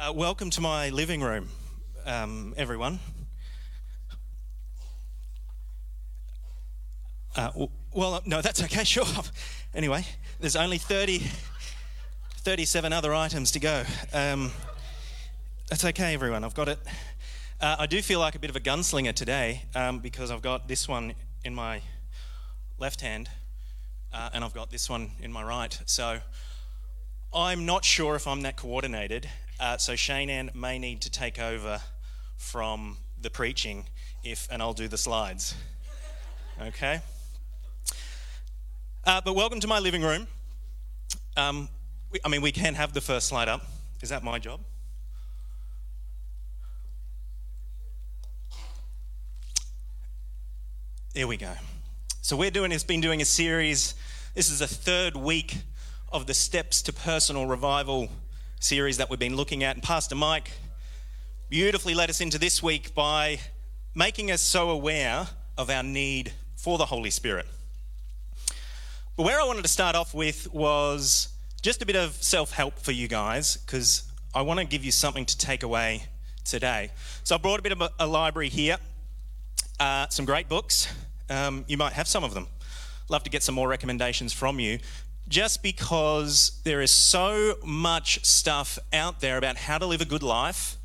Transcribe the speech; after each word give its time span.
Uh, 0.00 0.10
welcome 0.14 0.48
to 0.48 0.62
my 0.62 0.88
living 0.88 1.20
room, 1.20 1.46
um, 2.06 2.54
everyone. 2.56 2.98
Uh, 7.36 7.66
well, 7.92 8.22
no, 8.24 8.40
that's 8.40 8.62
okay, 8.62 8.82
sure. 8.84 9.04
Anyway, 9.74 10.02
there's 10.38 10.56
only 10.56 10.78
30, 10.78 11.22
37 12.38 12.94
other 12.94 13.14
items 13.14 13.50
to 13.50 13.60
go. 13.60 13.82
Um, 14.14 14.52
that's 15.68 15.84
okay, 15.84 16.14
everyone, 16.14 16.44
I've 16.44 16.54
got 16.54 16.68
it. 16.68 16.78
Uh, 17.60 17.76
I 17.80 17.84
do 17.84 18.00
feel 18.00 18.20
like 18.20 18.34
a 18.34 18.38
bit 18.38 18.48
of 18.48 18.56
a 18.56 18.60
gunslinger 18.60 19.12
today 19.12 19.64
um, 19.74 19.98
because 19.98 20.30
I've 20.30 20.40
got 20.40 20.66
this 20.66 20.88
one 20.88 21.12
in 21.44 21.54
my 21.54 21.82
left 22.78 23.02
hand 23.02 23.28
uh, 24.14 24.30
and 24.32 24.44
I've 24.44 24.54
got 24.54 24.70
this 24.70 24.88
one 24.88 25.10
in 25.20 25.30
my 25.30 25.42
right. 25.42 25.78
So 25.84 26.20
I'm 27.34 27.66
not 27.66 27.84
sure 27.84 28.16
if 28.16 28.26
I'm 28.26 28.40
that 28.42 28.56
coordinated. 28.56 29.28
Uh, 29.60 29.76
so 29.76 29.94
Shane 29.94 30.50
may 30.54 30.78
need 30.78 31.02
to 31.02 31.10
take 31.10 31.38
over 31.38 31.82
from 32.38 32.96
the 33.20 33.28
preaching 33.28 33.84
if, 34.24 34.48
and 34.50 34.62
I'll 34.62 34.72
do 34.72 34.88
the 34.88 34.96
slides. 34.96 35.54
Okay? 36.62 37.02
Uh, 39.04 39.20
but 39.22 39.34
welcome 39.34 39.60
to 39.60 39.68
my 39.68 39.78
living 39.78 40.00
room. 40.00 40.26
Um, 41.36 41.68
we, 42.10 42.20
I 42.24 42.30
mean, 42.30 42.40
we 42.40 42.52
can 42.52 42.72
have 42.74 42.94
the 42.94 43.02
first 43.02 43.28
slide 43.28 43.48
up. 43.48 43.66
Is 44.00 44.08
that 44.08 44.24
my 44.24 44.38
job? 44.38 44.60
There 51.12 51.26
we 51.26 51.36
go. 51.36 51.52
So 52.22 52.34
we're 52.34 52.50
doing 52.50 52.72
It's 52.72 52.82
been 52.82 53.02
doing 53.02 53.20
a 53.20 53.26
series. 53.26 53.94
This 54.34 54.50
is 54.50 54.60
the 54.60 54.66
third 54.66 55.16
week 55.16 55.58
of 56.10 56.26
the 56.26 56.34
Steps 56.34 56.80
to 56.82 56.94
Personal 56.94 57.44
Revival 57.44 58.08
series 58.60 58.98
that 58.98 59.08
we've 59.10 59.18
been 59.18 59.36
looking 59.36 59.64
at. 59.64 59.74
And 59.74 59.82
Pastor 59.82 60.14
Mike 60.14 60.52
beautifully 61.48 61.94
led 61.94 62.10
us 62.10 62.20
into 62.20 62.38
this 62.38 62.62
week 62.62 62.94
by 62.94 63.40
making 63.94 64.30
us 64.30 64.40
so 64.42 64.70
aware 64.70 65.26
of 65.58 65.70
our 65.70 65.82
need 65.82 66.32
for 66.56 66.78
the 66.78 66.84
Holy 66.84 67.10
Spirit. 67.10 67.46
But 69.16 69.24
where 69.24 69.40
I 69.40 69.44
wanted 69.44 69.62
to 69.62 69.68
start 69.68 69.96
off 69.96 70.14
with 70.14 70.52
was 70.52 71.28
just 71.62 71.82
a 71.82 71.86
bit 71.86 71.96
of 71.96 72.12
self 72.22 72.52
help 72.52 72.78
for 72.78 72.92
you 72.92 73.08
guys, 73.08 73.56
because 73.56 74.04
I 74.34 74.42
want 74.42 74.60
to 74.60 74.66
give 74.66 74.84
you 74.84 74.92
something 74.92 75.26
to 75.26 75.38
take 75.38 75.62
away 75.62 76.04
today. 76.44 76.90
So 77.24 77.34
I 77.34 77.38
brought 77.38 77.58
a 77.58 77.62
bit 77.62 77.72
of 77.72 77.82
a, 77.98 78.06
library 78.06 78.48
here, 78.48 78.76
uh, 79.78 80.06
some 80.08 80.24
great 80.24 80.48
books. 80.48 80.92
Um, 81.28 81.64
you 81.66 81.76
might 81.76 81.94
have 81.94 82.06
some 82.06 82.24
of 82.24 82.34
them. 82.34 82.46
Love 83.08 83.24
to 83.24 83.30
get 83.30 83.42
some 83.42 83.54
more 83.54 83.68
recommendations 83.68 84.32
from 84.32 84.60
you 84.60 84.78
just 85.30 85.62
because 85.62 86.60
there 86.64 86.82
is 86.82 86.90
so 86.90 87.54
much 87.64 88.22
stuff 88.24 88.80
out 88.92 89.20
there 89.20 89.38
about 89.38 89.56
how 89.56 89.78
to 89.78 89.86
live 89.86 90.00
a 90.00 90.04
good 90.04 90.24
life, 90.24 90.76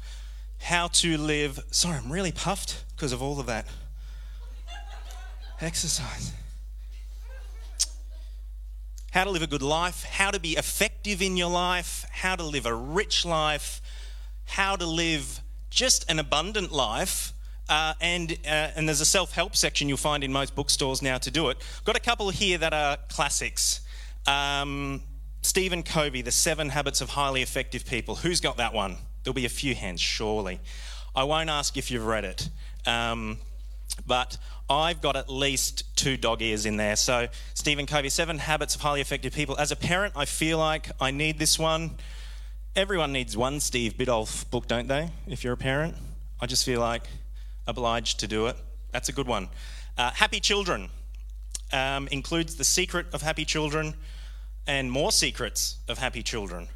how 0.62 0.88
to 0.88 1.18
live. 1.18 1.60
Sorry, 1.72 1.98
I'm 1.98 2.12
really 2.12 2.32
puffed 2.32 2.86
because 2.96 3.12
of 3.12 3.24
all 3.24 3.40
of 3.40 3.48
that 3.48 3.66
exercise. 5.60 6.32
How 9.12 9.24
to 9.24 9.32
live 9.32 9.42
a 9.42 9.48
good 9.48 9.64
life, 9.64 10.04
how 10.04 10.30
to 10.30 10.40
be 10.40 10.52
effective 10.52 11.24
in 11.24 11.38
your 11.38 11.50
life, 11.50 12.06
how 12.12 12.36
to 12.36 12.44
live 12.44 12.68
a 12.68 12.76
rich 12.76 13.26
life, 13.26 13.82
how 14.46 14.76
to 14.76 14.86
live 14.86 15.40
just 15.72 16.10
an 16.10 16.20
abundant 16.20 16.72
life. 16.72 17.34
Uh, 17.68 17.96
and, 18.00 18.34
uh, 18.46 18.70
and 18.76 18.88
there's 18.88 19.02
a 19.02 19.06
self 19.06 19.32
help 19.32 19.56
section 19.56 19.90
you'll 19.90 19.98
find 19.98 20.24
in 20.24 20.32
most 20.32 20.54
bookstores 20.54 21.02
now 21.02 21.18
to 21.18 21.32
do 21.32 21.50
it. 21.50 21.58
Got 21.84 21.96
a 21.98 22.00
couple 22.00 22.30
here 22.30 22.60
that 22.60 22.74
are 22.74 22.98
classics. 23.10 23.82
Um, 24.28 25.02
Stephen 25.42 25.84
Covey, 25.84 26.22
The 26.22 26.32
Seven 26.32 26.70
Habits 26.70 27.02
of 27.02 27.10
Highly 27.10 27.42
Effective 27.42 27.86
People. 27.86 28.16
Who's 28.16 28.42
got 28.42 28.58
that 28.58 28.74
one? 28.74 28.98
There'll 29.24 29.36
be 29.36 29.46
a 29.46 29.50
few 29.50 29.76
hands, 29.76 30.02
surely. 30.02 30.60
I 31.16 31.24
won't 31.24 31.50
ask 31.50 31.78
if 31.78 31.92
you've 31.92 32.06
read 32.06 32.26
it, 32.26 32.50
um, 32.86 33.38
but 34.06 34.38
I've 34.70 35.02
got 35.02 35.16
at 35.16 35.30
least 35.30 35.96
two 35.96 36.18
dog 36.18 36.42
ears 36.42 36.66
in 36.66 36.78
there. 36.78 36.96
So, 36.96 37.28
Stephen 37.54 37.86
Covey, 37.86 38.10
Seven 38.10 38.40
Habits 38.40 38.76
of 38.76 38.82
Highly 38.82 39.02
Effective 39.02 39.34
People. 39.34 39.56
As 39.58 39.72
a 39.72 39.76
parent, 39.76 40.14
I 40.16 40.26
feel 40.26 40.58
like 40.58 40.90
I 41.00 41.12
need 41.12 41.38
this 41.38 41.60
one. 41.60 41.92
Everyone 42.76 43.14
needs 43.14 43.38
one 43.38 43.60
Steve 43.60 43.94
Biddulph 43.94 44.50
book, 44.50 44.68
don't 44.68 44.88
they? 44.88 45.10
If 45.28 45.44
you're 45.44 45.54
a 45.54 45.58
parent, 45.58 45.96
I 46.42 46.48
just 46.48 46.66
feel 46.66 46.80
like 46.80 47.04
obliged 47.68 48.20
to 48.22 48.28
do 48.28 48.48
it. 48.48 48.58
That's 48.92 49.10
a 49.10 49.14
good 49.14 49.28
one. 49.28 49.50
Uh, 49.98 50.12
Happy 50.12 50.40
Children 50.40 50.90
um, 51.72 52.08
includes 52.12 52.56
The 52.56 52.64
Secret 52.64 53.06
of 53.14 53.22
Happy 53.22 53.46
Children 53.46 53.94
and 54.68 54.92
more 54.92 55.12
secrets 55.12 55.78
of 55.88 55.98
happy 55.98 56.24
children. 56.24 56.68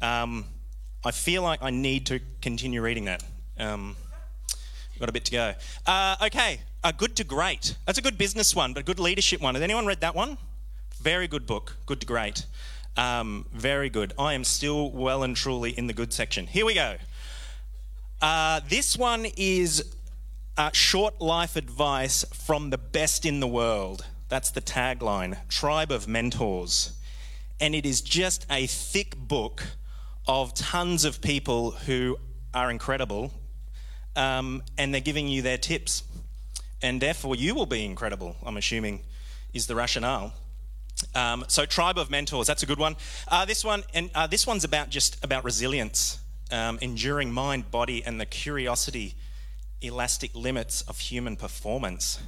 Um, 0.00 0.44
I 1.04 1.10
feel 1.10 1.42
like 1.42 1.62
I 1.62 1.70
need 1.70 2.06
to 2.06 2.20
continue 2.40 2.82
reading 2.82 3.04
that. 3.06 3.22
Um, 3.58 3.96
got 4.98 5.08
a 5.08 5.12
bit 5.12 5.24
to 5.26 5.32
go. 5.32 5.54
Uh, 5.86 6.16
okay, 6.22 6.60
uh, 6.84 6.92
Good 6.92 7.16
to 7.16 7.24
Great. 7.24 7.76
That's 7.86 7.98
a 7.98 8.02
good 8.02 8.18
business 8.18 8.54
one, 8.54 8.72
but 8.72 8.80
a 8.80 8.84
good 8.84 8.98
leadership 8.98 9.40
one. 9.40 9.54
Has 9.54 9.62
anyone 9.62 9.86
read 9.86 10.00
that 10.00 10.14
one? 10.14 10.38
Very 11.00 11.28
good 11.28 11.46
book. 11.46 11.76
Good 11.86 12.00
to 12.00 12.06
Great. 12.06 12.46
Um, 12.96 13.46
very 13.52 13.90
good. 13.90 14.14
I 14.18 14.32
am 14.32 14.42
still 14.44 14.90
well 14.90 15.22
and 15.22 15.36
truly 15.36 15.70
in 15.70 15.86
the 15.86 15.92
good 15.92 16.12
section. 16.12 16.46
Here 16.46 16.64
we 16.64 16.74
go. 16.74 16.96
Uh, 18.22 18.60
this 18.68 18.96
one 18.96 19.26
is 19.36 19.94
uh, 20.56 20.70
short 20.72 21.20
life 21.20 21.56
advice 21.56 22.24
from 22.32 22.70
the 22.70 22.78
best 22.78 23.26
in 23.26 23.40
the 23.40 23.46
world. 23.46 24.06
That's 24.28 24.50
the 24.50 24.62
tagline 24.62 25.46
Tribe 25.48 25.92
of 25.92 26.08
Mentors 26.08 26.95
and 27.60 27.74
it 27.74 27.86
is 27.86 28.00
just 28.00 28.46
a 28.50 28.66
thick 28.66 29.16
book 29.16 29.62
of 30.26 30.54
tons 30.54 31.04
of 31.04 31.20
people 31.20 31.70
who 31.70 32.18
are 32.52 32.70
incredible, 32.70 33.32
um, 34.14 34.62
and 34.76 34.92
they're 34.92 35.00
giving 35.00 35.28
you 35.28 35.42
their 35.42 35.58
tips. 35.58 36.02
And 36.82 37.00
therefore, 37.00 37.36
you 37.36 37.54
will 37.54 37.66
be 37.66 37.84
incredible, 37.84 38.36
I'm 38.44 38.56
assuming, 38.56 39.00
is 39.54 39.66
the 39.66 39.74
rationale. 39.74 40.34
Um, 41.14 41.44
so, 41.48 41.66
Tribe 41.66 41.98
of 41.98 42.10
Mentors, 42.10 42.46
that's 42.46 42.62
a 42.62 42.66
good 42.66 42.78
one. 42.78 42.96
Uh, 43.28 43.44
this 43.44 43.64
one, 43.64 43.84
and 43.94 44.10
uh, 44.14 44.26
this 44.26 44.46
one's 44.46 44.64
about 44.64 44.90
just 44.90 45.22
about 45.24 45.44
resilience, 45.44 46.18
um, 46.50 46.78
enduring 46.80 47.32
mind, 47.32 47.70
body, 47.70 48.02
and 48.04 48.20
the 48.20 48.26
curiosity, 48.26 49.14
elastic 49.80 50.34
limits 50.34 50.82
of 50.82 50.98
human 50.98 51.36
performance. 51.36 52.18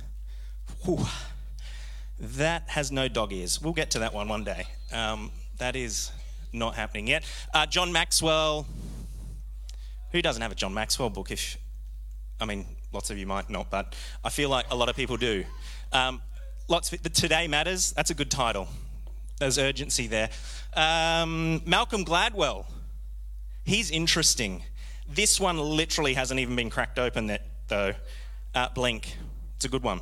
That 2.20 2.68
has 2.70 2.90
no 2.90 3.08
dog 3.08 3.32
ears. 3.32 3.60
We'll 3.60 3.72
get 3.72 3.90
to 3.92 4.00
that 4.00 4.12
one 4.12 4.28
one 4.28 4.44
day. 4.44 4.66
Um, 4.92 5.30
that 5.58 5.76
is 5.76 6.10
not 6.52 6.74
happening 6.74 7.06
yet. 7.06 7.24
Uh, 7.54 7.66
John 7.66 7.92
Maxwell. 7.92 8.66
Who 10.12 10.22
doesn't 10.22 10.40
have 10.40 10.50
a 10.50 10.54
John 10.54 10.74
Maxwell 10.74 11.10
book? 11.10 11.30
If 11.30 11.58
I 12.40 12.46
mean, 12.46 12.66
lots 12.92 13.10
of 13.10 13.18
you 13.18 13.26
might 13.26 13.50
not, 13.50 13.70
but 13.70 13.94
I 14.24 14.30
feel 14.30 14.48
like 14.48 14.66
a 14.70 14.74
lot 14.74 14.88
of 14.88 14.96
people 14.96 15.16
do. 15.16 15.44
Um, 15.92 16.22
lots. 16.66 16.92
Of, 16.92 17.02
Today 17.12 17.46
matters. 17.46 17.92
That's 17.92 18.10
a 18.10 18.14
good 18.14 18.30
title. 18.30 18.68
There's 19.38 19.58
urgency 19.58 20.08
there. 20.08 20.30
Um, 20.74 21.62
Malcolm 21.66 22.04
Gladwell. 22.04 22.64
He's 23.64 23.90
interesting. 23.90 24.62
This 25.08 25.38
one 25.38 25.58
literally 25.58 26.14
hasn't 26.14 26.40
even 26.40 26.56
been 26.56 26.70
cracked 26.70 26.98
open 26.98 27.28
yet, 27.28 27.46
though. 27.68 27.92
Uh, 28.54 28.68
Blink. 28.70 29.16
It's 29.56 29.64
a 29.64 29.68
good 29.68 29.82
one. 29.82 30.00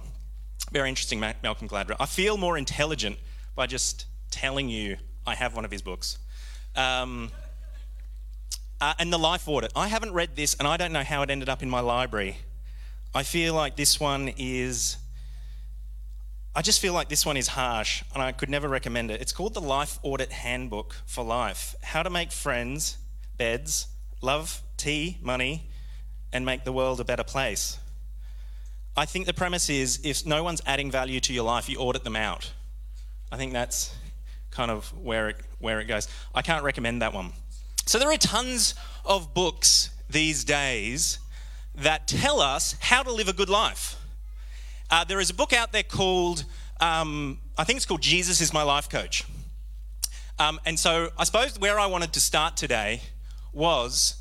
Very 0.77 0.91
interesting, 0.91 1.21
Malcolm 1.21 1.71
Gladwell. 1.71 1.97
I 1.99 2.05
feel 2.05 2.37
more 2.37 2.59
intelligent 2.59 3.17
by 3.55 3.67
just 3.67 4.05
telling 4.31 4.69
you 4.69 4.99
I 5.27 5.35
have 5.35 5.57
one 5.57 5.65
of 5.65 5.71
his 5.71 5.81
books. 5.81 6.19
Um, 6.77 7.31
uh, 8.79 8.93
and 8.99 9.11
The 9.11 9.19
Life 9.19 9.49
Audit. 9.49 9.73
I 9.75 9.89
haven't 9.89 10.13
read 10.13 10.37
this 10.37 10.53
and 10.53 10.69
I 10.69 10.77
don't 10.77 10.93
know 10.93 11.03
how 11.03 11.23
it 11.23 11.31
ended 11.31 11.49
up 11.49 11.63
in 11.63 11.71
my 11.71 11.81
library. 11.81 12.37
I 13.15 13.23
feel 13.23 13.55
like 13.55 13.77
this 13.77 13.99
one 13.99 14.35
is. 14.37 14.99
I 16.55 16.61
just 16.61 16.79
feel 16.79 16.93
like 16.93 17.09
this 17.09 17.25
one 17.25 17.39
is 17.39 17.49
harsh 17.49 18.03
and 18.13 18.23
I 18.23 18.33
could 18.33 18.51
never 18.51 18.69
recommend 18.69 19.11
it. 19.11 19.23
It's 19.23 19.33
called 19.33 19.55
The 19.55 19.63
Life 19.63 19.99
Audit 20.03 20.31
Handbook 20.31 20.95
for 21.07 21.25
Life 21.25 21.75
How 21.85 22.03
to 22.03 22.11
Make 22.11 22.33
Friends, 22.33 22.99
Beds, 23.39 23.87
Love, 24.21 24.61
Tea, 24.77 25.17
Money, 25.23 25.71
and 26.35 26.45
Make 26.45 26.65
the 26.65 26.73
World 26.73 27.01
a 27.01 27.05
Better 27.05 27.25
Place. 27.25 27.79
I 28.99 29.05
think 29.05 29.27
the 29.27 29.35
premise 29.35 29.69
is 29.69 30.01
if 30.05 30.25
no 30.25 30.43
one's 30.43 30.63
adding 30.65 30.91
value 30.91 31.21
to 31.21 31.35
your 31.35 31.45
life, 31.45 31.69
you 31.69 31.79
audit 31.79 32.03
them 32.03 32.17
out. 32.17 32.51
I 33.31 33.37
think 33.37 33.53
that's 33.53 33.95
kind 34.51 34.71
of 34.71 34.87
where 34.97 35.29
it, 35.29 35.37
where 35.59 35.81
it 35.81 35.85
goes. 35.85 36.09
I 36.35 36.41
can't 36.41 36.65
recommend 36.65 37.03
that 37.03 37.13
one. 37.13 37.33
So 37.85 37.99
there 37.99 38.11
are 38.11 38.17
tons 38.17 38.75
of 39.05 39.35
books 39.35 39.91
these 40.09 40.45
days 40.45 41.19
that 41.75 42.09
tell 42.09 42.41
us 42.41 42.75
how 42.81 43.03
to 43.03 43.13
live 43.13 43.29
a 43.29 43.35
good 43.35 43.51
life. 43.51 43.97
Uh, 44.91 45.05
there 45.05 45.21
is 45.21 45.29
a 45.29 45.35
book 45.35 45.53
out 45.53 45.73
there 45.73 45.83
called, 45.83 46.45
um, 46.81 47.39
I 47.59 47.65
think 47.65 47.77
it's 47.77 47.85
called 47.85 48.01
Jesus 48.01 48.41
is 48.41 48.55
My 48.55 48.63
Life 48.63 48.89
Coach. 48.89 49.25
Um, 50.39 50.59
and 50.65 50.79
so 50.79 51.11
I 51.19 51.25
suppose 51.25 51.59
where 51.59 51.79
I 51.79 51.87
wanted 51.87 52.15
to 52.15 52.21
start 52.21 52.57
today 52.57 53.03
was 53.53 54.15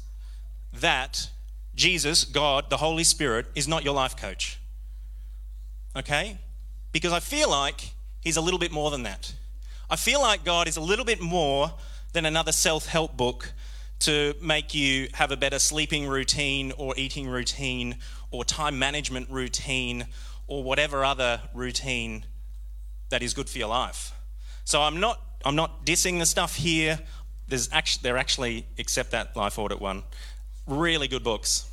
that 0.74 1.30
Jesus, 1.76 2.26
God, 2.26 2.70
the 2.70 2.78
Holy 2.78 3.06
Spirit, 3.06 3.46
is 3.56 3.70
not 3.70 3.86
your 3.86 3.94
life 3.94 4.18
coach 4.18 4.60
okay? 5.96 6.38
Because 6.92 7.14
I 7.14 7.20
feel 7.20 7.50
like 7.50 7.96
He's 8.26 8.38
a 8.38 8.42
little 8.42 8.60
bit 8.60 8.72
more 8.72 8.90
than 8.90 9.04
that. 9.04 9.32
I 9.88 9.96
feel 9.96 10.20
like 10.20 10.44
God 10.44 10.68
is 10.68 10.78
a 10.78 10.82
little 10.82 11.06
bit 11.06 11.22
more 11.22 11.72
than 12.14 12.26
another 12.26 12.52
self 12.52 12.88
help 12.88 13.16
book 13.16 13.54
to 14.00 14.34
make 14.42 14.74
you 14.74 15.08
have 15.14 15.32
a 15.32 15.38
better 15.38 15.60
sleeping 15.60 16.08
routine 16.08 16.74
or 16.76 16.96
eating 16.98 17.28
routine 17.28 17.98
or 18.32 18.44
time 18.44 18.80
management 18.80 19.30
routine 19.30 20.08
or 20.48 20.64
whatever 20.64 21.06
other 21.06 21.40
routine 21.54 22.26
that 23.10 23.22
is 23.22 23.36
good 23.36 23.48
for 23.48 23.60
your 23.60 23.68
life. 23.68 24.12
So 24.64 24.82
I'm 24.82 25.00
not 25.00 25.22
I'm 25.46 25.56
not 25.56 25.86
dissing 25.86 26.18
the 26.18 26.26
stuff 26.26 26.56
here. 26.56 27.00
There's 27.48 27.70
actually 27.72 28.02
they're 28.02 28.18
actually 28.18 28.66
except 28.78 29.12
that 29.12 29.36
life 29.36 29.60
audit 29.60 29.80
one, 29.80 30.02
really 30.66 31.08
good 31.08 31.24
books, 31.24 31.70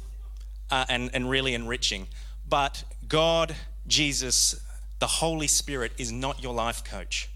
uh, 0.70 0.84
and 0.90 1.10
and 1.14 1.30
really 1.30 1.54
enriching. 1.54 2.08
But 2.46 2.84
God, 3.08 3.56
Jesus, 3.86 4.60
the 4.98 5.06
Holy 5.06 5.46
Spirit 5.46 5.92
is 5.98 6.12
not 6.12 6.42
your 6.42 6.54
life 6.54 6.84
coach. 6.84 7.28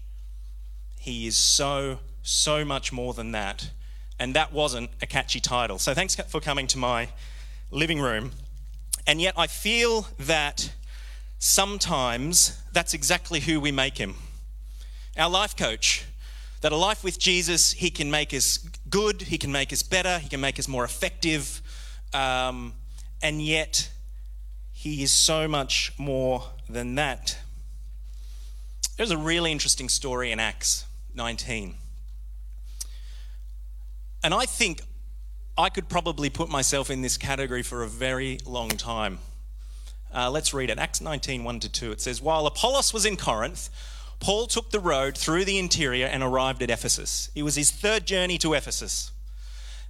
He 0.99 1.27
is 1.27 1.37
so 1.37 1.99
so 2.21 2.65
much 2.65 2.91
more 2.91 3.13
than 3.13 3.31
that, 3.31 3.69
and 4.19 4.33
that 4.33 4.51
wasn't 4.51 4.89
a 5.01 5.05
catchy 5.05 5.39
title. 5.39 5.77
So 5.77 5.93
thanks 5.93 6.15
for 6.15 6.41
coming 6.41 6.67
to 6.67 6.77
my 6.77 7.07
living 7.71 8.01
room. 8.01 8.31
And 9.05 9.21
yet 9.21 9.33
I 9.37 9.47
feel 9.47 10.07
that 10.19 10.73
sometimes 11.39 12.61
that's 12.73 12.93
exactly 12.93 13.39
who 13.39 13.61
we 13.61 13.71
make 13.71 13.97
him. 13.97 14.15
Our 15.17 15.29
life 15.29 15.55
coach. 15.55 16.05
That 16.61 16.71
a 16.71 16.75
life 16.75 17.03
with 17.03 17.19
Jesus, 17.19 17.71
he 17.71 17.91
can 17.91 18.09
make 18.09 18.33
us 18.33 18.57
good, 18.89 19.21
he 19.21 19.37
can 19.37 19.51
make 19.51 19.71
us 19.71 19.83
better, 19.83 20.17
he 20.17 20.27
can 20.27 20.41
make 20.41 20.57
us 20.57 20.67
more 20.67 20.83
effective, 20.83 21.61
um, 22.15 22.73
and 23.21 23.39
yet 23.39 23.91
he 24.95 25.03
is 25.03 25.11
so 25.11 25.47
much 25.47 25.91
more 25.97 26.43
than 26.69 26.95
that. 26.95 27.37
There's 28.95 29.11
a 29.11 29.17
really 29.17 29.51
interesting 29.51 29.89
story 29.89 30.31
in 30.31 30.39
Acts 30.39 30.85
19. 31.13 31.75
And 34.23 34.33
I 34.33 34.45
think 34.45 34.81
I 35.57 35.69
could 35.69 35.89
probably 35.89 36.29
put 36.29 36.49
myself 36.49 36.89
in 36.89 37.01
this 37.01 37.17
category 37.17 37.63
for 37.63 37.83
a 37.83 37.87
very 37.87 38.39
long 38.45 38.69
time. 38.69 39.19
Uh, 40.13 40.31
let's 40.31 40.53
read 40.53 40.69
it. 40.69 40.79
Acts 40.79 41.01
19, 41.01 41.43
1 41.43 41.59
to 41.59 41.69
2. 41.69 41.91
It 41.91 42.01
says, 42.01 42.21
While 42.21 42.47
Apollos 42.47 42.93
was 42.93 43.05
in 43.05 43.17
Corinth, 43.17 43.69
Paul 44.19 44.47
took 44.47 44.71
the 44.71 44.79
road 44.79 45.17
through 45.17 45.45
the 45.45 45.59
interior 45.59 46.07
and 46.07 46.23
arrived 46.23 46.63
at 46.63 46.71
Ephesus. 46.71 47.29
It 47.35 47.43
was 47.43 47.55
his 47.55 47.71
third 47.71 48.07
journey 48.07 48.37
to 48.39 48.53
Ephesus. 48.53 49.11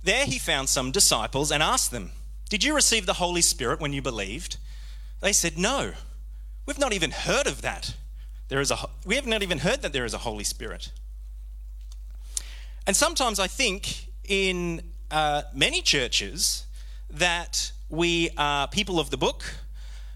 There 0.04 0.26
he 0.26 0.40
found 0.40 0.70
some 0.70 0.92
disciples 0.92 1.52
and 1.52 1.64
asked 1.64 1.92
them, 1.92 2.12
Did 2.50 2.64
you 2.64 2.76
receive 2.76 3.06
the 3.06 3.14
Holy 3.14 3.42
Spirit 3.42 3.80
when 3.80 3.94
you 3.94 4.02
believed? 4.02 4.58
They 5.22 5.34
said, 5.34 5.58
No. 5.58 5.94
We've 6.66 6.80
not 6.80 6.92
even 6.92 7.12
heard 7.12 7.48
of 7.48 7.62
that. 7.62 7.96
There 8.50 8.60
is 8.60 8.72
a, 8.72 8.78
we 9.06 9.16
have 9.16 9.25
not 9.25 9.42
even 9.42 9.60
heard 9.60 9.81
that 9.81 9.94
there 9.94 10.06
is 10.06 10.14
a 10.14 10.19
Holy 10.19 10.44
Spirit. 10.44 10.92
And 12.86 12.96
sometimes 12.96 13.40
I 13.40 13.48
think 13.48 14.10
in 14.28 14.81
uh, 15.12 15.44
many 15.54 15.81
churches 15.81 16.66
that 17.10 17.72
we 17.90 18.30
are 18.38 18.68
people 18.68 19.00
of 19.00 19.10
the 19.10 19.18
book, 19.18 19.44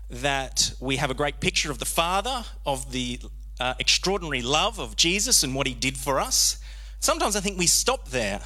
that 0.10 0.74
we 0.80 0.98
have 0.98 1.10
a 1.10 1.14
great 1.14 1.40
picture 1.40 1.72
of 1.72 1.80
the 1.80 1.86
Father, 1.86 2.44
of 2.66 2.92
the 2.92 3.20
uh, 3.60 3.74
extraordinary 3.80 4.42
love 4.42 4.80
of 4.80 4.96
Jesus 4.96 5.44
and 5.44 5.56
what 5.56 5.68
he 5.68 5.74
did 5.74 5.98
for 5.98 6.20
us. 6.20 6.58
Sometimes 7.00 7.36
I 7.36 7.40
think 7.40 7.58
we 7.58 7.68
stop 7.68 8.10
there 8.10 8.42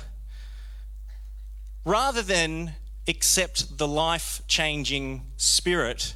rather 1.84 2.22
than 2.22 2.74
accept 3.08 3.78
the 3.78 3.88
life 3.88 4.42
changing 4.48 5.26
spirit 5.38 6.16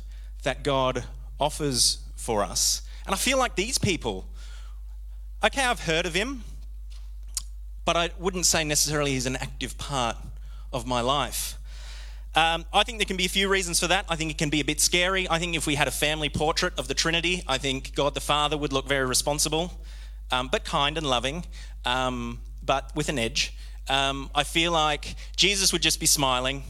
that 0.50 0.64
God 0.64 1.04
offers 1.40 2.00
for 2.16 2.44
us. 2.44 2.82
And 3.06 3.14
I 3.14 3.20
feel 3.20 3.38
like 3.38 3.56
these 3.56 3.78
people, 3.78 4.26
okay, 5.44 5.64
I've 5.64 5.82
heard 5.82 6.08
of 6.08 6.16
him, 6.16 6.44
but 7.86 7.96
I 7.96 8.10
wouldn't 8.18 8.48
say 8.48 8.64
necessarily 8.64 9.12
he's 9.12 9.28
an 9.28 9.36
active 9.36 9.78
part 9.78 10.18
of 10.74 10.88
my 10.88 11.02
life. 11.02 11.60
Um, 12.34 12.66
I 12.74 12.82
think 12.82 12.98
there 12.98 13.06
can 13.06 13.16
be 13.16 13.26
a 13.26 13.30
few 13.30 13.48
reasons 13.48 13.80
for 13.80 13.86
that. 13.90 14.06
I 14.10 14.16
think 14.16 14.32
it 14.32 14.40
can 14.40 14.50
be 14.50 14.60
a 14.60 14.66
bit 14.66 14.82
scary. 14.82 15.30
I 15.30 15.38
think 15.38 15.56
if 15.56 15.68
we 15.68 15.76
had 15.76 15.88
a 15.88 15.92
family 15.92 16.30
portrait 16.30 16.74
of 16.80 16.88
the 16.88 16.96
Trinity, 16.96 17.44
I 17.48 17.60
think 17.60 17.94
God 17.94 18.16
the 18.16 18.20
Father 18.20 18.58
would 18.58 18.74
look 18.74 18.88
very 18.88 19.06
responsible, 19.06 19.80
um, 20.32 20.50
but 20.52 20.64
kind 20.66 20.98
and 20.98 21.06
loving, 21.06 21.46
um, 21.86 22.40
but 22.64 22.92
with 22.96 23.08
an 23.08 23.20
edge. 23.20 23.54
Um, 23.88 24.32
I 24.34 24.44
feel 24.44 24.72
like 24.72 25.14
Jesus 25.36 25.72
would 25.74 25.84
just 25.84 26.00
be 26.00 26.08
smiling. 26.08 26.64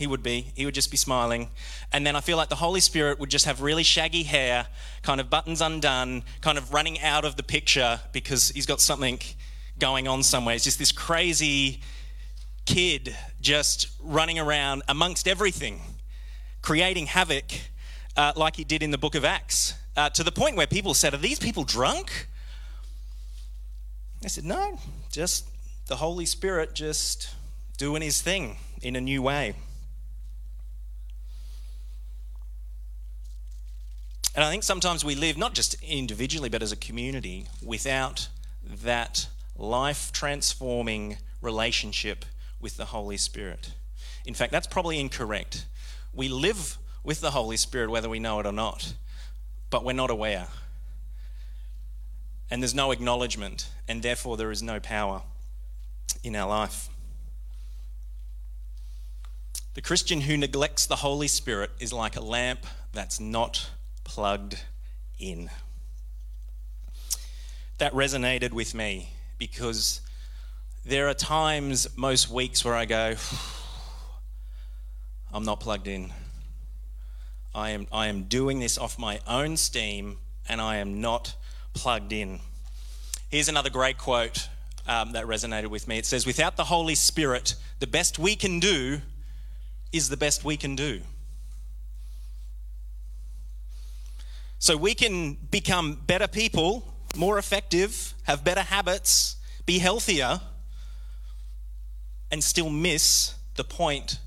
He 0.00 0.06
would 0.06 0.22
be. 0.22 0.50
He 0.54 0.64
would 0.64 0.72
just 0.72 0.90
be 0.90 0.96
smiling. 0.96 1.50
And 1.92 2.06
then 2.06 2.16
I 2.16 2.22
feel 2.22 2.38
like 2.38 2.48
the 2.48 2.54
Holy 2.54 2.80
Spirit 2.80 3.20
would 3.20 3.28
just 3.28 3.44
have 3.44 3.60
really 3.60 3.82
shaggy 3.82 4.22
hair, 4.22 4.66
kind 5.02 5.20
of 5.20 5.28
buttons 5.28 5.60
undone, 5.60 6.22
kind 6.40 6.56
of 6.56 6.72
running 6.72 6.98
out 7.02 7.26
of 7.26 7.36
the 7.36 7.42
picture 7.42 8.00
because 8.10 8.48
he's 8.48 8.64
got 8.64 8.80
something 8.80 9.20
going 9.78 10.08
on 10.08 10.22
somewhere. 10.22 10.54
It's 10.54 10.64
just 10.64 10.78
this 10.78 10.90
crazy 10.90 11.82
kid 12.64 13.14
just 13.42 13.88
running 14.00 14.38
around 14.38 14.84
amongst 14.88 15.28
everything, 15.28 15.82
creating 16.62 17.04
havoc 17.04 17.44
uh, 18.16 18.32
like 18.36 18.56
he 18.56 18.64
did 18.64 18.82
in 18.82 18.92
the 18.92 18.98
book 18.98 19.14
of 19.14 19.22
Acts, 19.22 19.74
uh, 19.98 20.08
to 20.08 20.24
the 20.24 20.32
point 20.32 20.56
where 20.56 20.66
people 20.66 20.94
said, 20.94 21.12
Are 21.12 21.18
these 21.18 21.38
people 21.38 21.62
drunk? 21.62 22.26
I 24.24 24.28
said, 24.28 24.44
No, 24.46 24.78
just 25.12 25.46
the 25.88 25.96
Holy 25.96 26.24
Spirit 26.24 26.74
just 26.74 27.28
doing 27.76 28.00
his 28.00 28.22
thing 28.22 28.56
in 28.80 28.96
a 28.96 29.00
new 29.02 29.20
way. 29.20 29.56
And 34.34 34.44
I 34.44 34.50
think 34.50 34.62
sometimes 34.62 35.04
we 35.04 35.14
live, 35.14 35.36
not 35.36 35.54
just 35.54 35.74
individually, 35.82 36.48
but 36.48 36.62
as 36.62 36.72
a 36.72 36.76
community, 36.76 37.46
without 37.62 38.28
that 38.84 39.28
life 39.56 40.12
transforming 40.12 41.18
relationship 41.42 42.24
with 42.60 42.76
the 42.76 42.86
Holy 42.86 43.16
Spirit. 43.16 43.72
In 44.24 44.34
fact, 44.34 44.52
that's 44.52 44.66
probably 44.66 45.00
incorrect. 45.00 45.66
We 46.12 46.28
live 46.28 46.78
with 47.02 47.20
the 47.20 47.32
Holy 47.32 47.56
Spirit 47.56 47.90
whether 47.90 48.08
we 48.08 48.20
know 48.20 48.38
it 48.40 48.46
or 48.46 48.52
not, 48.52 48.94
but 49.70 49.84
we're 49.84 49.92
not 49.92 50.10
aware. 50.10 50.48
And 52.50 52.62
there's 52.62 52.74
no 52.74 52.90
acknowledgement, 52.90 53.68
and 53.88 54.02
therefore 54.02 54.36
there 54.36 54.50
is 54.50 54.62
no 54.62 54.80
power 54.80 55.22
in 56.22 56.36
our 56.36 56.48
life. 56.48 56.88
The 59.74 59.80
Christian 59.80 60.22
who 60.22 60.36
neglects 60.36 60.86
the 60.86 60.96
Holy 60.96 61.28
Spirit 61.28 61.70
is 61.78 61.92
like 61.92 62.16
a 62.16 62.20
lamp 62.20 62.66
that's 62.92 63.20
not 63.20 63.70
plugged 64.10 64.60
in. 65.20 65.48
That 67.78 67.92
resonated 67.92 68.50
with 68.50 68.74
me 68.74 69.10
because 69.38 70.00
there 70.84 71.08
are 71.08 71.14
times, 71.14 71.86
most 71.96 72.28
weeks, 72.28 72.64
where 72.64 72.74
I 72.74 72.86
go, 72.86 73.14
I'm 75.32 75.44
not 75.44 75.60
plugged 75.60 75.86
in. 75.86 76.12
I 77.54 77.70
am, 77.70 77.86
I 77.92 78.08
am 78.08 78.24
doing 78.24 78.58
this 78.58 78.76
off 78.78 78.98
my 78.98 79.20
own 79.28 79.56
steam 79.56 80.18
and 80.48 80.60
I 80.60 80.78
am 80.78 81.00
not 81.00 81.36
plugged 81.72 82.12
in. 82.12 82.40
Here's 83.28 83.48
another 83.48 83.70
great 83.70 83.96
quote 83.96 84.48
um, 84.88 85.12
that 85.12 85.26
resonated 85.26 85.68
with 85.68 85.86
me. 85.86 85.98
It 85.98 86.06
says, 86.06 86.26
Without 86.26 86.56
the 86.56 86.64
Holy 86.64 86.96
Spirit, 86.96 87.54
the 87.78 87.86
best 87.86 88.18
we 88.18 88.34
can 88.34 88.58
do 88.58 89.02
is 89.92 90.08
the 90.08 90.16
best 90.16 90.42
we 90.44 90.56
can 90.56 90.74
do. 90.74 91.00
So 94.60 94.76
we 94.76 94.94
can 94.94 95.38
become 95.50 95.94
better 96.06 96.28
people 96.28 96.86
more 97.16 97.38
effective, 97.38 98.12
have 98.24 98.44
better 98.44 98.60
habits, 98.60 99.36
be 99.64 99.78
healthier, 99.78 100.40
and 102.30 102.44
still 102.44 102.68
miss 102.68 103.34
the 103.56 103.64
point 103.64 104.18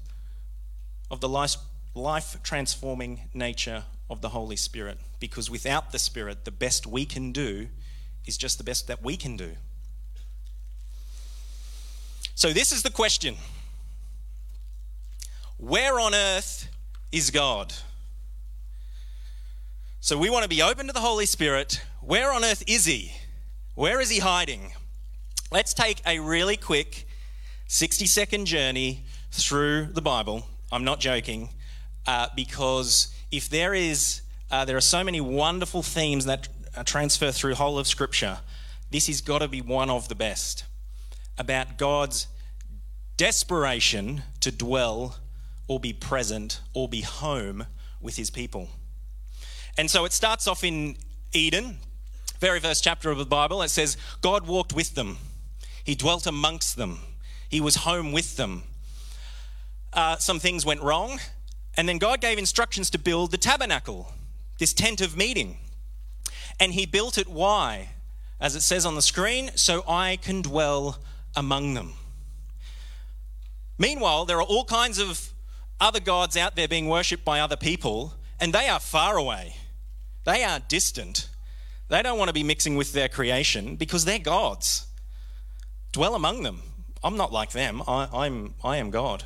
of 1.12 1.22
the 1.22 1.30
life 1.30 2.38
transforming 2.42 3.30
nature 3.36 3.84
of 4.10 4.22
the 4.22 4.30
Holy 4.30 4.56
Spirit. 4.56 4.98
Because 5.20 5.52
without 5.52 5.92
the 5.92 6.00
Spirit, 6.00 6.46
the 6.46 6.52
best 6.52 6.88
we 6.88 7.06
can 7.06 7.32
do 7.32 7.70
is 8.25 8.36
just 8.36 8.58
the 8.58 8.63
best 8.63 8.88
that 8.88 9.04
we 9.04 9.16
can 9.16 9.38
do. 9.38 9.52
So, 12.34 12.52
this 12.52 12.72
is 12.72 12.82
the 12.82 12.90
question 12.90 13.38
Where 15.58 16.00
on 16.00 16.16
earth 16.16 16.70
is 17.12 17.30
God? 17.30 17.72
So 20.04 20.18
we 20.18 20.30
want 20.30 20.44
to 20.44 20.50
be 20.50 20.62
open 20.62 20.88
to 20.88 20.92
the 20.92 21.00
Holy 21.00 21.26
Spirit. 21.26 21.82
Where 22.02 22.34
on 22.34 22.44
earth 22.44 22.62
is 22.68 22.84
He? 22.84 23.14
Where 23.74 24.02
is 24.02 24.10
He 24.10 24.20
hiding? 24.20 24.74
Let's 25.50 25.74
take 25.74 26.02
a 26.06 26.20
really 26.20 26.58
quick 26.58 27.08
60 27.68 28.06
second 28.08 28.46
journey 28.46 29.06
through 29.32 29.86
the 29.94 30.02
Bible. 30.02 30.46
I'm 30.74 30.84
not 30.84 31.00
joking, 31.00 31.52
uh, 32.06 32.28
because 32.36 33.16
if 33.32 33.48
there 33.48 33.74
is, 33.74 34.24
uh, 34.52 34.66
there 34.66 34.76
are 34.76 34.82
so 34.82 35.06
many 35.06 35.22
wonderful 35.22 35.82
themes 35.82 36.26
that 36.26 36.50
transfer 36.84 37.32
through 37.32 37.56
whole 37.56 37.80
of 37.80 37.88
Scripture. 37.88 38.40
This 38.92 39.08
has 39.08 39.22
got 39.22 39.40
to 39.40 39.48
be 39.48 39.62
one 39.62 39.90
of 39.90 40.10
the 40.10 40.16
best 40.16 40.66
about 41.38 41.78
God's 41.78 42.28
desperation 43.16 44.24
to 44.42 44.52
dwell 44.52 45.16
or 45.70 45.80
be 45.80 45.94
present 45.94 46.60
or 46.74 46.90
be 46.90 47.04
home 47.04 47.68
with 48.02 48.18
His 48.18 48.30
people. 48.30 48.68
And 49.77 49.89
so 49.89 50.06
it 50.06 50.13
starts 50.13 50.48
off 50.48 50.63
in 50.63 50.98
Eden, 51.32 51.77
very 52.39 52.60
first 52.60 52.84
chapter 52.84 53.10
of 53.10 53.18
the 53.18 53.25
Bible. 53.25 53.62
It 53.62 53.70
says, 53.70 53.98
God 54.22 54.48
walked 54.48 54.74
with 54.74 54.96
them, 54.96 55.18
He 55.84 55.96
dwelt 55.96 56.27
amongst 56.27 56.75
them, 56.75 57.00
he 57.50 57.62
was 57.62 57.75
home 57.77 58.12
with 58.12 58.36
them. 58.36 58.63
Uh, 59.94 60.18
some 60.18 60.39
things 60.39 60.65
went 60.65 60.82
wrong, 60.82 61.20
and 61.77 61.88
then 61.88 62.00
God 62.00 62.20
gave 62.20 62.39
instructions 62.39 62.89
to 62.89 62.98
build 62.98 63.30
the 63.30 63.38
tabernacle, 63.38 64.12
this 64.58 64.74
tent 64.74 65.01
of 65.01 65.15
meeting. 65.15 65.58
And 66.60 66.74
he 66.74 66.88
built 66.88 67.18
it, 67.20 67.27
why? 67.27 67.89
As 68.39 68.56
it 68.56 68.62
says 68.62 68.88
on 68.88 68.96
the 68.96 69.03
screen, 69.03 69.51
so 69.56 69.84
I 69.88 70.18
can 70.18 70.42
dwell 70.42 70.98
among 71.36 71.75
them. 71.75 71.94
Meanwhile, 73.77 74.25
there 74.25 74.38
are 74.38 74.44
all 74.44 74.65
kinds 74.65 74.98
of 74.98 75.30
other 75.80 76.00
gods 76.00 76.36
out 76.36 76.56
there 76.56 76.68
being 76.68 76.88
worshipped 76.88 77.24
by 77.24 77.39
other 77.39 77.56
people, 77.56 78.15
and 78.39 78.51
they 78.51 78.68
are 78.68 78.80
far 78.80 79.18
away. 79.18 79.58
They 80.24 80.44
are 80.44 80.60
distant. 80.60 81.30
They 81.89 82.01
don't 82.01 82.18
want 82.18 82.30
to 82.30 82.34
be 82.34 82.44
mixing 82.44 82.75
with 82.75 82.94
their 82.94 83.10
creation 83.10 83.75
because 83.75 84.06
they're 84.06 84.20
gods. 84.20 84.88
Dwell 85.92 86.15
among 86.15 86.44
them. 86.44 86.62
I'm 87.03 87.18
not 87.18 87.34
like 87.34 87.51
them. 87.51 87.84
I, 87.88 88.08
I'm, 88.12 88.56
I 88.63 88.77
am 88.77 88.89
God. 88.89 89.25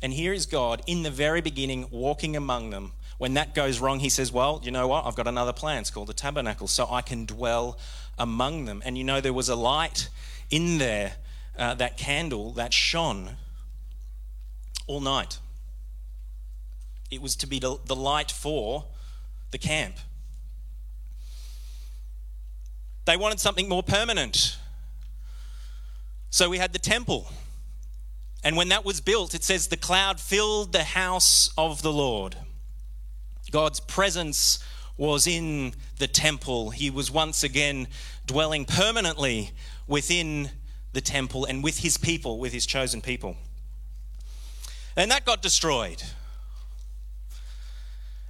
And 0.00 0.12
here 0.12 0.32
is 0.32 0.46
God 0.46 0.82
in 0.86 1.02
the 1.02 1.10
very 1.10 1.40
beginning 1.40 1.88
walking 1.90 2.36
among 2.36 2.70
them. 2.70 2.92
When 3.18 3.34
that 3.34 3.54
goes 3.54 3.80
wrong, 3.80 4.00
he 4.00 4.08
says, 4.08 4.30
Well, 4.30 4.60
you 4.62 4.70
know 4.70 4.86
what? 4.86 5.06
I've 5.06 5.16
got 5.16 5.26
another 5.26 5.52
plan. 5.52 5.80
It's 5.80 5.90
called 5.90 6.08
the 6.08 6.14
tabernacle, 6.14 6.68
so 6.68 6.86
I 6.90 7.00
can 7.00 7.24
dwell 7.24 7.78
among 8.18 8.66
them. 8.66 8.82
And 8.84 8.96
you 8.96 9.04
know, 9.04 9.20
there 9.20 9.32
was 9.32 9.48
a 9.48 9.56
light 9.56 10.08
in 10.50 10.78
there, 10.78 11.14
uh, 11.58 11.74
that 11.74 11.96
candle 11.96 12.52
that 12.52 12.72
shone 12.72 13.36
all 14.86 15.00
night. 15.00 15.38
It 17.10 17.22
was 17.22 17.36
to 17.36 17.46
be 17.46 17.58
the 17.58 17.96
light 17.96 18.30
for 18.30 18.84
the 19.56 19.66
camp. 19.66 19.94
They 23.06 23.16
wanted 23.16 23.40
something 23.40 23.70
more 23.70 23.82
permanent. 23.82 24.58
So 26.28 26.50
we 26.50 26.58
had 26.58 26.74
the 26.74 26.78
temple. 26.78 27.30
And 28.44 28.54
when 28.54 28.68
that 28.68 28.84
was 28.84 29.00
built, 29.00 29.34
it 29.34 29.42
says 29.42 29.68
the 29.68 29.78
cloud 29.78 30.20
filled 30.20 30.72
the 30.72 30.84
house 30.84 31.48
of 31.56 31.80
the 31.80 31.90
Lord. 31.90 32.36
God's 33.50 33.80
presence 33.80 34.58
was 34.98 35.26
in 35.26 35.72
the 35.98 36.08
temple. 36.08 36.68
He 36.68 36.90
was 36.90 37.10
once 37.10 37.42
again 37.42 37.88
dwelling 38.26 38.66
permanently 38.66 39.52
within 39.86 40.50
the 40.92 41.00
temple 41.00 41.46
and 41.46 41.64
with 41.64 41.78
his 41.78 41.96
people, 41.96 42.38
with 42.38 42.52
his 42.52 42.66
chosen 42.66 43.00
people. 43.00 43.38
And 44.96 45.10
that 45.10 45.24
got 45.24 45.40
destroyed. 45.40 46.02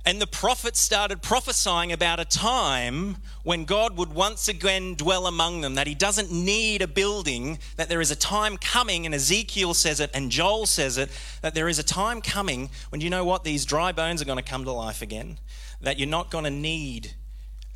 And 0.07 0.21
the 0.21 0.27
prophets 0.29 0.79
started 0.79 1.21
prophesying 1.21 1.91
about 1.91 2.21
a 2.21 2.25
time 2.25 3.17
when 3.43 3.65
God 3.65 3.97
would 3.97 4.15
once 4.15 4.47
again 4.47 4.95
dwell 4.95 5.27
among 5.27 5.63
them, 5.63 5.75
that 5.75 5.89
He 5.89 5.97
doesn't 5.97 6.31
need 6.31 6.81
a 6.81 6.87
building, 6.87 7.59
that 7.75 7.89
there 7.89 8.01
is 8.01 8.13
a 8.13 8.17
time 8.17 8.57
coming, 8.57 9.05
and 9.05 9.13
Ezekiel 9.13 9.75
says 9.75 9.99
it, 9.99 10.13
and 10.15 10.31
Joel 10.31 10.67
says 10.67 10.97
it, 10.97 11.11
that 11.43 11.57
there 11.57 11.69
is 11.69 11.81
a 11.81 11.83
time 11.83 12.23
coming 12.23 12.71
when 12.91 13.01
you 13.01 13.11
know 13.11 13.25
what? 13.25 13.43
These 13.43 13.65
dry 13.65 13.91
bones 13.91 14.23
are 14.23 14.25
going 14.25 14.39
to 14.39 14.49
come 14.49 14.63
to 14.63 14.71
life 14.71 15.03
again, 15.03 15.39
that 15.81 15.99
you're 15.99 16.09
not 16.09 16.31
going 16.31 16.45
to 16.45 16.51
need, 16.51 17.15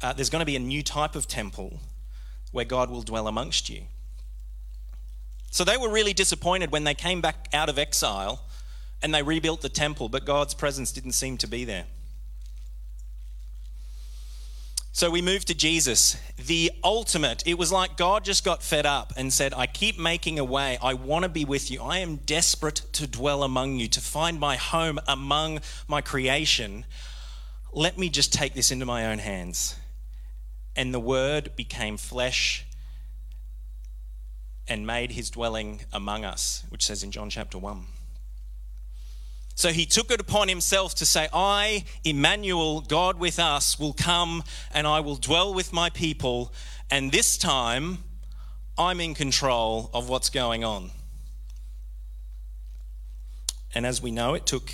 uh, 0.01 0.13
there's 0.13 0.31
going 0.31 0.41
to 0.41 0.47
be 0.47 0.57
a 0.57 0.61
new 0.61 0.85
type 0.85 1.17
of 1.17 1.27
temple 1.27 1.81
where 2.53 2.65
God 2.65 2.91
will 2.91 3.03
dwell 3.03 3.27
amongst 3.27 3.69
you. 3.69 3.83
So 5.51 5.65
they 5.65 5.77
were 5.77 5.91
really 5.91 6.13
disappointed 6.13 6.71
when 6.71 6.85
they 6.85 6.95
came 6.95 7.21
back 7.21 7.49
out 7.53 7.69
of 7.69 7.77
exile 7.77 8.45
and 9.03 9.13
they 9.13 9.25
rebuilt 9.25 9.63
the 9.63 9.69
temple, 9.69 10.09
but 10.09 10.25
God's 10.25 10.55
presence 10.55 10.93
didn't 10.93 11.13
seem 11.13 11.37
to 11.39 11.49
be 11.49 11.65
there. 11.65 11.87
So 14.93 15.09
we 15.09 15.23
moved 15.23 15.47
to 15.47 15.55
Jesus, 15.55 16.17
the 16.37 16.73
ultimate. 16.83 17.47
It 17.47 17.57
was 17.57 17.71
like 17.71 17.97
God 17.97 18.25
just 18.25 18.45
got 18.45 18.61
fed 18.61 18.87
up 18.87 19.13
and 19.17 19.33
said, 19.33 19.55
I 19.55 19.67
keep 19.67 19.99
making 19.99 20.41
a 20.41 20.45
way. 20.45 20.79
I 20.83 20.95
want 20.95 21.23
to 21.23 21.29
be 21.29 21.45
with 21.45 21.71
you. 21.71 21.81
I 21.81 21.99
am 21.99 22.17
desperate 22.17 22.83
to 22.95 23.07
dwell 23.07 23.45
among 23.45 23.77
you, 23.77 23.87
to 23.87 24.01
find 24.01 24.41
my 24.41 24.57
home 24.57 24.99
among 25.07 25.61
my 25.87 26.01
creation. 26.01 26.85
Let 27.73 27.99
me 27.99 28.09
just 28.09 28.33
take 28.33 28.55
this 28.55 28.73
into 28.73 28.85
my 28.85 29.07
own 29.07 29.19
hands. 29.19 29.77
And 30.75 30.93
the 30.93 31.01
Word 31.01 31.55
became 31.55 31.97
flesh 31.97 32.67
and 34.67 34.85
made 34.87 35.13
his 35.13 35.31
dwelling 35.31 35.83
among 35.93 36.25
us, 36.25 36.65
which 36.69 36.85
says 36.85 37.05
in 37.05 37.13
John 37.13 37.31
chapter 37.31 37.59
1. 37.59 37.87
So 39.61 39.73
he 39.73 39.85
took 39.85 40.11
it 40.11 40.23
upon 40.23 40.49
himself 40.49 40.95
to 40.95 41.05
say, 41.05 41.29
I, 41.35 41.85
Emmanuel, 42.03 42.81
God 42.81 43.19
with 43.19 43.39
us, 43.39 43.79
will 43.79 43.93
come 43.93 44.43
and 44.73 44.87
I 44.87 45.01
will 45.01 45.17
dwell 45.17 45.53
with 45.53 45.71
my 45.71 45.91
people. 45.91 46.55
And 46.91 47.13
this 47.13 47.37
time, 47.37 47.99
I'm 48.79 49.03
in 49.03 49.13
control 49.13 49.91
of 49.93 50.09
what's 50.09 50.31
going 50.31 50.65
on. 50.65 50.93
And 53.75 53.85
as 53.85 54.01
we 54.01 54.11
know, 54.11 54.33
it 54.33 54.47
took 54.47 54.73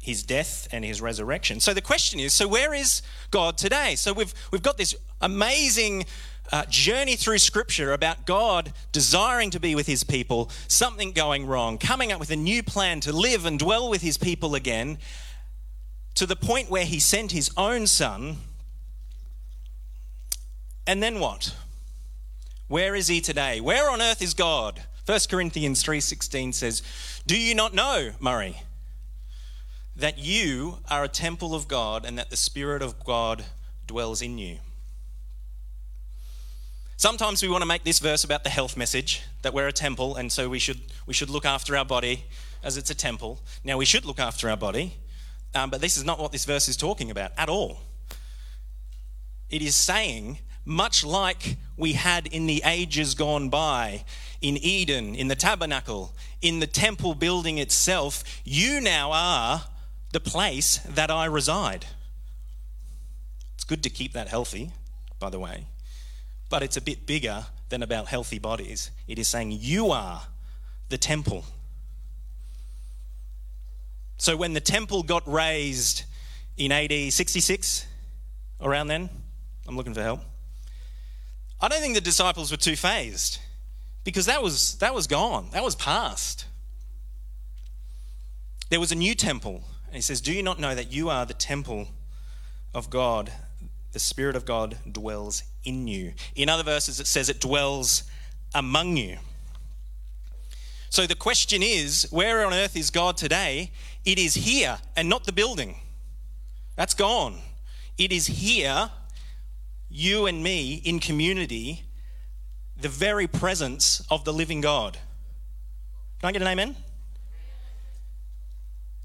his 0.00 0.24
death 0.24 0.66
and 0.72 0.84
his 0.84 1.00
resurrection. 1.00 1.60
So 1.60 1.72
the 1.72 1.80
question 1.80 2.18
is 2.18 2.32
so 2.32 2.48
where 2.48 2.74
is 2.74 3.02
God 3.30 3.56
today? 3.56 3.94
So 3.94 4.12
we've, 4.12 4.34
we've 4.50 4.60
got 4.60 4.76
this 4.76 4.96
amazing 5.20 6.04
uh, 6.52 6.64
journey 6.66 7.16
through 7.16 7.38
Scripture 7.38 7.92
about 7.92 8.26
God 8.26 8.72
desiring 8.92 9.50
to 9.50 9.60
be 9.60 9.74
with 9.74 9.86
His 9.86 10.04
people, 10.04 10.50
something 10.66 11.12
going 11.12 11.46
wrong, 11.46 11.78
coming 11.78 12.12
up 12.12 12.20
with 12.20 12.30
a 12.30 12.36
new 12.36 12.62
plan 12.62 13.00
to 13.00 13.12
live 13.12 13.44
and 13.44 13.58
dwell 13.58 13.90
with 13.90 14.02
His 14.02 14.18
people 14.18 14.54
again, 14.54 14.98
to 16.14 16.26
the 16.26 16.36
point 16.36 16.70
where 16.70 16.84
He 16.84 16.98
sent 16.98 17.32
His 17.32 17.50
own 17.56 17.86
Son. 17.86 18.38
And 20.86 21.02
then 21.02 21.20
what? 21.20 21.54
Where 22.66 22.94
is 22.94 23.08
He 23.08 23.20
today? 23.20 23.60
Where 23.60 23.90
on 23.90 24.00
earth 24.00 24.22
is 24.22 24.34
God? 24.34 24.82
1 25.04 25.20
Corinthians 25.30 25.82
3:16 25.82 26.52
says, 26.52 26.82
"Do 27.26 27.38
you 27.38 27.54
not 27.54 27.72
know, 27.72 28.14
Murray, 28.20 28.62
that 29.96 30.18
you 30.18 30.80
are 30.88 31.04
a 31.04 31.08
temple 31.08 31.54
of 31.54 31.66
God 31.66 32.04
and 32.04 32.18
that 32.18 32.30
the 32.30 32.36
Spirit 32.36 32.82
of 32.82 33.04
God 33.04 33.44
dwells 33.86 34.20
in 34.20 34.36
you?" 34.36 34.60
Sometimes 36.98 37.40
we 37.44 37.48
want 37.48 37.62
to 37.62 37.68
make 37.68 37.84
this 37.84 38.00
verse 38.00 38.24
about 38.24 38.42
the 38.42 38.50
health 38.50 38.76
message 38.76 39.22
that 39.42 39.54
we're 39.54 39.68
a 39.68 39.72
temple 39.72 40.16
and 40.16 40.32
so 40.32 40.48
we 40.48 40.58
should, 40.58 40.80
we 41.06 41.14
should 41.14 41.30
look 41.30 41.44
after 41.44 41.76
our 41.76 41.84
body 41.84 42.24
as 42.64 42.76
it's 42.76 42.90
a 42.90 42.94
temple. 42.94 43.38
Now, 43.62 43.78
we 43.78 43.84
should 43.84 44.04
look 44.04 44.18
after 44.18 44.50
our 44.50 44.56
body, 44.56 44.94
um, 45.54 45.70
but 45.70 45.80
this 45.80 45.96
is 45.96 46.04
not 46.04 46.18
what 46.18 46.32
this 46.32 46.44
verse 46.44 46.66
is 46.66 46.76
talking 46.76 47.08
about 47.08 47.30
at 47.38 47.48
all. 47.48 47.78
It 49.48 49.62
is 49.62 49.76
saying, 49.76 50.40
much 50.64 51.04
like 51.04 51.56
we 51.76 51.92
had 51.92 52.26
in 52.26 52.48
the 52.48 52.62
ages 52.64 53.14
gone 53.14 53.48
by, 53.48 54.02
in 54.40 54.56
Eden, 54.56 55.14
in 55.14 55.28
the 55.28 55.36
tabernacle, 55.36 56.16
in 56.42 56.58
the 56.58 56.66
temple 56.66 57.14
building 57.14 57.58
itself, 57.58 58.24
you 58.42 58.80
now 58.80 59.12
are 59.12 59.62
the 60.12 60.18
place 60.18 60.78
that 60.78 61.12
I 61.12 61.26
reside. 61.26 61.86
It's 63.54 63.62
good 63.62 63.84
to 63.84 63.88
keep 63.88 64.14
that 64.14 64.26
healthy, 64.26 64.72
by 65.20 65.30
the 65.30 65.38
way 65.38 65.66
but 66.48 66.62
it's 66.62 66.76
a 66.76 66.80
bit 66.80 67.06
bigger 67.06 67.46
than 67.68 67.82
about 67.82 68.08
healthy 68.08 68.38
bodies. 68.38 68.90
It 69.06 69.18
is 69.18 69.28
saying 69.28 69.52
you 69.52 69.90
are 69.90 70.22
the 70.88 70.98
temple. 70.98 71.44
So 74.16 74.36
when 74.36 74.52
the 74.52 74.60
temple 74.60 75.02
got 75.02 75.28
razed 75.30 76.04
in 76.56 76.72
AD 76.72 77.12
66, 77.12 77.86
around 78.60 78.88
then, 78.88 79.08
I'm 79.66 79.76
looking 79.76 79.94
for 79.94 80.02
help. 80.02 80.20
I 81.60 81.68
don't 81.68 81.80
think 81.80 81.94
the 81.94 82.00
disciples 82.00 82.50
were 82.50 82.56
too 82.56 82.76
fazed 82.76 83.38
because 84.04 84.26
that 84.26 84.42
was, 84.42 84.76
that 84.78 84.94
was 84.94 85.06
gone, 85.06 85.48
that 85.52 85.62
was 85.62 85.74
past. 85.74 86.46
There 88.70 88.80
was 88.80 88.92
a 88.92 88.96
new 88.96 89.14
temple. 89.14 89.62
And 89.86 89.96
he 89.96 90.02
says, 90.02 90.20
Do 90.20 90.32
you 90.32 90.42
not 90.42 90.58
know 90.58 90.74
that 90.74 90.92
you 90.92 91.08
are 91.10 91.24
the 91.24 91.34
temple 91.34 91.88
of 92.74 92.90
God 92.90 93.32
the 93.92 93.98
Spirit 93.98 94.36
of 94.36 94.44
God 94.44 94.78
dwells 94.90 95.42
in 95.64 95.88
you. 95.88 96.12
In 96.34 96.48
other 96.48 96.62
verses, 96.62 97.00
it 97.00 97.06
says 97.06 97.28
it 97.28 97.40
dwells 97.40 98.04
among 98.54 98.96
you. 98.96 99.18
So 100.90 101.06
the 101.06 101.14
question 101.14 101.62
is 101.62 102.08
where 102.10 102.44
on 102.46 102.52
earth 102.52 102.76
is 102.76 102.90
God 102.90 103.16
today? 103.16 103.72
It 104.04 104.18
is 104.18 104.34
here 104.34 104.78
and 104.96 105.08
not 105.08 105.24
the 105.24 105.32
building. 105.32 105.76
That's 106.76 106.94
gone. 106.94 107.38
It 107.98 108.12
is 108.12 108.26
here, 108.26 108.90
you 109.88 110.26
and 110.26 110.42
me 110.42 110.74
in 110.84 110.98
community, 111.00 111.84
the 112.80 112.88
very 112.88 113.26
presence 113.26 114.00
of 114.10 114.24
the 114.24 114.32
living 114.32 114.60
God. 114.60 114.98
Can 116.20 116.28
I 116.28 116.32
get 116.32 116.42
an 116.42 116.48
amen? 116.48 116.76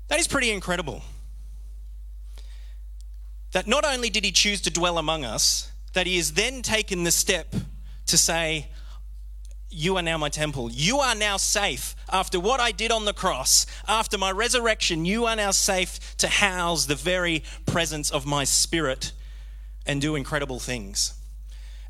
That 0.08 0.20
is 0.20 0.28
pretty 0.28 0.52
incredible 0.52 1.02
that 3.53 3.67
not 3.67 3.86
only 3.86 4.10
did 4.10 4.25
he 4.25 4.31
choose 4.31 4.62
to 4.62 4.69
dwell 4.69 4.98
among 4.98 5.24
us, 5.24 5.72
that 5.93 6.07
he 6.07 6.17
has 6.17 6.33
then 6.33 6.62
taken 6.62 7.03
the 7.03 7.12
step 7.12 7.55
to 8.07 8.17
say, 8.17 8.69
You 9.69 9.95
are 9.98 10.01
now 10.01 10.17
my 10.17 10.29
temple. 10.29 10.69
You 10.72 11.00
are 11.00 11.15
now 11.15 11.38
safe. 11.38 11.95
After 12.12 12.39
what 12.39 12.60
I 12.60 12.72
did 12.72 12.91
on 12.91 13.05
the 13.05 13.13
cross, 13.13 13.65
after 13.88 14.17
my 14.17 14.31
resurrection, 14.31 15.05
you 15.05 15.25
are 15.25 15.36
now 15.36 15.51
safe 15.51 16.17
to 16.17 16.27
house 16.27 16.88
the 16.88 16.95
very 16.95 17.43
presence 17.65 18.12
of 18.12 18.25
my 18.25 18.43
spirit 18.43 19.13
and 19.86 20.01
do 20.01 20.15
incredible 20.15 20.60
things. 20.60 21.13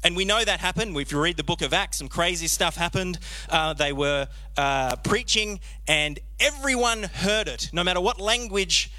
And 0.03 0.17
we 0.17 0.25
know 0.25 0.43
that 0.43 0.59
happened. 0.59 0.97
If 0.97 1.13
you 1.13 1.21
read 1.21 1.37
the 1.37 1.45
book 1.45 1.61
of 1.61 1.73
Acts, 1.73 1.99
some 1.99 2.09
crazy 2.09 2.47
stuff 2.47 2.75
happened. 2.75 3.19
Uh, 3.49 3.73
they 3.73 3.93
were 3.93 4.27
uh, 4.57 4.97
preaching, 4.97 5.61
and 5.87 6.19
everyone 6.41 7.03
heard 7.03 7.47
it, 7.47 7.69
no 7.71 7.85
matter 7.85 8.01
what 8.01 8.19
language 8.19 8.91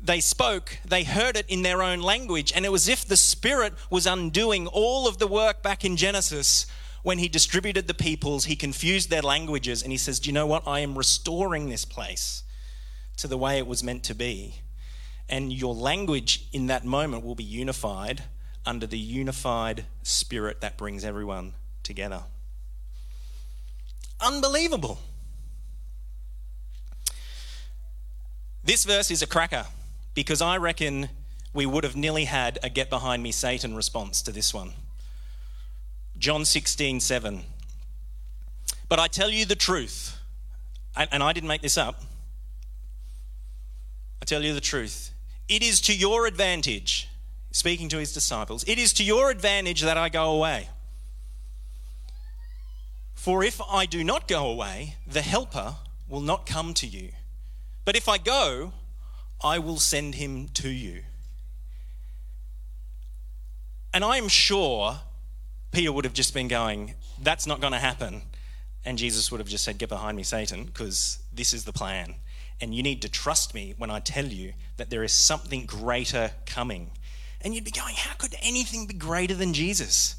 they 0.00 0.20
spoke, 0.20 0.78
they 0.84 1.04
heard 1.04 1.36
it 1.36 1.46
in 1.48 1.62
their 1.62 1.82
own 1.82 2.00
language. 2.00 2.52
And 2.54 2.64
it 2.64 2.72
was 2.72 2.88
if 2.88 3.04
the 3.04 3.16
Spirit 3.16 3.74
was 3.90 4.06
undoing 4.06 4.66
all 4.66 5.08
of 5.08 5.18
the 5.18 5.26
work 5.26 5.62
back 5.62 5.84
in 5.84 5.96
Genesis 5.96 6.66
when 7.02 7.18
He 7.18 7.28
distributed 7.28 7.86
the 7.86 7.94
peoples, 7.94 8.44
He 8.44 8.56
confused 8.56 9.10
their 9.10 9.22
languages, 9.22 9.82
and 9.82 9.90
He 9.90 9.98
says, 9.98 10.20
Do 10.20 10.28
you 10.28 10.32
know 10.32 10.46
what? 10.46 10.66
I 10.66 10.80
am 10.80 10.96
restoring 10.96 11.68
this 11.68 11.84
place 11.84 12.44
to 13.16 13.26
the 13.26 13.38
way 13.38 13.58
it 13.58 13.66
was 13.66 13.82
meant 13.82 14.04
to 14.04 14.14
be. 14.14 14.56
And 15.28 15.52
your 15.52 15.74
language 15.74 16.48
in 16.52 16.68
that 16.68 16.84
moment 16.84 17.24
will 17.24 17.34
be 17.34 17.44
unified 17.44 18.22
under 18.64 18.86
the 18.86 18.98
unified 18.98 19.84
spirit 20.02 20.60
that 20.60 20.76
brings 20.76 21.04
everyone 21.04 21.54
together. 21.82 22.22
Unbelievable. 24.20 24.98
This 28.64 28.84
verse 28.84 29.10
is 29.10 29.22
a 29.22 29.26
cracker 29.26 29.66
because 30.18 30.42
I 30.42 30.56
reckon 30.56 31.10
we 31.54 31.64
would 31.64 31.84
have 31.84 31.94
nearly 31.94 32.24
had 32.24 32.58
a 32.64 32.68
get 32.68 32.90
behind 32.90 33.22
me 33.22 33.30
Satan 33.30 33.76
response 33.76 34.20
to 34.22 34.32
this 34.32 34.52
one. 34.52 34.72
John 36.18 36.44
16, 36.44 36.98
7. 36.98 37.42
But 38.88 38.98
I 38.98 39.06
tell 39.06 39.30
you 39.30 39.44
the 39.44 39.54
truth, 39.54 40.18
and 40.96 41.22
I 41.22 41.32
didn't 41.32 41.46
make 41.46 41.62
this 41.62 41.78
up. 41.78 42.02
I 44.20 44.24
tell 44.24 44.42
you 44.42 44.52
the 44.54 44.60
truth. 44.60 45.12
It 45.48 45.62
is 45.62 45.80
to 45.82 45.94
your 45.94 46.26
advantage, 46.26 47.08
speaking 47.52 47.88
to 47.90 47.98
his 47.98 48.12
disciples, 48.12 48.64
it 48.66 48.76
is 48.76 48.92
to 48.94 49.04
your 49.04 49.30
advantage 49.30 49.82
that 49.82 49.96
I 49.96 50.08
go 50.08 50.32
away. 50.32 50.68
For 53.14 53.44
if 53.44 53.60
I 53.70 53.86
do 53.86 54.02
not 54.02 54.26
go 54.26 54.50
away, 54.50 54.96
the 55.06 55.22
Helper 55.22 55.76
will 56.08 56.22
not 56.22 56.44
come 56.44 56.74
to 56.74 56.88
you. 56.88 57.10
But 57.84 57.94
if 57.94 58.08
I 58.08 58.18
go, 58.18 58.72
I 59.42 59.58
will 59.58 59.78
send 59.78 60.16
him 60.16 60.48
to 60.54 60.68
you. 60.68 61.02
And 63.94 64.04
I 64.04 64.16
am 64.16 64.28
sure 64.28 65.00
Peter 65.72 65.92
would 65.92 66.04
have 66.04 66.14
just 66.14 66.34
been 66.34 66.48
going, 66.48 66.94
That's 67.20 67.46
not 67.46 67.60
going 67.60 67.72
to 67.72 67.78
happen. 67.78 68.22
And 68.84 68.96
Jesus 68.96 69.30
would 69.30 69.40
have 69.40 69.48
just 69.48 69.64
said, 69.64 69.78
Get 69.78 69.88
behind 69.88 70.16
me, 70.16 70.22
Satan, 70.22 70.64
because 70.64 71.18
this 71.32 71.52
is 71.52 71.64
the 71.64 71.72
plan. 71.72 72.14
And 72.60 72.74
you 72.74 72.82
need 72.82 73.02
to 73.02 73.08
trust 73.08 73.54
me 73.54 73.74
when 73.78 73.90
I 73.90 74.00
tell 74.00 74.26
you 74.26 74.52
that 74.76 74.90
there 74.90 75.04
is 75.04 75.12
something 75.12 75.66
greater 75.66 76.32
coming. 76.46 76.90
And 77.40 77.54
you'd 77.54 77.64
be 77.64 77.70
going, 77.70 77.94
How 77.94 78.14
could 78.14 78.34
anything 78.42 78.86
be 78.86 78.94
greater 78.94 79.34
than 79.34 79.54
Jesus? 79.54 80.16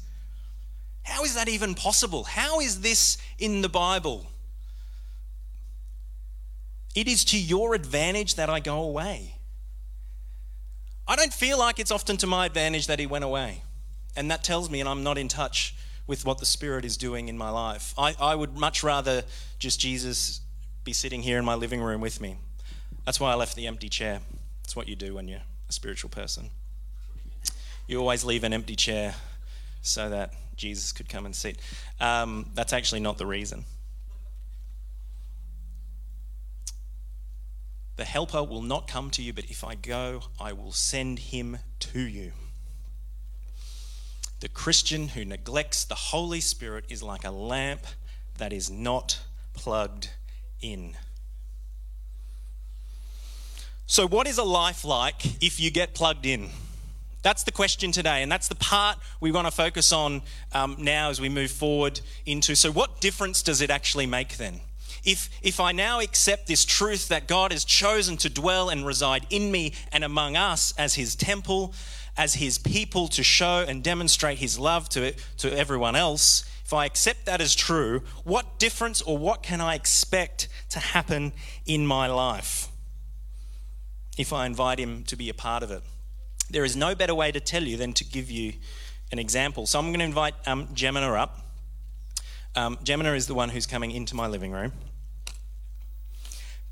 How 1.02 1.24
is 1.24 1.34
that 1.34 1.48
even 1.48 1.74
possible? 1.74 2.24
How 2.24 2.60
is 2.60 2.80
this 2.80 3.18
in 3.38 3.62
the 3.62 3.68
Bible? 3.68 4.26
It 6.94 7.06
is 7.06 7.24
to 7.26 7.38
your 7.38 7.74
advantage 7.74 8.34
that 8.34 8.50
I 8.50 8.60
go 8.60 8.82
away. 8.82 9.36
I 11.06 11.16
don't 11.16 11.32
feel 11.32 11.58
like 11.58 11.78
it's 11.78 11.90
often 11.90 12.16
to 12.18 12.26
my 12.26 12.46
advantage 12.46 12.86
that 12.86 12.98
he 12.98 13.06
went 13.06 13.24
away. 13.24 13.62
And 14.16 14.30
that 14.30 14.44
tells 14.44 14.70
me, 14.70 14.80
and 14.80 14.88
I'm 14.88 15.02
not 15.02 15.18
in 15.18 15.28
touch 15.28 15.74
with 16.06 16.24
what 16.24 16.38
the 16.38 16.46
Spirit 16.46 16.84
is 16.84 16.96
doing 16.96 17.28
in 17.28 17.38
my 17.38 17.50
life. 17.50 17.94
I, 17.96 18.14
I 18.20 18.34
would 18.34 18.56
much 18.58 18.82
rather 18.82 19.22
just 19.58 19.78
Jesus 19.78 20.40
be 20.84 20.92
sitting 20.92 21.22
here 21.22 21.38
in 21.38 21.44
my 21.44 21.54
living 21.54 21.80
room 21.80 22.00
with 22.00 22.20
me. 22.20 22.36
That's 23.04 23.20
why 23.20 23.30
I 23.30 23.34
left 23.34 23.54
the 23.54 23.66
empty 23.66 23.88
chair. 23.88 24.20
It's 24.64 24.74
what 24.74 24.88
you 24.88 24.96
do 24.96 25.14
when 25.14 25.28
you're 25.28 25.42
a 25.68 25.72
spiritual 25.72 26.10
person. 26.10 26.50
You 27.86 27.98
always 27.98 28.24
leave 28.24 28.44
an 28.44 28.52
empty 28.52 28.76
chair 28.76 29.14
so 29.82 30.10
that 30.10 30.32
Jesus 30.56 30.92
could 30.92 31.08
come 31.08 31.26
and 31.26 31.34
sit. 31.34 31.58
Um, 32.00 32.50
that's 32.54 32.72
actually 32.72 33.00
not 33.00 33.18
the 33.18 33.26
reason. 33.26 33.64
The 38.00 38.06
helper 38.06 38.42
will 38.42 38.62
not 38.62 38.88
come 38.88 39.10
to 39.10 39.22
you, 39.22 39.34
but 39.34 39.44
if 39.50 39.62
I 39.62 39.74
go, 39.74 40.22
I 40.40 40.54
will 40.54 40.72
send 40.72 41.18
him 41.18 41.58
to 41.80 42.00
you. 42.00 42.32
The 44.40 44.48
Christian 44.48 45.08
who 45.08 45.22
neglects 45.22 45.84
the 45.84 45.94
Holy 45.94 46.40
Spirit 46.40 46.86
is 46.88 47.02
like 47.02 47.26
a 47.26 47.30
lamp 47.30 47.82
that 48.38 48.54
is 48.54 48.70
not 48.70 49.20
plugged 49.52 50.08
in. 50.62 50.96
So, 53.84 54.08
what 54.08 54.26
is 54.26 54.38
a 54.38 54.44
life 54.44 54.82
like 54.82 55.42
if 55.44 55.60
you 55.60 55.70
get 55.70 55.92
plugged 55.92 56.24
in? 56.24 56.48
That's 57.20 57.42
the 57.42 57.52
question 57.52 57.92
today, 57.92 58.22
and 58.22 58.32
that's 58.32 58.48
the 58.48 58.54
part 58.54 58.96
we 59.20 59.30
want 59.30 59.46
to 59.46 59.50
focus 59.50 59.92
on 59.92 60.22
um, 60.52 60.76
now 60.78 61.10
as 61.10 61.20
we 61.20 61.28
move 61.28 61.50
forward 61.50 62.00
into. 62.24 62.54
So, 62.54 62.72
what 62.72 63.02
difference 63.02 63.42
does 63.42 63.60
it 63.60 63.68
actually 63.68 64.06
make 64.06 64.38
then? 64.38 64.62
If, 65.04 65.30
if 65.42 65.60
I 65.60 65.72
now 65.72 66.00
accept 66.00 66.46
this 66.46 66.64
truth 66.64 67.08
that 67.08 67.26
God 67.26 67.52
has 67.52 67.64
chosen 67.64 68.16
to 68.18 68.28
dwell 68.28 68.68
and 68.68 68.86
reside 68.86 69.26
in 69.30 69.50
me 69.50 69.74
and 69.92 70.04
among 70.04 70.36
us 70.36 70.74
as 70.76 70.94
his 70.94 71.14
temple, 71.14 71.74
as 72.16 72.34
his 72.34 72.58
people 72.58 73.08
to 73.08 73.22
show 73.22 73.64
and 73.66 73.82
demonstrate 73.82 74.38
his 74.38 74.58
love 74.58 74.88
to, 74.90 75.12
to 75.38 75.56
everyone 75.56 75.96
else, 75.96 76.44
if 76.64 76.74
I 76.74 76.84
accept 76.84 77.26
that 77.26 77.40
as 77.40 77.54
true, 77.54 78.02
what 78.24 78.58
difference 78.58 79.02
or 79.02 79.18
what 79.18 79.42
can 79.42 79.60
I 79.60 79.74
expect 79.74 80.48
to 80.68 80.78
happen 80.78 81.32
in 81.66 81.86
my 81.86 82.06
life 82.06 82.68
if 84.16 84.32
I 84.32 84.46
invite 84.46 84.78
him 84.78 85.02
to 85.04 85.16
be 85.16 85.28
a 85.28 85.34
part 85.34 85.62
of 85.62 85.70
it? 85.70 85.82
There 86.48 86.64
is 86.64 86.76
no 86.76 86.94
better 86.94 87.14
way 87.14 87.32
to 87.32 87.40
tell 87.40 87.64
you 87.64 87.76
than 87.76 87.92
to 87.94 88.04
give 88.04 88.30
you 88.30 88.52
an 89.12 89.18
example. 89.18 89.66
So 89.66 89.78
I'm 89.78 89.86
going 89.86 90.00
to 90.00 90.04
invite 90.04 90.34
um, 90.46 90.68
Gemina 90.68 91.18
up. 91.18 91.40
Um, 92.54 92.76
Gemina 92.84 93.16
is 93.16 93.26
the 93.26 93.34
one 93.34 93.48
who's 93.48 93.66
coming 93.66 93.90
into 93.90 94.14
my 94.14 94.26
living 94.26 94.52
room 94.52 94.72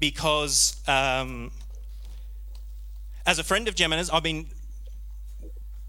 because 0.01 0.81
um, 0.89 1.51
as 3.27 3.39
a 3.39 3.45
friend 3.45 3.69
of 3.69 3.75
Gemina's, 3.75 4.11
I've 4.11 4.23
been 4.23 4.47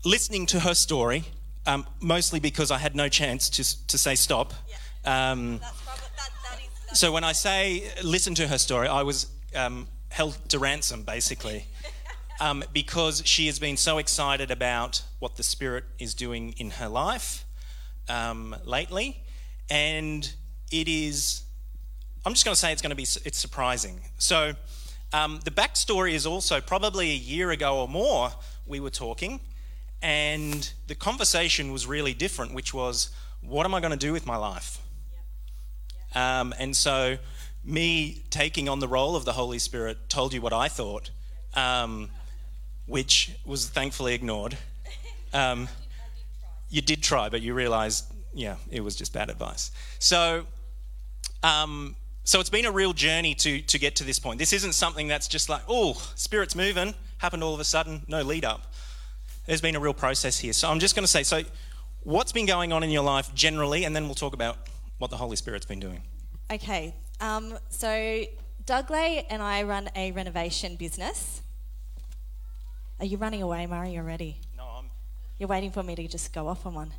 listening 0.06 0.45
to 0.48 0.60
her 0.62 0.74
story, 0.74 1.24
um, 1.65 1.86
mostly 2.00 2.39
because 2.39 2.72
I 2.72 2.78
had 2.78 2.95
no 2.95 3.10
chance 3.10 3.50
to, 3.52 3.88
to 3.88 3.98
say 3.98 4.15
stop. 4.15 4.54
Yeah. 4.67 5.32
Um, 5.32 5.60
probably, 5.60 6.04
that, 6.17 6.30
that 6.43 6.60
is, 6.91 7.00
so 7.00 7.12
when 7.12 7.24
I 7.24 7.32
say 7.32 7.91
listen 8.04 8.36
to 8.36 8.48
her 8.48 8.58
story, 8.58 8.88
I 8.88 9.04
was 9.04 9.28
um, 9.56 9.88
held 10.10 10.38
to 10.50 10.60
ransom, 10.60 11.04
basically. 11.04 11.65
Um, 12.41 12.63
because 12.72 13.22
she 13.26 13.48
has 13.48 13.60
been 13.60 13.76
so 13.76 13.98
excited 13.98 14.50
about 14.50 15.04
what 15.19 15.36
the 15.36 15.43
Spirit 15.43 15.84
is 16.00 16.13
doing 16.13 16.54
in 16.56 16.69
her 16.69 16.88
life 16.88 17.43
um, 18.08 18.56
lately, 18.63 19.22
and 19.69 20.34
it 20.72 20.88
is 20.88 21.43
I'm 22.25 22.34
just 22.34 22.43
going 22.43 22.53
to 22.53 22.60
say 22.60 22.71
it's 22.71 22.82
going 22.82 22.89
to 22.89 22.95
be 22.95 23.03
it's 23.03 23.38
surprising. 23.38 24.01
So, 24.17 24.53
um, 25.13 25.39
the 25.45 25.51
backstory 25.51 26.13
is 26.13 26.25
also 26.25 26.62
probably 26.62 27.12
a 27.12 27.15
year 27.15 27.49
ago 27.51 27.79
or 27.79 27.88
more 27.88 28.32
we 28.67 28.79
were 28.79 28.89
talking, 28.89 29.39
and 30.01 30.71
the 30.88 30.95
conversation 30.95 31.71
was 31.71 31.88
really 31.88 32.13
different, 32.13 32.53
which 32.53 32.73
was, 32.73 33.10
what 33.41 33.65
am 33.65 33.73
I 33.73 33.79
going 33.79 33.91
to 33.91 33.97
do 33.97 34.12
with 34.13 34.25
my 34.25 34.36
life? 34.36 34.79
Um, 36.13 36.53
and 36.60 36.75
so, 36.75 37.17
me 37.63 38.23
taking 38.29 38.67
on 38.67 38.79
the 38.79 38.88
role 38.88 39.15
of 39.15 39.25
the 39.25 39.34
Holy 39.34 39.60
Spirit 39.60 40.10
told 40.10 40.34
you 40.34 40.41
what 40.41 40.53
I 40.53 40.67
thought, 40.67 41.12
um, 41.55 42.10
which 42.86 43.32
was 43.45 43.69
thankfully 43.69 44.13
ignored. 44.13 44.58
Um, 45.32 45.67
you 46.71 46.82
did 46.82 47.03
try, 47.03 47.29
but 47.29 47.43
you 47.43 47.53
realised, 47.53 48.12
yeah, 48.34 48.55
it 48.71 48.82
was 48.82 48.95
just 48.95 49.13
bad 49.13 49.29
advice. 49.29 49.69
So, 49.99 50.47
um, 51.43 51.95
so 52.30 52.39
it's 52.39 52.52
been 52.52 52.68
a 52.68 52.72
real 52.72 52.94
journey 52.94 53.34
to, 53.34 53.60
to 53.60 53.80
get 53.80 53.96
to 53.96 54.04
this 54.04 54.20
point. 54.20 54.38
This 54.38 54.54
isn't 54.54 54.74
something 54.74 55.08
that's 55.08 55.28
just 55.28 55.50
like, 55.50 55.63
oh, 55.68 55.94
spirit's 56.13 56.56
moving, 56.56 56.94
happened 57.18 57.44
all 57.44 57.56
of 57.56 57.60
a 57.60 57.63
sudden, 57.63 58.04
no 58.08 58.22
lead 58.22 58.46
up. 58.46 58.72
There's 59.48 59.62
been 59.62 59.76
a 59.76 59.80
real 59.80 59.96
process 59.96 60.38
here. 60.38 60.54
So 60.54 60.70
I'm 60.70 60.78
just 60.78 60.94
going 60.94 61.06
to 61.06 61.08
say, 61.08 61.24
so 61.24 61.42
what's 62.04 62.32
been 62.32 62.46
going 62.46 62.72
on 62.72 62.84
in 62.84 62.92
your 62.92 63.02
life 63.02 63.34
generally, 63.34 63.84
and 63.84 63.96
then 63.96 64.06
we'll 64.06 64.13
talk 64.13 64.36
about 64.36 64.58
what 65.00 65.10
the 65.10 65.18
Holy 65.18 65.38
Spirit's 65.38 65.65
been 65.65 65.80
doing. 65.80 66.04
Okay, 66.52 66.94
um, 67.20 67.58
so 67.70 67.88
Dougley 68.63 69.26
and 69.28 69.42
I 69.42 69.63
run 69.63 69.89
a 69.96 70.12
renovation 70.12 70.76
business. 70.76 71.42
Are 73.00 73.08
you 73.08 73.18
running 73.18 73.42
away, 73.42 73.65
Murray, 73.65 73.98
already? 73.98 74.39
No, 74.56 74.65
I'm. 74.65 74.86
You're 75.39 75.50
waiting 75.50 75.72
for 75.72 75.82
me 75.82 75.96
to 75.96 76.08
just 76.08 76.32
go 76.32 76.48
off 76.48 76.68
on 76.68 76.76
one. 76.76 76.94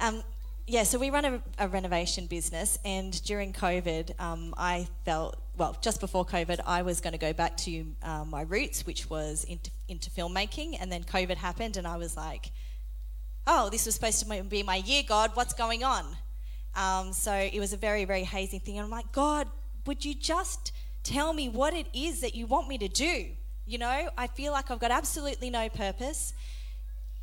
No. 0.00 0.06
Um, 0.06 0.22
yeah, 0.66 0.84
so 0.84 0.98
we 0.98 1.10
run 1.10 1.24
a, 1.24 1.42
a, 1.58 1.68
renovation 1.68 2.26
business, 2.26 2.78
and 2.84 3.22
during 3.24 3.52
COVID, 3.52 4.18
um, 4.20 4.54
I 4.56 4.86
felt 5.04 5.36
well, 5.56 5.76
just 5.82 6.00
before 6.00 6.24
COVID, 6.24 6.60
I 6.66 6.82
was 6.82 7.00
going 7.00 7.12
to 7.12 7.18
go 7.18 7.32
back 7.32 7.56
to 7.58 7.84
um, 8.02 8.30
my 8.30 8.42
roots, 8.42 8.86
which 8.86 9.10
was 9.10 9.44
into, 9.44 9.70
into 9.88 10.08
filmmaking, 10.10 10.78
and 10.80 10.90
then 10.90 11.02
COVID 11.04 11.36
happened, 11.36 11.76
and 11.76 11.86
I 11.86 11.96
was 11.96 12.16
like, 12.16 12.52
"Oh, 13.46 13.70
this 13.70 13.86
was 13.86 13.94
supposed 13.94 14.24
to 14.26 14.42
be 14.44 14.62
my 14.62 14.76
year, 14.76 15.02
God. 15.06 15.32
What's 15.34 15.52
going 15.52 15.84
on?" 15.84 16.16
Um, 16.74 17.12
so 17.12 17.32
it 17.32 17.58
was 17.58 17.72
a 17.72 17.76
very, 17.76 18.04
very 18.04 18.24
hazy 18.24 18.58
thing, 18.58 18.78
and 18.78 18.84
I'm 18.84 18.90
like, 18.90 19.12
"God, 19.12 19.48
would 19.86 20.04
you 20.04 20.14
just 20.14 20.72
tell 21.02 21.32
me 21.32 21.48
what 21.48 21.74
it 21.74 21.88
is 21.92 22.20
that 22.20 22.34
you 22.34 22.46
want 22.46 22.68
me 22.68 22.78
to 22.78 22.88
do?" 22.88 23.26
You 23.66 23.78
know, 23.78 24.10
I 24.16 24.26
feel 24.26 24.52
like 24.52 24.70
I've 24.70 24.80
got 24.80 24.90
absolutely 24.90 25.50
no 25.50 25.68
purpose. 25.68 26.34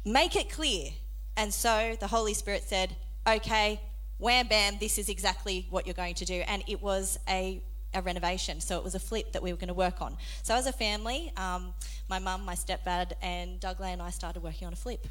Make 0.06 0.36
it 0.36 0.50
clear 0.50 0.92
And 1.36 1.54
so 1.54 1.96
the 2.00 2.08
Holy 2.08 2.34
Spirit 2.34 2.64
said, 2.64 2.96
okay, 3.28 3.82
wham 4.18 4.48
bam, 4.48 4.78
this 4.80 4.98
is 4.98 5.10
exactly 5.10 5.68
what 5.70 5.86
you're 5.86 5.94
going 5.94 6.16
to 6.16 6.26
do. 6.26 6.44
And 6.48 6.64
it 6.68 6.82
was 6.82 7.18
a, 7.28 7.62
a 7.94 8.02
renovation. 8.02 8.62
So 8.62 8.78
it 8.78 8.84
was 8.84 8.96
a 8.96 9.00
flip 9.00 9.32
that 9.34 9.42
we 9.42 9.52
were 9.52 9.58
going 9.58 9.70
to 9.70 9.74
work 9.74 10.02
on. 10.02 10.18
So 10.44 10.56
as 10.56 10.68
a 10.68 10.74
family, 10.74 11.32
um, 11.38 11.74
my 12.10 12.20
mum, 12.20 12.46
my 12.46 12.56
stepdad, 12.56 13.14
and 13.22 13.60
Doug 13.60 13.78
and 13.82 14.02
I 14.02 14.10
started 14.10 14.44
working 14.44 14.68
on 14.68 14.74
a 14.74 14.78
flip. 14.78 15.08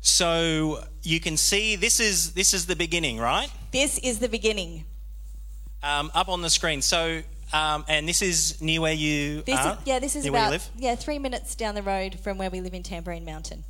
So 0.00 0.84
you 1.02 1.20
can 1.20 1.36
see 1.36 1.74
this 1.74 1.98
is 1.98 2.32
this 2.32 2.54
is 2.54 2.66
the 2.66 2.76
beginning, 2.76 3.18
right? 3.18 3.50
This 3.72 3.98
is 3.98 4.20
the 4.20 4.28
beginning. 4.28 4.84
Um, 5.82 6.10
up 6.14 6.28
on 6.28 6.42
the 6.42 6.50
screen. 6.50 6.80
So 6.82 7.22
um, 7.52 7.84
and 7.88 8.08
this 8.08 8.22
is 8.22 8.60
near 8.60 8.80
where 8.80 8.92
you 8.92 9.42
This 9.42 9.58
are. 9.58 9.72
is, 9.72 9.78
yeah, 9.84 9.98
this 9.98 10.16
is 10.16 10.24
near 10.24 10.32
where 10.32 10.42
you 10.42 10.46
about 10.48 10.52
live. 10.52 10.70
yeah 10.76 10.94
three 10.94 11.18
minutes 11.18 11.54
down 11.54 11.74
the 11.74 11.82
road 11.82 12.18
from 12.20 12.38
where 12.38 12.50
we 12.50 12.60
live 12.60 12.74
in 12.74 12.82
Tamborine 12.82 13.24
Mountain. 13.24 13.64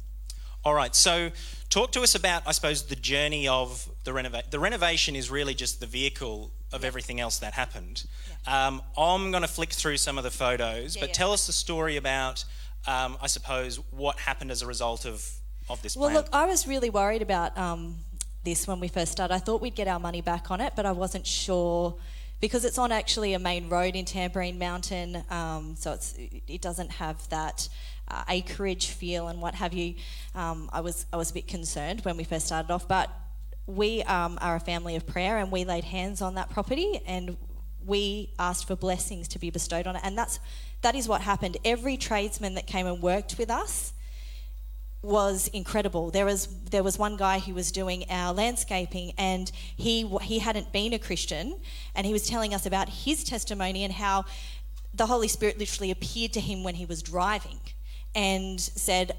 All 0.64 0.74
right. 0.74 0.94
So 0.94 1.30
talk 1.70 1.92
to 1.92 2.00
us 2.02 2.14
about, 2.14 2.42
I 2.46 2.52
suppose, 2.52 2.84
the 2.84 2.96
journey 2.96 3.48
of 3.48 3.88
the 4.04 4.12
renovation. 4.12 4.46
The 4.50 4.58
renovation 4.58 5.16
is 5.16 5.30
really 5.30 5.54
just 5.54 5.80
the 5.80 5.86
vehicle 5.86 6.50
of 6.72 6.84
everything 6.84 7.20
else 7.20 7.38
that 7.38 7.52
happened. 7.54 8.04
Um, 8.46 8.82
I'm 8.96 9.30
going 9.30 9.42
to 9.42 9.48
flick 9.48 9.72
through 9.72 9.96
some 9.98 10.18
of 10.18 10.24
the 10.24 10.30
photos, 10.30 10.96
Yeah, 10.96 11.02
but 11.02 11.08
yeah. 11.10 11.14
tell 11.14 11.32
us 11.32 11.46
the 11.46 11.52
story 11.52 11.96
about, 11.96 12.44
um, 12.86 13.16
I 13.20 13.26
suppose, 13.26 13.76
what 13.90 14.18
happened 14.18 14.50
as 14.50 14.62
a 14.62 14.66
result 14.66 15.04
of 15.04 15.28
of 15.68 15.82
this 15.82 15.96
Well, 15.96 16.10
plan. 16.10 16.14
look, 16.22 16.28
I 16.32 16.46
was 16.46 16.68
really 16.68 16.90
worried 16.90 17.22
about 17.22 17.58
um, 17.58 17.96
this 18.44 18.68
when 18.68 18.78
we 18.78 18.86
first 18.86 19.10
started. 19.10 19.34
I 19.34 19.38
thought 19.40 19.60
we'd 19.60 19.74
get 19.74 19.88
our 19.88 19.98
money 19.98 20.20
back 20.20 20.48
on 20.52 20.60
it, 20.60 20.74
but 20.76 20.86
I 20.86 20.92
wasn't 20.92 21.26
sure 21.26 21.96
because 22.40 22.64
it's 22.64 22.78
on 22.78 22.92
actually 22.92 23.32
a 23.34 23.38
main 23.40 23.68
road 23.68 23.96
in 23.96 24.04
Tamborine 24.04 24.58
Mountain, 24.58 25.24
um, 25.28 25.74
so 25.76 25.92
it's 25.92 26.14
it 26.46 26.60
doesn't 26.60 26.92
have 26.92 27.28
that 27.30 27.68
uh, 28.08 28.24
acreage 28.28 28.88
feel 28.88 29.28
and 29.28 29.40
what 29.40 29.54
have 29.54 29.72
you. 29.72 29.94
Um, 30.34 30.70
I 30.72 30.80
was 30.80 31.06
I 31.12 31.16
was 31.16 31.30
a 31.30 31.34
bit 31.34 31.48
concerned 31.48 32.00
when 32.02 32.16
we 32.16 32.24
first 32.24 32.46
started 32.46 32.70
off, 32.70 32.86
but 32.86 33.10
we 33.66 34.02
um, 34.04 34.38
are 34.40 34.56
a 34.56 34.60
family 34.60 34.96
of 34.96 35.06
prayer, 35.06 35.38
and 35.38 35.50
we 35.50 35.64
laid 35.64 35.84
hands 35.84 36.22
on 36.22 36.34
that 36.36 36.50
property 36.50 37.00
and 37.06 37.36
we 37.84 38.32
asked 38.38 38.66
for 38.66 38.76
blessings 38.76 39.28
to 39.28 39.38
be 39.38 39.50
bestowed 39.50 39.86
on 39.86 39.96
it, 39.96 40.02
and 40.04 40.18
that's 40.18 40.40
that 40.82 40.94
is 40.94 41.08
what 41.08 41.20
happened. 41.22 41.56
Every 41.64 41.96
tradesman 41.96 42.54
that 42.54 42.66
came 42.66 42.86
and 42.86 43.02
worked 43.02 43.38
with 43.38 43.50
us 43.50 43.92
was 45.02 45.48
incredible. 45.48 46.10
There 46.10 46.24
was 46.24 46.48
there 46.70 46.82
was 46.82 46.98
one 46.98 47.16
guy 47.16 47.38
who 47.38 47.54
was 47.54 47.70
doing 47.70 48.04
our 48.10 48.34
landscaping, 48.34 49.12
and 49.16 49.50
he 49.76 50.06
he 50.22 50.40
hadn't 50.40 50.72
been 50.72 50.92
a 50.92 50.98
Christian, 50.98 51.58
and 51.94 52.06
he 52.06 52.12
was 52.12 52.26
telling 52.26 52.52
us 52.52 52.66
about 52.66 52.88
his 52.88 53.22
testimony 53.24 53.84
and 53.84 53.92
how 53.92 54.24
the 54.92 55.06
Holy 55.06 55.28
Spirit 55.28 55.58
literally 55.58 55.90
appeared 55.90 56.32
to 56.32 56.40
him 56.40 56.64
when 56.64 56.74
he 56.74 56.86
was 56.86 57.02
driving, 57.02 57.60
and 58.16 58.58
said, 58.60 59.14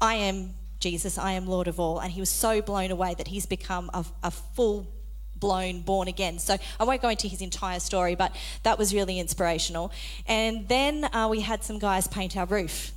"I 0.00 0.14
am 0.14 0.54
Jesus. 0.78 1.18
I 1.18 1.32
am 1.32 1.48
Lord 1.48 1.66
of 1.66 1.80
all." 1.80 1.98
And 1.98 2.12
he 2.12 2.20
was 2.20 2.30
so 2.30 2.62
blown 2.62 2.92
away 2.92 3.14
that 3.14 3.26
he's 3.26 3.46
become 3.46 3.90
a, 3.92 4.04
a 4.22 4.30
full 4.30 4.86
blown 5.34 5.80
born 5.80 6.06
again. 6.06 6.38
So 6.38 6.56
I 6.78 6.84
won't 6.84 7.02
go 7.02 7.08
into 7.08 7.26
his 7.26 7.42
entire 7.42 7.80
story, 7.80 8.14
but 8.14 8.32
that 8.62 8.78
was 8.78 8.94
really 8.94 9.18
inspirational. 9.18 9.90
And 10.28 10.68
then 10.68 11.04
uh, 11.12 11.26
we 11.28 11.40
had 11.40 11.64
some 11.64 11.80
guys 11.80 12.06
paint 12.06 12.36
our 12.36 12.46
roof. 12.46 12.92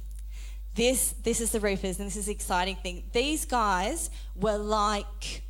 This 0.76 1.16
this 1.24 1.42
is 1.42 1.52
the 1.52 1.60
roofers, 1.60 1.98
and 2.00 2.06
this 2.06 2.18
is 2.18 2.28
the 2.28 2.34
exciting 2.34 2.76
thing. 2.76 3.04
These 3.14 3.46
guys 3.46 4.12
were 4.36 4.58
like 4.58 5.42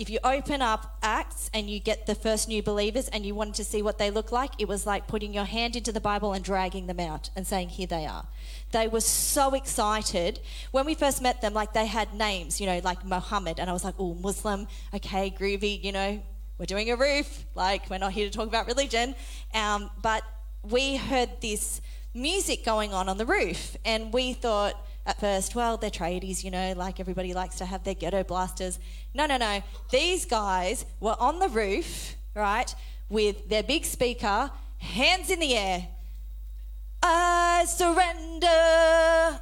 if 0.00 0.08
you 0.08 0.18
open 0.24 0.62
up 0.62 0.96
Acts 1.02 1.50
and 1.52 1.68
you 1.68 1.78
get 1.78 2.06
the 2.06 2.14
first 2.14 2.48
new 2.48 2.62
believers 2.62 3.08
and 3.08 3.26
you 3.26 3.34
wanted 3.34 3.56
to 3.56 3.64
see 3.64 3.82
what 3.82 3.98
they 3.98 4.10
look 4.10 4.32
like, 4.32 4.52
it 4.58 4.66
was 4.66 4.86
like 4.86 5.06
putting 5.06 5.34
your 5.34 5.44
hand 5.44 5.76
into 5.76 5.92
the 5.92 6.00
Bible 6.00 6.32
and 6.32 6.42
dragging 6.42 6.86
them 6.86 6.98
out 6.98 7.28
and 7.36 7.46
saying, 7.46 7.68
Here 7.68 7.86
they 7.86 8.06
are. 8.06 8.26
They 8.72 8.88
were 8.88 9.00
so 9.00 9.54
excited. 9.54 10.40
When 10.70 10.86
we 10.86 10.94
first 10.94 11.20
met 11.20 11.40
them, 11.40 11.54
like 11.54 11.72
they 11.72 11.86
had 11.86 12.14
names, 12.14 12.60
you 12.60 12.66
know, 12.66 12.80
like 12.84 13.04
Mohammed. 13.04 13.58
And 13.58 13.68
I 13.68 13.72
was 13.72 13.84
like, 13.84 13.94
Oh, 13.98 14.14
Muslim, 14.14 14.68
okay, 14.94 15.34
groovy, 15.36 15.82
you 15.82 15.92
know, 15.92 16.22
we're 16.58 16.66
doing 16.66 16.90
a 16.90 16.96
roof. 16.96 17.46
Like, 17.54 17.88
we're 17.88 17.98
not 17.98 18.12
here 18.12 18.28
to 18.28 18.36
talk 18.36 18.46
about 18.46 18.66
religion. 18.66 19.14
Um, 19.54 19.90
but 20.02 20.22
we 20.62 20.96
heard 20.96 21.30
this 21.40 21.80
music 22.12 22.64
going 22.64 22.92
on 22.92 23.08
on 23.08 23.16
the 23.18 23.24
roof, 23.26 23.76
and 23.84 24.12
we 24.12 24.34
thought 24.34 24.74
at 25.06 25.18
first, 25.18 25.54
well, 25.54 25.76
they're 25.76 25.90
tradies, 25.90 26.44
you 26.44 26.50
know, 26.50 26.74
like 26.76 27.00
everybody 27.00 27.32
likes 27.32 27.56
to 27.56 27.64
have 27.64 27.84
their 27.84 27.94
ghetto 27.94 28.22
blasters. 28.22 28.78
No, 29.14 29.26
no, 29.26 29.36
no. 29.36 29.62
These 29.90 30.26
guys 30.26 30.84
were 31.00 31.16
on 31.18 31.38
the 31.38 31.48
roof, 31.48 32.14
right, 32.34 32.74
with 33.08 33.48
their 33.48 33.62
big 33.62 33.84
speaker, 33.84 34.50
hands 34.78 35.30
in 35.30 35.40
the 35.40 35.56
air. 35.56 35.88
I 37.02 37.64
surrender. 37.66 38.46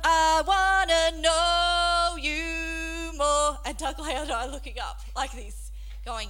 I 0.04 0.42
wanna 0.46 1.20
know 1.22 2.16
you 2.20 3.12
more. 3.16 3.58
And 3.64 3.76
Doug 3.76 3.98
Leah 3.98 4.22
and 4.22 4.30
I 4.32 4.46
are 4.46 4.50
looking 4.50 4.78
up 4.78 5.00
like 5.16 5.32
this, 5.32 5.70
going, 6.04 6.28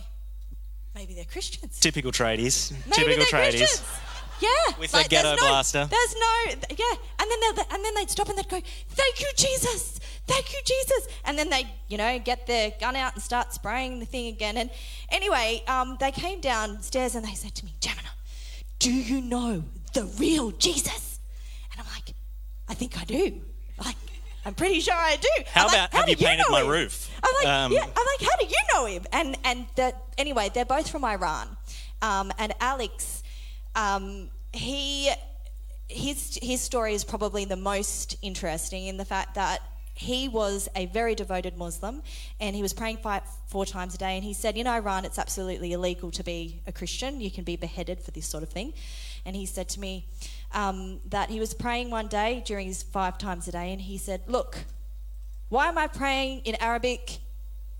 maybe 0.94 1.14
they're 1.14 1.24
Christians. 1.24 1.78
Typical 1.78 2.12
tradies. 2.12 2.70
Maybe 2.70 2.92
Typical 2.92 3.16
they're 3.16 3.26
tradies. 3.26 3.58
Christians. 3.58 3.84
Yeah, 4.40 4.48
With 4.78 4.92
their 4.92 5.00
there's 5.00 5.08
ghetto 5.08 5.30
no, 5.34 5.36
blaster. 5.48 5.88
There's 5.90 6.14
no, 6.14 6.54
yeah, 6.70 6.94
and 7.18 7.28
then 7.28 7.40
they 7.40 7.62
and 7.74 7.84
then 7.84 7.94
they'd 7.96 8.08
stop 8.08 8.28
and 8.28 8.38
they'd 8.38 8.48
go, 8.48 8.60
"Thank 8.90 9.20
you, 9.20 9.26
Jesus, 9.36 9.98
thank 10.28 10.52
you, 10.52 10.60
Jesus," 10.64 11.08
and 11.24 11.36
then 11.36 11.50
they, 11.50 11.66
you 11.88 11.98
know, 11.98 12.20
get 12.20 12.46
their 12.46 12.70
gun 12.80 12.94
out 12.94 13.14
and 13.14 13.22
start 13.22 13.52
spraying 13.52 13.98
the 13.98 14.06
thing 14.06 14.28
again. 14.28 14.56
And 14.56 14.70
anyway, 15.10 15.64
um, 15.66 15.96
they 15.98 16.12
came 16.12 16.40
downstairs 16.40 17.16
and 17.16 17.26
they 17.26 17.34
said 17.34 17.56
to 17.56 17.64
me, 17.64 17.74
"Gemina, 17.80 18.10
do 18.78 18.92
you 18.92 19.20
know 19.20 19.64
the 19.92 20.04
real 20.04 20.52
Jesus?" 20.52 21.07
And 22.68 22.76
I'm 22.76 22.88
like, 22.94 22.94
"I 22.94 22.98
think 22.98 23.00
I 23.00 23.04
do." 23.04 23.40
Like, 23.84 23.96
I'm 24.44 24.54
pretty 24.54 24.80
sure 24.80 24.94
I 24.94 25.16
do. 25.16 25.28
How 25.46 25.62
I'm 25.62 25.66
like, 25.66 25.74
about 25.76 25.92
have 25.94 26.04
do 26.06 26.10
you 26.12 26.16
painted 26.16 26.44
know 26.48 26.52
my 26.52 26.60
him?" 26.62 26.68
roof? 26.68 27.10
I'm 27.22 27.34
like, 27.34 27.46
Um, 27.54 27.72
yeah. 27.72 27.82
I'm 27.84 28.06
like, 28.06 28.20
how 28.30 28.36
do 28.40 28.46
you 28.46 28.56
know 28.74 28.86
him? 28.86 29.04
And 29.12 29.36
and 29.44 29.66
that 29.76 30.02
anyway, 30.16 30.50
they're 30.52 30.64
both 30.64 30.88
from 30.88 31.04
Iran. 31.04 31.56
Um, 32.02 32.32
and 32.38 32.54
Alex, 32.60 33.22
um, 33.74 34.30
he 34.52 35.10
his 35.88 36.38
his 36.42 36.60
story 36.60 36.94
is 36.94 37.04
probably 37.04 37.44
the 37.44 37.56
most 37.56 38.16
interesting 38.22 38.86
in 38.86 38.96
the 38.96 39.04
fact 39.04 39.34
that 39.34 39.60
he 39.98 40.28
was 40.28 40.68
a 40.76 40.86
very 40.86 41.16
devoted 41.16 41.56
Muslim 41.56 42.02
and 42.38 42.54
he 42.54 42.62
was 42.62 42.72
praying 42.72 42.98
five, 42.98 43.22
four 43.48 43.66
times 43.66 43.96
a 43.96 43.98
day. 43.98 44.14
And 44.14 44.22
he 44.22 44.32
said, 44.32 44.56
In 44.56 44.68
Iran, 44.68 45.04
it's 45.04 45.18
absolutely 45.18 45.72
illegal 45.72 46.12
to 46.12 46.22
be 46.22 46.62
a 46.68 46.72
Christian. 46.72 47.20
You 47.20 47.32
can 47.32 47.42
be 47.42 47.56
beheaded 47.56 48.00
for 48.00 48.12
this 48.12 48.24
sort 48.24 48.44
of 48.44 48.48
thing. 48.48 48.74
And 49.26 49.34
he 49.34 49.44
said 49.44 49.68
to 49.70 49.80
me 49.80 50.06
um, 50.52 51.00
that 51.08 51.30
he 51.30 51.40
was 51.40 51.52
praying 51.52 51.90
one 51.90 52.06
day 52.06 52.44
during 52.46 52.68
his 52.68 52.84
five 52.84 53.18
times 53.18 53.48
a 53.48 53.52
day, 53.52 53.72
and 53.72 53.80
he 53.80 53.98
said, 53.98 54.22
Look, 54.28 54.58
why 55.48 55.66
am 55.66 55.76
I 55.76 55.88
praying 55.88 56.40
in 56.44 56.54
Arabic 56.60 57.18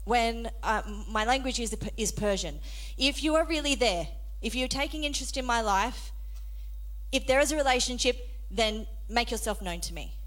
when 0.05 0.51
uh, 0.65 0.83
my 1.09 1.25
language 1.25 1.61
is, 1.61 1.77
is 1.97 2.11
Persian? 2.11 2.59
If 2.97 3.23
you 3.23 3.37
are 3.37 3.47
really 3.47 3.77
there, 3.77 4.09
if 4.43 4.57
you're 4.57 4.67
taking 4.67 5.05
interest 5.05 5.37
in 5.37 5.47
my 5.47 5.61
life, 5.61 6.11
if 7.13 7.29
there 7.29 7.39
is 7.39 7.53
a 7.53 7.57
relationship, 7.57 8.29
then 8.51 8.89
make 9.09 9.31
yourself 9.31 9.63
known 9.63 9.81
to 9.83 9.95
me. 9.95 10.18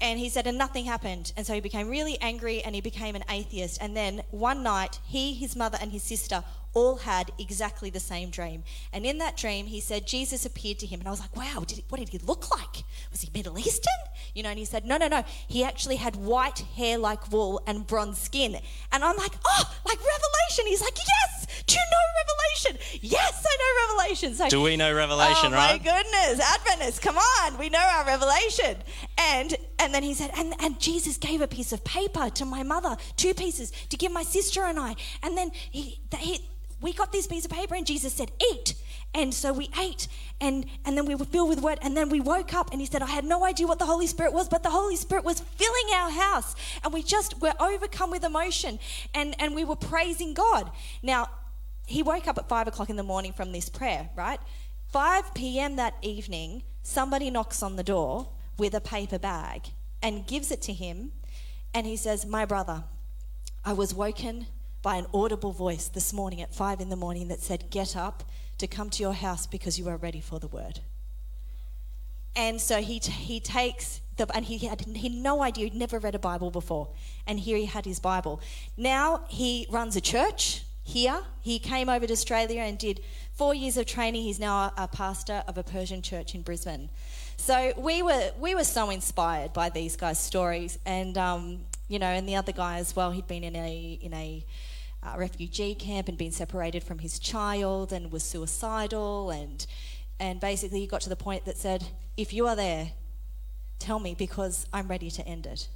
And 0.00 0.18
he 0.18 0.28
said, 0.28 0.46
and 0.46 0.56
nothing 0.56 0.86
happened. 0.86 1.32
And 1.36 1.46
so 1.46 1.52
he 1.52 1.60
became 1.60 1.88
really 1.88 2.18
angry 2.20 2.62
and 2.62 2.74
he 2.74 2.80
became 2.80 3.14
an 3.14 3.24
atheist. 3.28 3.78
And 3.80 3.96
then 3.96 4.22
one 4.30 4.62
night, 4.62 4.98
he, 5.04 5.34
his 5.34 5.54
mother, 5.54 5.78
and 5.80 5.92
his 5.92 6.02
sister 6.02 6.42
all 6.74 6.96
had 6.96 7.32
exactly 7.38 7.90
the 7.90 8.00
same 8.00 8.30
dream. 8.30 8.62
And 8.92 9.04
in 9.04 9.18
that 9.18 9.36
dream, 9.36 9.66
he 9.66 9.80
said, 9.80 10.06
Jesus 10.06 10.46
appeared 10.46 10.78
to 10.80 10.86
him. 10.86 11.00
And 11.00 11.08
I 11.08 11.10
was 11.10 11.20
like, 11.20 11.36
wow, 11.36 11.64
did 11.66 11.78
he, 11.78 11.84
what 11.88 11.98
did 11.98 12.10
he 12.10 12.18
look 12.18 12.50
like? 12.50 12.84
Was 13.10 13.22
he 13.22 13.30
Middle 13.34 13.58
Eastern? 13.58 13.92
You 14.34 14.42
know, 14.42 14.50
and 14.50 14.58
he 14.58 14.64
said, 14.64 14.84
no, 14.84 14.96
no, 14.96 15.08
no. 15.08 15.24
He 15.48 15.64
actually 15.64 15.96
had 15.96 16.16
white 16.16 16.60
hair 16.76 16.98
like 16.98 17.32
wool 17.32 17.60
and 17.66 17.86
bronze 17.86 18.18
skin. 18.18 18.56
And 18.92 19.04
I'm 19.04 19.16
like, 19.16 19.32
oh, 19.44 19.74
like 19.84 19.98
Revelation. 19.98 20.66
He's 20.66 20.80
like, 20.80 20.96
yes, 20.96 21.64
do 21.66 21.74
you 21.74 21.80
know 21.80 21.98
Revelation? 22.20 23.00
Yes, 23.02 23.44
I 23.46 23.56
know 23.56 23.96
Revelation. 23.96 24.34
So, 24.34 24.48
Do 24.48 24.62
we 24.62 24.76
know 24.76 24.94
Revelation, 24.94 25.52
oh, 25.52 25.56
right? 25.56 25.72
my 25.72 25.78
goodness, 25.78 26.40
Adventists, 26.40 26.98
come 27.00 27.16
on, 27.16 27.58
we 27.58 27.68
know 27.68 27.78
our 27.78 28.04
Revelation. 28.04 28.76
And 29.18 29.56
and 29.78 29.94
then 29.94 30.02
he 30.02 30.14
said, 30.14 30.30
and, 30.36 30.54
and 30.60 30.78
Jesus 30.78 31.16
gave 31.16 31.40
a 31.40 31.48
piece 31.48 31.72
of 31.72 31.82
paper 31.84 32.28
to 32.30 32.44
my 32.44 32.62
mother, 32.62 32.96
two 33.16 33.32
pieces, 33.32 33.72
to 33.88 33.96
give 33.96 34.12
my 34.12 34.22
sister 34.22 34.64
and 34.64 34.78
I. 34.78 34.94
And 35.22 35.38
then 35.38 35.52
he, 35.70 36.00
he 36.18 36.46
we 36.80 36.92
got 36.92 37.12
this 37.12 37.26
piece 37.26 37.44
of 37.44 37.50
paper 37.50 37.74
and 37.74 37.86
Jesus 37.86 38.12
said, 38.12 38.30
eat. 38.52 38.74
And 39.12 39.34
so 39.34 39.52
we 39.52 39.70
ate 39.78 40.06
and, 40.40 40.66
and 40.84 40.96
then 40.96 41.04
we 41.04 41.14
were 41.14 41.24
filled 41.24 41.48
with 41.48 41.60
word. 41.60 41.78
And 41.82 41.96
then 41.96 42.08
we 42.10 42.20
woke 42.20 42.54
up 42.54 42.70
and 42.70 42.80
he 42.80 42.86
said, 42.86 43.02
I 43.02 43.06
had 43.06 43.24
no 43.24 43.44
idea 43.44 43.66
what 43.66 43.78
the 43.78 43.86
Holy 43.86 44.06
Spirit 44.06 44.32
was, 44.32 44.48
but 44.48 44.62
the 44.62 44.70
Holy 44.70 44.96
Spirit 44.96 45.24
was 45.24 45.40
filling 45.40 45.94
our 45.94 46.10
house. 46.10 46.54
And 46.84 46.92
we 46.92 47.02
just 47.02 47.40
were 47.40 47.54
overcome 47.58 48.10
with 48.10 48.24
emotion 48.24 48.78
and, 49.14 49.34
and 49.40 49.54
we 49.54 49.64
were 49.64 49.76
praising 49.76 50.32
God. 50.32 50.70
Now, 51.02 51.28
he 51.86 52.02
woke 52.04 52.28
up 52.28 52.38
at 52.38 52.48
five 52.48 52.68
o'clock 52.68 52.88
in 52.88 52.96
the 52.96 53.02
morning 53.02 53.32
from 53.32 53.50
this 53.50 53.68
prayer, 53.68 54.10
right? 54.14 54.38
5 54.92 55.34
p.m. 55.34 55.76
that 55.76 55.94
evening, 56.02 56.62
somebody 56.82 57.30
knocks 57.30 57.62
on 57.62 57.76
the 57.76 57.82
door 57.82 58.28
with 58.58 58.74
a 58.74 58.80
paper 58.80 59.18
bag 59.18 59.62
and 60.02 60.26
gives 60.26 60.52
it 60.52 60.62
to 60.62 60.72
him. 60.72 61.12
And 61.74 61.86
he 61.86 61.96
says, 61.96 62.24
My 62.24 62.44
brother, 62.44 62.84
I 63.64 63.72
was 63.72 63.92
woken 63.92 64.46
by 64.82 64.96
an 64.96 65.06
audible 65.12 65.52
voice 65.52 65.88
this 65.88 66.12
morning 66.12 66.40
at 66.40 66.54
five 66.54 66.80
in 66.80 66.88
the 66.88 66.96
morning 66.96 67.28
that 67.28 67.40
said, 67.40 67.70
Get 67.70 67.96
up 67.96 68.24
to 68.58 68.66
come 68.66 68.90
to 68.90 69.02
your 69.02 69.14
house 69.14 69.46
because 69.46 69.78
you 69.78 69.88
are 69.88 69.96
ready 69.96 70.20
for 70.20 70.38
the 70.38 70.48
word. 70.48 70.80
And 72.36 72.60
so 72.60 72.80
he, 72.80 72.98
he 72.98 73.40
takes 73.40 74.00
The, 74.16 74.26
and 74.34 74.44
he 74.44 74.58
had, 74.58 74.80
he 74.82 75.08
had 75.08 75.12
no 75.12 75.42
idea, 75.42 75.64
he'd 75.64 75.74
never 75.74 75.98
read 75.98 76.14
a 76.14 76.18
Bible 76.18 76.50
before. 76.50 76.88
And 77.26 77.40
here 77.40 77.56
he 77.56 77.66
had 77.66 77.84
his 77.84 77.98
Bible. 77.98 78.40
Now 78.76 79.24
he 79.28 79.66
runs 79.70 79.96
a 79.96 80.00
church 80.00 80.64
here. 80.82 81.22
He 81.40 81.58
came 81.58 81.88
over 81.88 82.06
to 82.06 82.12
Australia 82.12 82.62
and 82.62 82.78
did 82.78 83.00
four 83.32 83.54
years 83.54 83.76
of 83.76 83.86
training. 83.86 84.22
He's 84.22 84.38
now 84.38 84.56
a, 84.56 84.72
a 84.84 84.88
pastor 84.88 85.42
of 85.46 85.58
a 85.58 85.62
Persian 85.62 86.02
church 86.02 86.34
in 86.34 86.42
Brisbane. 86.42 86.88
So 87.36 87.72
we 87.78 88.02
were 88.02 88.32
we 88.38 88.54
were 88.54 88.64
so 88.64 88.90
inspired 88.90 89.52
by 89.54 89.70
these 89.70 89.96
guys' 89.96 90.18
stories, 90.18 90.78
and 90.84 91.16
um, 91.16 91.60
you 91.88 91.98
know, 91.98 92.06
and 92.06 92.28
the 92.28 92.36
other 92.36 92.52
guy 92.52 92.78
as 92.78 92.94
well. 92.94 93.10
He'd 93.12 93.26
been 93.26 93.44
in 93.44 93.56
a 93.56 93.98
in 94.02 94.12
a 94.12 94.44
uh, 95.02 95.14
refugee 95.16 95.74
camp 95.74 96.08
and 96.08 96.18
been 96.18 96.32
separated 96.32 96.82
from 96.82 96.98
his 96.98 97.18
child 97.18 97.92
and 97.92 98.12
was 98.12 98.22
suicidal, 98.22 99.30
and 99.30 99.66
and 100.18 100.40
basically 100.40 100.80
he 100.80 100.86
got 100.86 101.00
to 101.02 101.08
the 101.08 101.16
point 101.16 101.44
that 101.44 101.56
said, 101.56 101.88
"If 102.16 102.32
you 102.32 102.46
are 102.46 102.56
there, 102.56 102.92
tell 103.78 103.98
me 103.98 104.14
because 104.14 104.66
I'm 104.72 104.88
ready 104.88 105.10
to 105.10 105.26
end 105.26 105.46
it." 105.46 105.68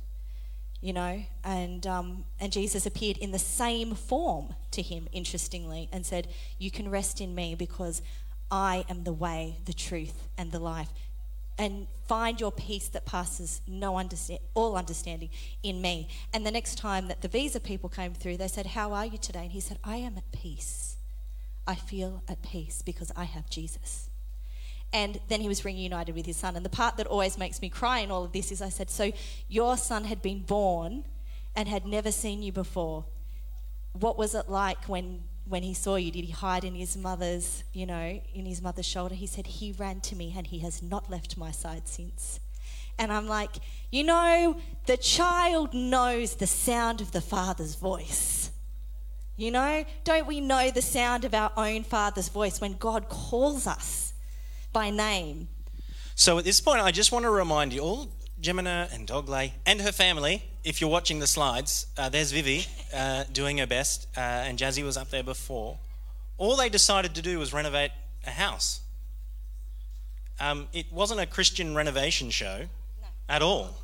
You 0.81 0.93
know, 0.93 1.25
and 1.43 1.87
um, 1.87 2.25
and 2.39 2.53
Jesus 2.53 2.85
appeared 2.85 3.17
in 3.17 3.31
the 3.31 3.39
same 3.39 3.95
form 3.95 4.55
to 4.73 4.83
him, 4.83 5.09
interestingly, 5.13 5.89
and 5.93 6.05
said, 6.05 6.29
"You 6.59 6.71
can 6.71 6.91
rest 6.91 7.21
in 7.21 7.35
me 7.35 7.55
because." 7.55 8.03
I 8.51 8.85
am 8.91 9.03
the 9.03 9.13
way, 9.13 9.57
the 9.65 9.73
truth, 9.73 10.29
and 10.39 10.53
the 10.53 10.61
life 10.61 10.91
and 11.59 11.87
find 12.07 12.41
your 12.41 12.53
peace 12.53 12.89
that 12.89 13.07
passes 13.07 13.61
no 13.67 13.97
understand, 13.97 14.41
all 14.55 14.77
understanding 14.77 15.31
in 15.63 15.81
me. 15.81 16.09
And 16.33 16.45
the 16.45 16.51
next 16.51 16.77
time 16.77 17.09
that 17.09 17.23
the 17.23 17.29
visa 17.29 17.61
people 17.61 17.89
came 17.89 18.13
through, 18.13 18.37
they 18.37 18.49
said, 18.49 18.67
How 18.67 18.93
are 18.93 19.07
you 19.07 19.19
today? 19.19 19.43
And 19.45 19.53
he 19.53 19.61
said, 19.61 19.79
I 19.85 19.97
am 19.97 20.17
at 20.17 20.31
peace. 20.33 20.97
I 21.67 21.75
feel 21.75 22.23
at 22.29 22.43
peace 22.43 22.83
because 22.83 23.11
I 23.17 23.25
have 23.25 23.49
Jesus. 23.49 24.11
And 24.93 25.19
then 25.29 25.41
he 25.41 25.49
was 25.49 25.65
reunited 25.65 26.15
with 26.15 26.27
his 26.27 26.37
son. 26.37 26.57
And 26.57 26.65
the 26.65 26.71
part 26.71 26.97
that 26.99 27.07
always 27.07 27.39
makes 27.39 27.61
me 27.61 27.69
cry 27.69 28.01
in 28.01 28.11
all 28.11 28.25
of 28.25 28.33
this 28.33 28.53
is 28.53 28.63
I 28.63 28.69
said, 28.69 28.91
So 28.91 29.13
your 29.49 29.77
son 29.77 30.05
had 30.05 30.23
been 30.23 30.41
born 30.41 31.05
and 31.57 31.69
had 31.69 31.87
never 31.87 32.13
seen 32.13 32.43
you 32.43 32.53
before. 32.53 33.05
What 33.93 34.19
was 34.19 34.35
it 34.35 34.49
like 34.49 34.89
when 34.89 35.23
when 35.47 35.63
he 35.63 35.75
saw 35.75 35.97
you, 35.97 36.11
did 36.11 36.25
he 36.25 36.33
hide 36.33 36.65
in 36.65 36.75
his 36.75 36.97
mother's, 36.97 37.65
you 37.73 37.87
know, 37.87 38.21
in 38.35 38.47
his 38.47 38.63
mother's 38.63 38.87
shoulder? 38.87 39.15
He 39.15 39.27
said, 39.27 39.47
He 39.47 39.73
ran 39.73 40.01
to 40.03 40.17
me 40.17 40.35
and 40.37 40.47
he 40.47 40.61
has 40.61 40.83
not 40.83 41.11
left 41.11 41.37
my 41.37 41.51
side 41.51 41.87
since. 41.87 42.41
And 42.99 43.13
I'm 43.13 43.27
like, 43.27 43.57
you 43.91 44.05
know, 44.05 44.57
the 44.87 44.97
child 44.97 45.75
knows 45.75 46.37
the 46.37 46.47
sound 46.47 47.01
of 47.01 47.13
the 47.13 47.21
father's 47.21 47.75
voice. 47.75 48.51
You 49.37 49.51
know, 49.51 49.85
don't 50.05 50.27
we 50.29 50.41
know 50.41 50.71
the 50.71 50.83
sound 50.83 51.25
of 51.25 51.35
our 51.35 51.51
own 51.57 51.83
father's 51.83 52.29
voice 52.29 52.61
when 52.61 52.75
God 52.75 53.09
calls 53.09 53.67
us 53.67 54.13
by 54.73 54.91
name? 54.91 55.49
So 56.15 56.39
at 56.39 56.45
this 56.45 56.61
point, 56.61 56.81
I 56.81 56.93
just 56.93 57.11
want 57.11 57.25
to 57.25 57.31
remind 57.31 57.73
you 57.73 57.81
all 57.81 58.09
Jemina 58.41 58.95
and 58.95 59.09
Dogley 59.09 59.55
and 59.67 59.81
her 59.81 59.91
family. 59.91 60.45
If 60.65 60.81
you're 60.81 60.89
watching 60.89 61.19
the 61.19 61.27
slides, 61.27 61.87
uh, 61.99 62.09
there's 62.09 62.33
Vivi 62.33 62.67
uh, 62.95 63.25
doing 63.31 63.59
her 63.59 63.67
best, 63.67 64.09
uh, 64.17 64.21
and 64.21 64.59
Jazzy 64.59 64.83
was 64.83 64.97
up 64.97 65.11
there 65.11 65.23
before. 65.23 65.77
All 66.39 66.57
they 66.57 66.71
decided 66.71 67.15
to 67.17 67.23
do 67.23 67.39
was 67.39 67.53
renovate 67.53 67.91
a 68.27 68.31
house. 68.31 68.81
Um, 70.41 70.69
it 70.73 70.87
wasn't 70.91 71.21
a 71.21 71.27
Christian 71.27 71.75
renovation 71.75 72.31
show 72.31 72.61
no. 73.01 73.09
at 73.29 73.43
all. 73.43 73.77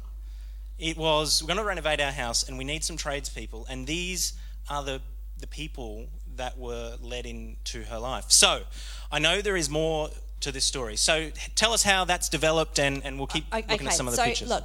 It 0.78 0.96
was, 0.96 1.42
we're 1.42 1.48
going 1.48 1.58
to 1.58 1.64
renovate 1.64 2.00
our 2.00 2.12
house 2.12 2.48
and 2.48 2.56
we 2.56 2.64
need 2.64 2.82
some 2.82 2.96
tradespeople, 2.96 3.66
and 3.68 3.86
these 3.86 4.32
are 4.70 4.82
the, 4.82 5.02
the 5.38 5.46
people 5.46 6.06
that 6.36 6.58
were 6.58 6.96
led 7.02 7.26
into 7.26 7.82
her 7.84 7.98
life. 7.98 8.24
So 8.28 8.62
I 9.12 9.18
know 9.18 9.42
there 9.42 9.56
is 9.56 9.68
more 9.68 10.08
to 10.40 10.50
this 10.50 10.64
story. 10.64 10.96
So 10.96 11.30
tell 11.54 11.72
us 11.72 11.82
how 11.82 12.04
that's 12.04 12.28
developed, 12.28 12.78
and, 12.78 13.04
and 13.04 13.18
we'll 13.18 13.26
keep 13.26 13.44
okay, 13.52 13.64
looking 13.70 13.86
at 13.86 13.92
some 13.92 14.08
of 14.08 14.12
the 14.12 14.16
so 14.16 14.24
pictures. 14.24 14.48
Look, 14.48 14.64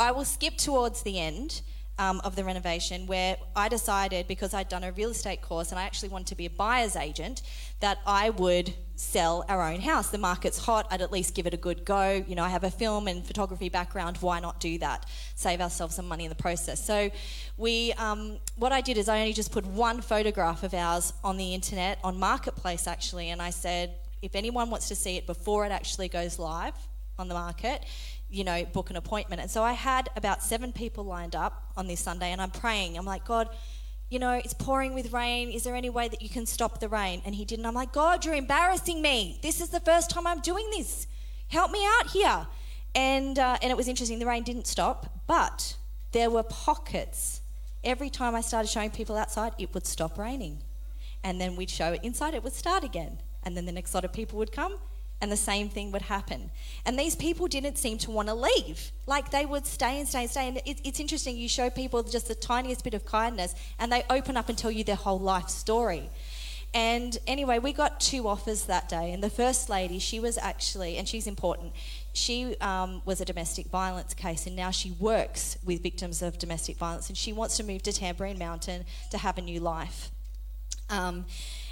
I 0.00 0.12
will 0.12 0.24
skip 0.24 0.56
towards 0.56 1.02
the 1.02 1.20
end. 1.20 1.60
Um, 1.98 2.22
of 2.24 2.34
the 2.34 2.44
renovation, 2.44 3.06
where 3.06 3.36
I 3.54 3.68
decided 3.68 4.26
because 4.26 4.54
I'd 4.54 4.70
done 4.70 4.84
a 4.84 4.92
real 4.92 5.10
estate 5.10 5.42
course 5.42 5.70
and 5.70 5.78
I 5.78 5.82
actually 5.82 6.08
wanted 6.08 6.28
to 6.28 6.34
be 6.34 6.46
a 6.46 6.50
buyer's 6.50 6.96
agent, 6.96 7.42
that 7.80 7.98
I 8.06 8.30
would 8.30 8.72
sell 8.96 9.44
our 9.50 9.62
own 9.70 9.80
house. 9.80 10.08
The 10.08 10.16
market's 10.16 10.56
hot, 10.56 10.86
I'd 10.90 11.02
at 11.02 11.12
least 11.12 11.34
give 11.34 11.46
it 11.46 11.52
a 11.52 11.58
good 11.58 11.84
go. 11.84 12.24
You 12.26 12.36
know, 12.36 12.42
I 12.42 12.48
have 12.48 12.64
a 12.64 12.70
film 12.70 13.06
and 13.06 13.22
photography 13.22 13.68
background, 13.68 14.16
why 14.22 14.40
not 14.40 14.60
do 14.60 14.78
that? 14.78 15.04
Save 15.34 15.60
ourselves 15.60 15.94
some 15.94 16.08
money 16.08 16.24
in 16.24 16.30
the 16.30 16.42
process. 16.46 16.82
So, 16.82 17.10
we, 17.58 17.92
um, 17.98 18.38
what 18.56 18.72
I 18.72 18.80
did 18.80 18.96
is 18.96 19.06
I 19.06 19.20
only 19.20 19.34
just 19.34 19.52
put 19.52 19.66
one 19.66 20.00
photograph 20.00 20.62
of 20.62 20.72
ours 20.72 21.12
on 21.22 21.36
the 21.36 21.52
internet, 21.52 21.98
on 22.02 22.18
Marketplace 22.18 22.86
actually, 22.86 23.28
and 23.28 23.42
I 23.42 23.50
said, 23.50 23.94
if 24.22 24.34
anyone 24.34 24.70
wants 24.70 24.88
to 24.88 24.94
see 24.94 25.18
it 25.18 25.26
before 25.26 25.66
it 25.66 25.70
actually 25.70 26.08
goes 26.08 26.38
live 26.38 26.76
on 27.18 27.28
the 27.28 27.34
market, 27.34 27.84
you 28.30 28.44
know, 28.44 28.64
book 28.64 28.90
an 28.90 28.96
appointment. 28.96 29.40
And 29.40 29.50
so 29.50 29.62
I 29.62 29.72
had 29.72 30.08
about 30.16 30.42
seven 30.42 30.72
people 30.72 31.04
lined 31.04 31.34
up 31.34 31.72
on 31.76 31.86
this 31.86 32.00
Sunday, 32.00 32.32
and 32.32 32.40
I'm 32.40 32.50
praying. 32.50 32.96
I'm 32.96 33.04
like, 33.04 33.24
God, 33.24 33.48
you 34.08 34.18
know, 34.18 34.32
it's 34.32 34.54
pouring 34.54 34.94
with 34.94 35.12
rain. 35.12 35.50
Is 35.50 35.62
there 35.62 35.74
any 35.74 35.90
way 35.90 36.08
that 36.08 36.22
you 36.22 36.28
can 36.28 36.46
stop 36.46 36.80
the 36.80 36.88
rain? 36.88 37.22
And 37.24 37.34
he 37.34 37.44
didn't. 37.44 37.66
I'm 37.66 37.74
like, 37.74 37.92
God, 37.92 38.24
you're 38.24 38.34
embarrassing 38.34 39.00
me. 39.00 39.38
This 39.42 39.60
is 39.60 39.68
the 39.68 39.80
first 39.80 40.10
time 40.10 40.26
I'm 40.26 40.40
doing 40.40 40.68
this. 40.70 41.06
Help 41.48 41.70
me 41.70 41.84
out 41.98 42.08
here. 42.08 42.46
And, 42.94 43.38
uh, 43.38 43.58
and 43.62 43.70
it 43.70 43.76
was 43.76 43.88
interesting. 43.88 44.18
The 44.18 44.26
rain 44.26 44.42
didn't 44.42 44.66
stop, 44.66 45.22
but 45.26 45.76
there 46.12 46.30
were 46.30 46.42
pockets. 46.42 47.40
Every 47.84 48.10
time 48.10 48.34
I 48.34 48.40
started 48.40 48.68
showing 48.68 48.90
people 48.90 49.16
outside, 49.16 49.52
it 49.58 49.72
would 49.74 49.86
stop 49.86 50.18
raining. 50.18 50.62
And 51.22 51.40
then 51.40 51.54
we'd 51.54 51.70
show 51.70 51.92
it 51.92 52.00
inside, 52.02 52.34
it 52.34 52.42
would 52.42 52.54
start 52.54 52.82
again 52.82 53.18
and 53.42 53.56
then 53.56 53.66
the 53.66 53.72
next 53.72 53.94
lot 53.94 54.04
of 54.04 54.12
people 54.12 54.38
would 54.38 54.52
come 54.52 54.76
and 55.20 55.30
the 55.30 55.36
same 55.36 55.68
thing 55.68 55.92
would 55.92 56.02
happen. 56.02 56.50
And 56.86 56.98
these 56.98 57.14
people 57.14 57.46
didn't 57.46 57.76
seem 57.76 57.98
to 57.98 58.10
want 58.10 58.28
to 58.28 58.34
leave. 58.34 58.90
Like 59.06 59.30
they 59.30 59.44
would 59.44 59.66
stay 59.66 59.98
and 59.98 60.08
stay 60.08 60.22
and 60.22 60.30
stay. 60.30 60.48
And 60.48 60.56
it, 60.64 60.80
it's 60.84 61.00
interesting, 61.00 61.36
you 61.36 61.48
show 61.48 61.68
people 61.68 62.02
just 62.02 62.28
the 62.28 62.34
tiniest 62.34 62.84
bit 62.84 62.94
of 62.94 63.04
kindness 63.04 63.54
and 63.78 63.92
they 63.92 64.02
open 64.08 64.36
up 64.36 64.48
and 64.48 64.56
tell 64.56 64.70
you 64.70 64.84
their 64.84 64.96
whole 64.96 65.18
life 65.20 65.48
story. 65.48 66.08
And 66.72 67.18
anyway, 67.26 67.58
we 67.58 67.72
got 67.72 67.98
two 67.98 68.28
offers 68.28 68.66
that 68.66 68.88
day. 68.88 69.12
And 69.12 69.22
the 69.22 69.30
first 69.30 69.68
lady, 69.68 69.98
she 69.98 70.20
was 70.20 70.38
actually, 70.38 70.96
and 70.98 71.08
she's 71.08 71.26
important, 71.26 71.72
she 72.12 72.56
um, 72.60 73.02
was 73.04 73.20
a 73.20 73.24
domestic 73.24 73.66
violence 73.66 74.14
case 74.14 74.46
and 74.46 74.56
now 74.56 74.70
she 74.70 74.92
works 74.92 75.58
with 75.64 75.82
victims 75.82 76.22
of 76.22 76.38
domestic 76.38 76.76
violence 76.76 77.08
and 77.08 77.18
she 77.18 77.32
wants 77.32 77.56
to 77.56 77.64
move 77.64 77.82
to 77.82 77.92
Tamborine 77.92 78.38
Mountain 78.38 78.84
to 79.10 79.18
have 79.18 79.36
a 79.36 79.42
new 79.42 79.60
life. 79.60 80.10
Um, 80.88 81.26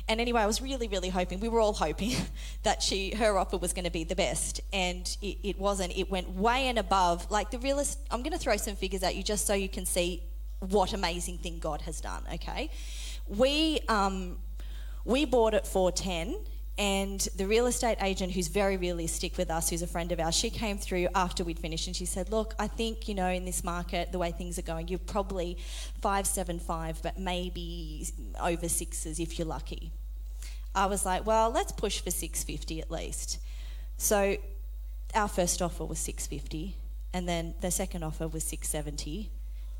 and 0.08 0.20
anyway, 0.20 0.40
I 0.40 0.46
was 0.46 0.62
really, 0.62 0.88
really 0.88 1.10
hoping, 1.10 1.38
we 1.38 1.48
were 1.48 1.60
all 1.60 1.74
hoping 1.74 2.12
that 2.62 2.82
she, 2.82 3.14
her 3.14 3.36
offer 3.36 3.58
was 3.58 3.72
going 3.72 3.84
to 3.84 3.90
be 3.90 4.04
the 4.04 4.16
best. 4.16 4.60
And 4.72 5.04
it, 5.20 5.38
it 5.42 5.58
wasn't. 5.58 5.96
It 5.96 6.10
went 6.10 6.30
way 6.30 6.68
and 6.68 6.78
above. 6.78 7.30
Like 7.30 7.50
the 7.50 7.58
realist, 7.58 7.98
I'm 8.10 8.22
going 8.22 8.32
to 8.32 8.38
throw 8.38 8.56
some 8.56 8.74
figures 8.74 9.02
at 9.02 9.16
you 9.16 9.22
just 9.22 9.46
so 9.46 9.54
you 9.54 9.68
can 9.68 9.84
see 9.84 10.22
what 10.60 10.92
amazing 10.92 11.38
thing 11.38 11.58
God 11.58 11.82
has 11.82 12.00
done, 12.00 12.24
okay? 12.34 12.70
We, 13.26 13.80
um, 13.88 14.38
we 15.04 15.24
bought 15.24 15.54
it 15.54 15.66
for 15.66 15.92
10 15.92 16.36
and 16.78 17.28
the 17.36 17.46
real 17.46 17.66
estate 17.66 17.98
agent 18.00 18.32
who's 18.32 18.48
very 18.48 18.76
realistic 18.76 19.36
with 19.36 19.50
us 19.50 19.68
who's 19.68 19.82
a 19.82 19.86
friend 19.86 20.12
of 20.12 20.20
ours 20.20 20.34
she 20.34 20.48
came 20.48 20.78
through 20.78 21.08
after 21.14 21.42
we'd 21.42 21.58
finished 21.58 21.86
and 21.88 21.96
she 21.96 22.06
said 22.06 22.30
look 22.30 22.54
i 22.58 22.66
think 22.66 23.08
you 23.08 23.14
know 23.14 23.28
in 23.28 23.44
this 23.44 23.64
market 23.64 24.12
the 24.12 24.18
way 24.18 24.30
things 24.30 24.58
are 24.58 24.62
going 24.62 24.86
you're 24.86 24.98
probably 24.98 25.56
575 26.00 27.02
but 27.02 27.18
maybe 27.18 28.06
over 28.40 28.68
sixes 28.68 29.18
if 29.18 29.38
you're 29.38 29.48
lucky 29.48 29.92
I 30.74 30.86
was 30.86 31.04
like, 31.04 31.26
well, 31.26 31.50
let's 31.50 31.72
push 31.72 32.00
for 32.00 32.10
650 32.10 32.80
at 32.80 32.90
least. 32.90 33.38
So 33.96 34.36
our 35.14 35.28
first 35.28 35.60
offer 35.60 35.84
was 35.84 35.98
650 35.98 36.76
and 37.12 37.28
then 37.28 37.54
the 37.60 37.70
second 37.70 38.04
offer 38.04 38.28
was 38.28 38.44
670 38.44 39.30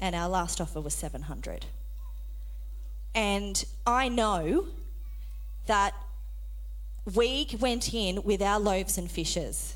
and 0.01 0.17
our 0.17 0.29
last 0.29 0.61
offer 0.61 0.81
was 0.81 0.95
700. 0.95 1.67
And 3.15 3.65
I 3.87 4.09
know 4.09 4.67
that 5.67 5.95
we 7.15 7.49
went 7.61 7.95
in 7.95 8.23
with 8.23 8.43
our 8.43 8.61
loaves 8.61 8.99
and 8.99 9.11
fishes. 9.11 9.75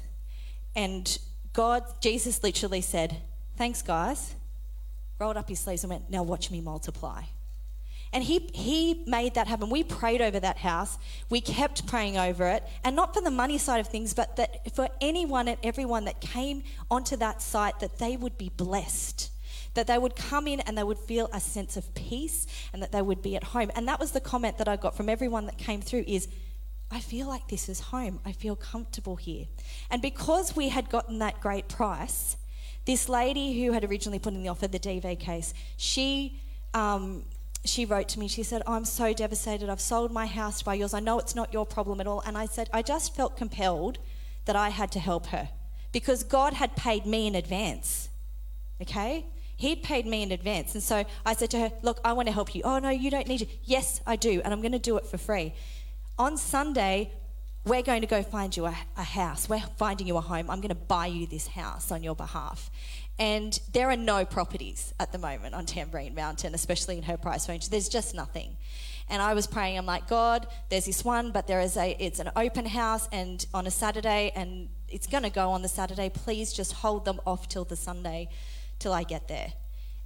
And 0.75 1.19
God, 1.53 1.83
Jesus 2.01 2.43
literally 2.43 2.81
said, 2.81 3.17
Thanks, 3.57 3.83
guys. 3.83 4.35
Rolled 5.19 5.37
up 5.37 5.49
his 5.49 5.61
sleeves 5.61 5.85
and 5.85 5.91
went, 5.91 6.11
Now 6.11 6.23
watch 6.23 6.51
me 6.51 6.61
multiply. 6.61 7.23
And 8.15 8.23
he, 8.23 8.51
he 8.53 9.05
made 9.07 9.35
that 9.35 9.47
happen. 9.47 9.71
We 9.71 9.85
prayed 9.85 10.21
over 10.21 10.39
that 10.39 10.59
house. 10.59 10.99
We 11.31 11.41
kept 11.41 11.87
praying 11.87 12.19
over 12.19 12.47
it. 12.47 12.63
And 12.85 12.95
not 12.95 13.15
for 13.15 13.23
the 13.23 13.31
money 13.31 13.57
side 13.57 13.81
of 13.81 13.89
things, 13.89 14.13
but 14.13 14.37
that 14.37 14.75
for 14.75 14.89
anyone 15.01 15.49
and 15.49 15.59
everyone 15.63 16.05
that 16.05 16.21
came 16.21 16.63
onto 16.91 17.17
that 17.17 17.41
site, 17.41 17.81
that 17.81 17.99
they 17.99 18.19
would 18.19 18.37
be 18.37 18.51
blessed. 18.51 19.31
That 19.75 19.87
they 19.87 19.97
would 19.97 20.15
come 20.15 20.47
in 20.47 20.61
and 20.61 20.77
they 20.77 20.83
would 20.83 20.99
feel 20.99 21.31
a 21.33 21.41
sense 21.41 21.79
of 21.79 21.95
peace 21.95 22.47
and 22.75 22.83
that 22.83 22.93
they 22.93 23.01
would 23.01 23.23
be 23.23 23.35
at 23.35 23.45
home. 23.45 23.71
And 23.75 23.89
that 23.89 23.99
was 23.99 24.13
the 24.13 24.21
comment 24.21 24.59
that 24.59 24.69
I 24.69 24.77
got 24.77 24.95
from 24.95 25.09
everyone 25.09 25.47
that 25.47 25.57
came 25.57 25.81
through 25.81 26.05
is, 26.07 26.29
I 26.93 27.01
feel 27.01 27.27
like 27.27 27.49
this 27.49 27.69
is 27.69 27.81
home. 27.81 28.21
I 28.25 28.33
feel 28.33 28.55
comfortable 28.55 29.17
here. 29.17 29.47
And 29.91 30.03
because 30.03 30.55
we 30.55 30.69
had 30.69 30.91
gotten 30.91 31.19
that 31.21 31.41
great 31.41 31.69
price, 31.69 32.37
this 32.85 33.09
lady 33.09 33.63
who 33.63 33.73
had 33.73 33.85
originally 33.85 34.19
put 34.19 34.35
in 34.35 34.43
the 34.43 34.49
offer, 34.49 34.69
the 34.69 34.79
DV 34.79 35.19
case, 35.19 35.55
she 35.77 36.39
um, 36.75 37.25
she 37.65 37.85
wrote 37.85 38.09
to 38.09 38.19
me, 38.19 38.29
she 38.29 38.43
said, 38.43 38.63
I'm 38.67 38.85
so 38.85 39.13
devastated. 39.13 39.69
I've 39.69 39.81
sold 39.81 40.11
my 40.11 40.27
house 40.27 40.63
by 40.63 40.75
yours. 40.75 40.95
I 40.95 41.01
know 41.01 41.19
it's 41.19 41.35
not 41.35 41.53
your 41.53 41.65
problem 41.65 42.01
at 42.01 42.07
all. 42.07 42.21
And 42.27 42.37
I 42.37 42.47
said, 42.47 42.69
I 42.73 42.83
just 42.83 43.15
felt 43.15 43.37
compelled 43.37 43.99
that 44.47 44.57
I 44.57 44.71
had 44.71 44.91
to 44.93 44.99
help 44.99 45.27
her 45.27 45.49
because 45.93 46.25
God 46.25 46.55
had 46.55 46.75
paid 46.75 47.07
me 47.07 47.27
in 47.29 47.37
advance. 47.37 48.09
Okay? 48.81 49.27
He'd 49.57 49.85
paid 49.85 50.07
me 50.07 50.25
in 50.25 50.33
advance. 50.33 50.75
And 50.75 50.83
so 50.83 51.05
I 51.25 51.35
said 51.35 51.51
to 51.51 51.61
her, 51.61 51.73
Look, 51.83 52.01
I 52.05 52.15
want 52.15 52.27
to 52.27 52.35
help 52.35 52.53
you. 52.53 52.63
Oh, 52.65 52.81
no, 52.81 52.91
you 52.91 53.11
don't 53.11 53.29
need 53.29 53.39
to. 53.39 53.47
Yes, 53.63 54.01
I 54.07 54.17
do. 54.17 54.41
And 54.45 54.53
I'm 54.53 54.61
going 54.61 54.73
to 54.73 54.81
do 54.81 54.97
it 54.97 55.07
for 55.07 55.19
free. 55.19 55.55
On 56.19 56.37
Sunday, 56.37 57.11
we're 57.65 57.83
going 57.83 58.03
to 58.03 58.07
go 58.07 58.23
find 58.23 58.55
you 58.55 58.67
a, 58.67 58.77
a, 58.97 59.03
house. 59.03 59.49
We're 59.49 59.61
finding 59.79 60.07
you 60.07 60.19
a 60.19 60.21
home. 60.21 60.51
I'm 60.51 60.61
going 60.61 60.69
to 60.69 60.75
buy 60.75 61.07
you 61.07 61.27
this 61.27 61.47
house 61.47 61.91
on 61.91 62.03
your 62.03 62.15
behalf. 62.15 62.71
And 63.19 63.59
there 63.73 63.89
are 63.89 63.97
no 63.97 64.25
properties 64.27 64.93
at 65.01 65.11
the 65.13 65.19
moment 65.19 65.55
on 65.55 65.65
Tamborine 65.65 66.15
Mountain, 66.15 66.55
especially 66.55 66.99
in 66.99 67.05
her 67.05 67.17
price 67.17 67.49
range. 67.49 67.71
There's 67.71 67.89
just 67.89 68.15
nothing. 68.15 68.57
And 69.09 69.23
I 69.23 69.33
was 69.33 69.47
praying, 69.47 69.79
I'm 69.79 69.87
like, 69.87 70.07
God, 70.07 70.49
there's 70.69 70.85
this 70.85 71.03
one, 71.05 71.31
but 71.31 71.47
there 71.47 71.61
is 71.61 71.77
a, 71.79 71.97
it's 71.99 72.19
an 72.19 72.31
open 72.37 72.67
house 72.67 73.09
and 73.11 73.45
on 73.55 73.67
a 73.67 73.71
Saturday, 73.71 74.33
and 74.35 74.69
it's 74.89 75.07
going 75.07 75.23
to 75.23 75.31
go 75.31 75.51
on 75.51 75.63
the 75.63 75.69
Saturday. 75.69 76.11
Please 76.11 76.53
just 76.53 76.75
hold 76.75 77.07
them 77.07 77.21
off 77.27 77.49
till 77.49 77.65
the 77.65 77.77
Sunday, 77.77 78.29
till 78.79 78.93
I 78.93 79.05
get 79.05 79.29
there. 79.29 79.53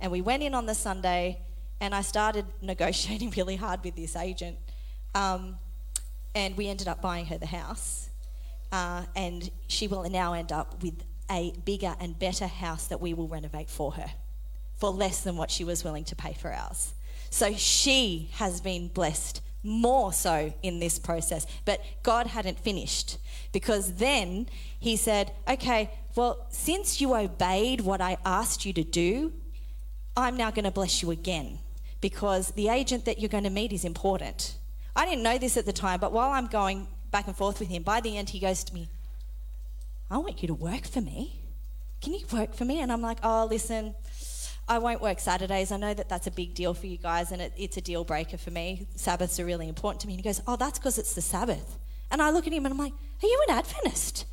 And 0.00 0.12
we 0.12 0.20
went 0.20 0.42
in 0.44 0.54
on 0.54 0.66
the 0.66 0.74
Sunday, 0.74 1.40
and 1.80 1.94
I 1.94 2.02
started 2.02 2.46
negotiating 2.62 3.30
really 3.36 3.56
hard 3.56 3.82
with 3.82 3.96
this 3.96 4.14
agent. 4.14 4.58
Um, 5.14 5.56
and 6.37 6.55
we 6.55 6.68
ended 6.68 6.87
up 6.87 7.01
buying 7.01 7.25
her 7.27 7.38
the 7.38 7.46
house. 7.46 8.11
Uh, 8.70 9.05
and 9.16 9.51
she 9.68 9.88
will 9.88 10.09
now 10.11 10.35
end 10.35 10.53
up 10.53 10.83
with 10.83 11.03
a 11.31 11.53
bigger 11.64 11.96
and 11.99 12.16
better 12.18 12.46
house 12.46 12.87
that 12.88 13.01
we 13.01 13.14
will 13.14 13.27
renovate 13.27 13.70
for 13.70 13.92
her 13.92 14.11
for 14.77 14.90
less 14.90 15.22
than 15.22 15.37
what 15.37 15.51
she 15.51 15.64
was 15.64 15.83
willing 15.83 16.05
to 16.05 16.14
pay 16.14 16.35
for 16.35 16.53
ours. 16.53 16.92
So 17.31 17.55
she 17.55 18.29
has 18.35 18.61
been 18.61 18.88
blessed 18.88 19.40
more 19.62 20.12
so 20.12 20.53
in 20.62 20.79
this 20.79 20.99
process. 20.99 21.46
But 21.64 21.81
God 22.03 22.27
hadn't 22.27 22.61
finished 22.61 23.16
because 23.53 23.94
then 23.94 24.46
He 24.79 24.96
said, 24.96 25.33
Okay, 25.49 25.90
well, 26.14 26.46
since 26.51 27.01
you 27.01 27.14
obeyed 27.16 27.81
what 27.81 28.03
I 28.03 28.18
asked 28.27 28.66
you 28.66 28.75
to 28.75 28.85
do, 28.85 29.33
I'm 30.16 30.37
now 30.37 30.51
going 30.51 30.64
to 30.64 30.70
bless 30.70 31.03
you 31.03 31.11
again 31.11 31.61
because 32.03 32.51
the 32.51 32.68
agent 32.68 33.07
that 33.07 33.18
you're 33.18 33.31
going 33.31 33.44
to 33.44 33.51
meet 33.51 33.72
is 33.72 33.85
important. 33.85 34.57
I 34.96 35.04
didn't 35.04 35.22
know 35.22 35.37
this 35.37 35.56
at 35.56 35.66
the 35.66 35.72
time, 35.72 36.00
but 36.00 36.11
while 36.11 36.30
I'm 36.30 36.46
going 36.46 36.88
back 37.11 37.26
and 37.26 37.37
forth 37.37 37.61
with 37.61 37.68
him, 37.68 37.82
by 37.82 38.00
the 38.00 38.16
end, 38.16 38.30
he 38.30 38.40
goes 38.40 38.64
to 38.64 38.74
me, 38.74 38.88
I 40.11 40.18
want 40.18 40.40
you 40.42 40.48
to 40.48 40.54
work 40.54 40.87
for 40.87 41.00
me. 41.00 41.40
Can 42.00 42.14
you 42.14 42.24
work 42.32 42.54
for 42.54 42.64
me? 42.64 42.80
And 42.80 42.90
I'm 42.90 43.02
like, 43.02 43.18
oh, 43.22 43.46
listen, 43.48 43.94
I 44.68 44.78
won't 44.78 45.02
work 45.02 45.20
Saturdays. 45.20 45.70
I 45.70 45.76
know 45.76 45.92
that 45.92 46.09
that's 46.09 46.26
a 46.26 46.30
big 46.30 46.54
deal 46.54 46.72
for 46.72 46.87
you 46.87 46.96
guys, 46.96 47.30
and 47.30 47.42
it, 47.42 47.52
it's 47.56 47.76
a 47.76 47.80
deal 47.80 48.04
breaker 48.04 48.38
for 48.38 48.50
me. 48.50 48.87
Sabbaths 48.96 49.38
are 49.38 49.44
really 49.44 49.68
important 49.68 50.00
to 50.00 50.06
me. 50.06 50.14
And 50.14 50.20
he 50.20 50.24
goes, 50.24 50.40
oh, 50.46 50.56
that's 50.56 50.78
because 50.78 50.98
it's 50.98 51.14
the 51.14 51.20
Sabbath. 51.20 51.78
And 52.11 52.22
I 52.22 52.30
look 52.30 52.46
at 52.46 52.52
him 52.52 52.64
and 52.64 52.72
I'm 52.72 52.78
like, 52.78 52.92
are 53.22 53.26
you 53.26 53.44
an 53.48 53.54
Adventist? 53.54 54.24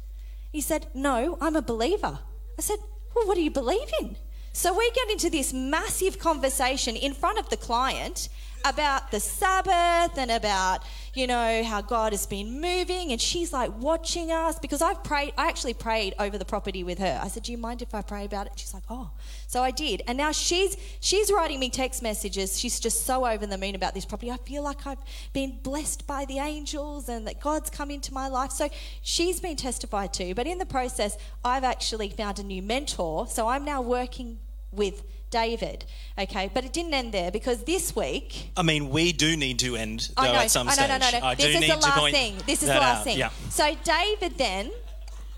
He 0.51 0.61
said, 0.61 0.87
no, 0.93 1.37
I'm 1.41 1.55
a 1.55 1.61
believer. 1.61 2.19
I 2.57 2.61
said, 2.61 2.77
well, 3.15 3.27
what 3.27 3.35
do 3.35 3.41
you 3.41 3.51
believe 3.51 3.89
in? 4.01 4.15
So 4.53 4.77
we 4.77 4.91
get 4.91 5.09
into 5.09 5.31
this 5.31 5.51
massive 5.51 6.19
conversation 6.19 6.95
in 6.95 7.13
front 7.15 7.39
of 7.39 7.49
the 7.49 7.57
client 7.57 8.29
about 8.63 9.11
the 9.11 9.19
Sabbath 9.19 10.17
and 10.17 10.31
about, 10.31 10.83
you 11.13 11.27
know, 11.27 11.63
how 11.63 11.81
God 11.81 12.13
has 12.13 12.25
been 12.25 12.61
moving. 12.61 13.11
And 13.11 13.19
she's 13.19 13.51
like 13.51 13.71
watching 13.79 14.31
us 14.31 14.59
because 14.59 14.81
I've 14.81 15.03
prayed, 15.03 15.33
I 15.37 15.47
actually 15.47 15.73
prayed 15.73 16.13
over 16.19 16.37
the 16.37 16.45
property 16.45 16.83
with 16.83 16.99
her. 16.99 17.19
I 17.21 17.27
said, 17.27 17.43
Do 17.43 17.51
you 17.51 17.57
mind 17.57 17.81
if 17.81 17.93
I 17.93 18.01
pray 18.01 18.25
about 18.25 18.47
it? 18.47 18.53
She's 18.55 18.73
like, 18.73 18.83
Oh. 18.89 19.11
So 19.47 19.61
I 19.61 19.69
did. 19.71 20.01
And 20.07 20.17
now 20.17 20.31
she's 20.31 20.77
she's 20.99 21.31
writing 21.31 21.59
me 21.59 21.69
text 21.69 22.01
messages. 22.01 22.59
She's 22.59 22.79
just 22.79 23.05
so 23.05 23.25
over 23.25 23.45
the 23.45 23.57
moon 23.57 23.75
about 23.75 23.93
this 23.93 24.05
property. 24.05 24.31
I 24.31 24.37
feel 24.37 24.63
like 24.63 24.87
I've 24.87 24.97
been 25.31 25.59
blessed 25.61 26.07
by 26.07 26.25
the 26.25 26.39
angels 26.39 27.07
and 27.07 27.27
that 27.27 27.39
God's 27.39 27.69
come 27.69 27.91
into 27.91 28.13
my 28.13 28.27
life. 28.29 28.51
So 28.51 28.69
she's 29.01 29.39
been 29.39 29.55
testified 29.55 30.13
to. 30.13 30.33
But 30.33 30.47
in 30.47 30.57
the 30.57 30.65
process, 30.65 31.17
I've 31.45 31.63
actually 31.63 32.09
found 32.09 32.39
a 32.39 32.43
new 32.43 32.61
mentor. 32.61 33.27
So 33.27 33.47
I'm 33.47 33.63
now 33.63 33.81
working 33.81 34.39
with 34.71 35.03
David. 35.33 35.85
Okay, 36.17 36.51
but 36.53 36.63
it 36.63 36.71
didn't 36.71 36.93
end 36.93 37.11
there 37.11 37.31
because 37.31 37.63
this 37.63 37.95
week. 37.95 38.51
I 38.55 38.61
mean, 38.61 38.91
we 38.91 39.11
do 39.11 39.35
need 39.35 39.57
to 39.59 39.75
end 39.75 40.11
though, 40.15 40.23
at 40.25 40.51
some 40.51 40.69
stage. 40.69 40.87
No, 40.87 40.97
no, 40.99 41.09
no, 41.11 41.19
no. 41.19 41.25
I 41.25 41.33
this 41.33 41.55
is 41.55 41.67
the 41.67 41.77
last 41.77 42.11
thing. 42.11 42.35
This 42.45 42.61
is 42.61 42.69
the 42.69 42.75
last 42.75 42.99
out. 42.99 43.03
thing. 43.03 43.17
Yeah. 43.17 43.31
So 43.49 43.75
David 43.83 44.37
then, 44.37 44.71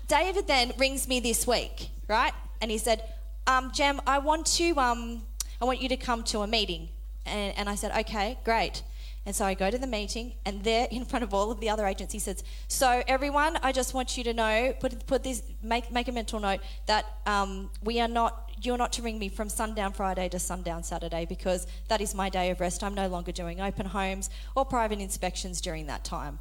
David 0.06 0.46
then 0.46 0.74
rings 0.76 1.08
me 1.08 1.20
this 1.20 1.46
week, 1.46 1.88
right? 2.08 2.34
And 2.60 2.70
he 2.70 2.76
said, 2.76 3.02
um, 3.46 3.72
"Jem, 3.72 4.02
I 4.06 4.18
want 4.18 4.44
to, 4.58 4.78
um, 4.78 5.22
I 5.62 5.64
want 5.64 5.80
you 5.80 5.88
to 5.88 5.96
come 5.96 6.22
to 6.24 6.40
a 6.40 6.46
meeting." 6.46 6.90
And, 7.24 7.56
and 7.56 7.68
I 7.70 7.74
said, 7.74 7.90
"Okay, 8.00 8.38
great." 8.44 8.82
And 9.24 9.34
so 9.34 9.46
I 9.46 9.54
go 9.54 9.70
to 9.70 9.78
the 9.78 9.88
meeting, 9.88 10.34
and 10.44 10.62
there 10.62 10.88
in 10.90 11.06
front 11.06 11.22
of 11.22 11.32
all 11.32 11.50
of 11.50 11.58
the 11.60 11.70
other 11.70 11.86
agents, 11.86 12.12
he 12.12 12.18
says, 12.18 12.44
"So 12.68 13.02
everyone, 13.08 13.56
I 13.62 13.72
just 13.72 13.94
want 13.94 14.18
you 14.18 14.24
to 14.24 14.34
know, 14.34 14.74
put 14.78 15.06
put 15.06 15.22
this, 15.22 15.42
make 15.62 15.90
make 15.90 16.06
a 16.08 16.12
mental 16.12 16.38
note 16.38 16.60
that 16.84 17.06
um, 17.24 17.70
we 17.82 17.98
are 17.98 18.08
not 18.08 18.45
you're 18.62 18.78
not 18.78 18.92
to 18.94 19.02
ring 19.02 19.18
me 19.18 19.28
from 19.28 19.48
sundown 19.48 19.92
Friday 19.92 20.28
to 20.30 20.38
sundown 20.38 20.82
Saturday 20.82 21.26
because 21.26 21.66
that 21.88 22.00
is 22.00 22.14
my 22.14 22.28
day 22.28 22.50
of 22.50 22.60
rest. 22.60 22.82
I'm 22.82 22.94
no 22.94 23.08
longer 23.08 23.32
doing 23.32 23.60
open 23.60 23.86
homes 23.86 24.30
or 24.54 24.64
private 24.64 25.00
inspections 25.00 25.60
during 25.60 25.86
that 25.86 26.04
time. 26.04 26.38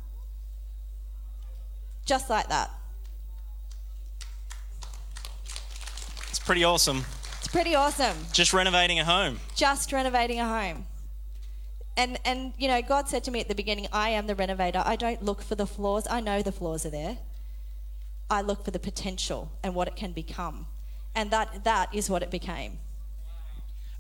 Just 2.05 2.29
like 2.29 2.47
that. 2.49 2.71
It's 6.29 6.39
pretty 6.39 6.63
awesome. 6.63 7.03
It's 7.39 7.47
pretty 7.47 7.75
awesome. 7.75 8.17
Just 8.31 8.53
renovating 8.53 8.99
a 8.99 9.05
home. 9.05 9.39
Just 9.55 9.91
renovating 9.91 10.39
a 10.39 10.47
home. 10.47 10.85
And 11.97 12.19
and 12.25 12.53
you 12.57 12.67
know, 12.67 12.81
God 12.81 13.07
said 13.07 13.23
to 13.25 13.31
me 13.31 13.39
at 13.39 13.47
the 13.47 13.55
beginning, 13.55 13.87
I 13.91 14.09
am 14.09 14.27
the 14.27 14.35
renovator. 14.35 14.83
I 14.85 14.95
don't 14.95 15.23
look 15.23 15.41
for 15.41 15.55
the 15.55 15.65
flaws. 15.65 16.07
I 16.09 16.19
know 16.19 16.41
the 16.41 16.51
flaws 16.51 16.85
are 16.85 16.89
there. 16.89 17.17
I 18.29 18.41
look 18.41 18.65
for 18.65 18.71
the 18.71 18.79
potential 18.79 19.51
and 19.63 19.75
what 19.75 19.87
it 19.87 19.95
can 19.95 20.11
become 20.11 20.67
and 21.15 21.31
that 21.31 21.63
that 21.63 21.93
is 21.93 22.09
what 22.09 22.21
it 22.21 22.31
became. 22.31 22.79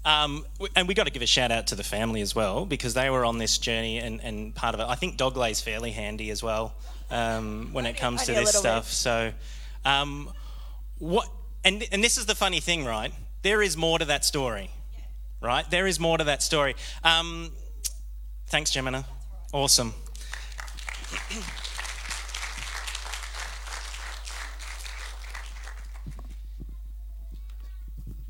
Um, 0.05 0.45
and 0.75 0.87
we 0.87 0.93
got 0.93 1.05
to 1.05 1.11
give 1.11 1.23
a 1.23 1.27
shout 1.27 1.51
out 1.51 1.67
to 1.67 1.75
the 1.75 1.83
family 1.83 2.21
as 2.21 2.35
well 2.35 2.65
because 2.65 2.93
they 2.93 3.09
were 3.09 3.25
on 3.25 3.39
this 3.39 3.57
journey 3.57 3.97
and, 3.97 4.21
and 4.21 4.53
part 4.53 4.75
of 4.75 4.79
it. 4.79 4.83
I 4.83 4.93
think 4.93 5.17
Doglay's 5.17 5.61
fairly 5.61 5.89
handy 5.91 6.29
as 6.29 6.43
well 6.43 6.75
um, 7.09 7.69
when 7.71 7.87
it 7.87 7.97
comes 7.97 8.23
to 8.25 8.33
this 8.33 8.53
stuff. 8.53 8.85
Bit. 8.85 8.93
So, 8.93 9.31
um, 9.83 10.29
what? 10.99 11.27
And 11.63 11.83
and 11.91 12.03
this 12.03 12.17
is 12.17 12.27
the 12.27 12.35
funny 12.35 12.59
thing, 12.59 12.85
right? 12.85 13.11
There 13.41 13.63
is 13.63 13.75
more 13.75 13.97
to 13.97 14.05
that 14.05 14.23
story, 14.23 14.69
right? 15.41 15.67
There 15.71 15.87
is 15.87 15.99
more 15.99 16.19
to 16.19 16.23
that 16.25 16.43
story. 16.43 16.75
Um, 17.03 17.51
thanks, 18.47 18.71
Gemina. 18.71 19.05
Awesome. 19.51 19.93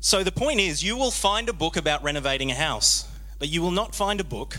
So 0.06 0.22
the 0.22 0.30
point 0.30 0.60
is, 0.60 0.84
you 0.84 0.96
will 0.96 1.10
find 1.10 1.48
a 1.48 1.52
book 1.52 1.76
about 1.76 2.04
renovating 2.04 2.52
a 2.52 2.54
house, 2.54 3.08
but 3.40 3.48
you 3.48 3.60
will 3.60 3.72
not 3.72 3.92
find 3.92 4.20
a 4.20 4.24
book 4.24 4.58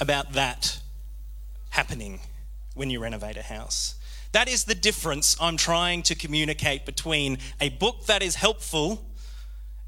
about 0.00 0.32
that 0.32 0.80
happening 1.68 2.20
when 2.74 2.88
you 2.88 2.98
renovate 2.98 3.36
a 3.36 3.42
house. 3.42 3.96
That 4.32 4.48
is 4.48 4.64
the 4.64 4.74
difference 4.74 5.36
I'm 5.38 5.58
trying 5.58 6.02
to 6.04 6.14
communicate 6.14 6.86
between 6.86 7.36
a 7.60 7.68
book 7.68 8.06
that 8.06 8.22
is 8.22 8.36
helpful 8.36 9.04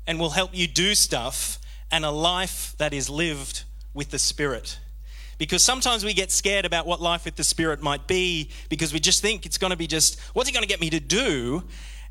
and 0.06 0.20
will 0.20 0.28
help 0.28 0.50
you 0.52 0.66
do 0.66 0.94
stuff 0.94 1.58
and 1.90 2.04
a 2.04 2.10
life 2.10 2.74
that 2.76 2.92
is 2.92 3.08
lived 3.08 3.64
with 3.94 4.10
the 4.10 4.18
Spirit. 4.18 4.78
Because 5.38 5.64
sometimes 5.64 6.04
we 6.04 6.12
get 6.12 6.30
scared 6.30 6.66
about 6.66 6.86
what 6.86 7.00
life 7.00 7.24
with 7.24 7.36
the 7.36 7.44
Spirit 7.44 7.80
might 7.80 8.06
be 8.06 8.50
because 8.68 8.92
we 8.92 9.00
just 9.00 9.22
think 9.22 9.46
it's 9.46 9.56
going 9.56 9.70
to 9.70 9.78
be 9.78 9.86
just, 9.86 10.20
what's 10.34 10.50
it 10.50 10.52
going 10.52 10.64
to 10.64 10.68
get 10.68 10.82
me 10.82 10.90
to 10.90 11.00
do? 11.00 11.64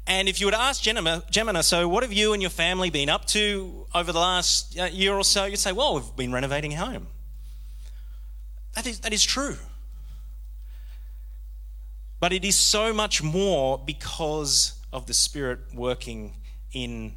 And 0.09 0.27
if 0.27 0.39
you 0.41 0.47
were 0.47 0.51
to 0.51 0.59
ask 0.59 0.81
Gemina, 0.81 1.63
so 1.63 1.87
what 1.87 2.01
have 2.01 2.11
you 2.11 2.33
and 2.33 2.41
your 2.41 2.49
family 2.49 2.89
been 2.89 3.09
up 3.09 3.25
to 3.25 3.85
over 3.93 4.11
the 4.11 4.19
last 4.19 4.77
uh, 4.77 4.85
year 4.85 5.13
or 5.13 5.23
so? 5.23 5.45
You'd 5.45 5.59
say, 5.59 5.71
well, 5.71 5.93
we've 5.93 6.15
been 6.15 6.33
renovating 6.33 6.71
home. 6.71 7.05
That 8.73 8.87
is, 8.87 9.01
that 9.01 9.13
is 9.13 9.23
true. 9.23 9.57
But 12.19 12.33
it 12.33 12.43
is 12.43 12.55
so 12.55 12.91
much 12.91 13.21
more 13.21 13.77
because 13.77 14.79
of 14.91 15.05
the 15.05 15.13
Spirit 15.13 15.59
working 15.75 16.37
in 16.73 17.13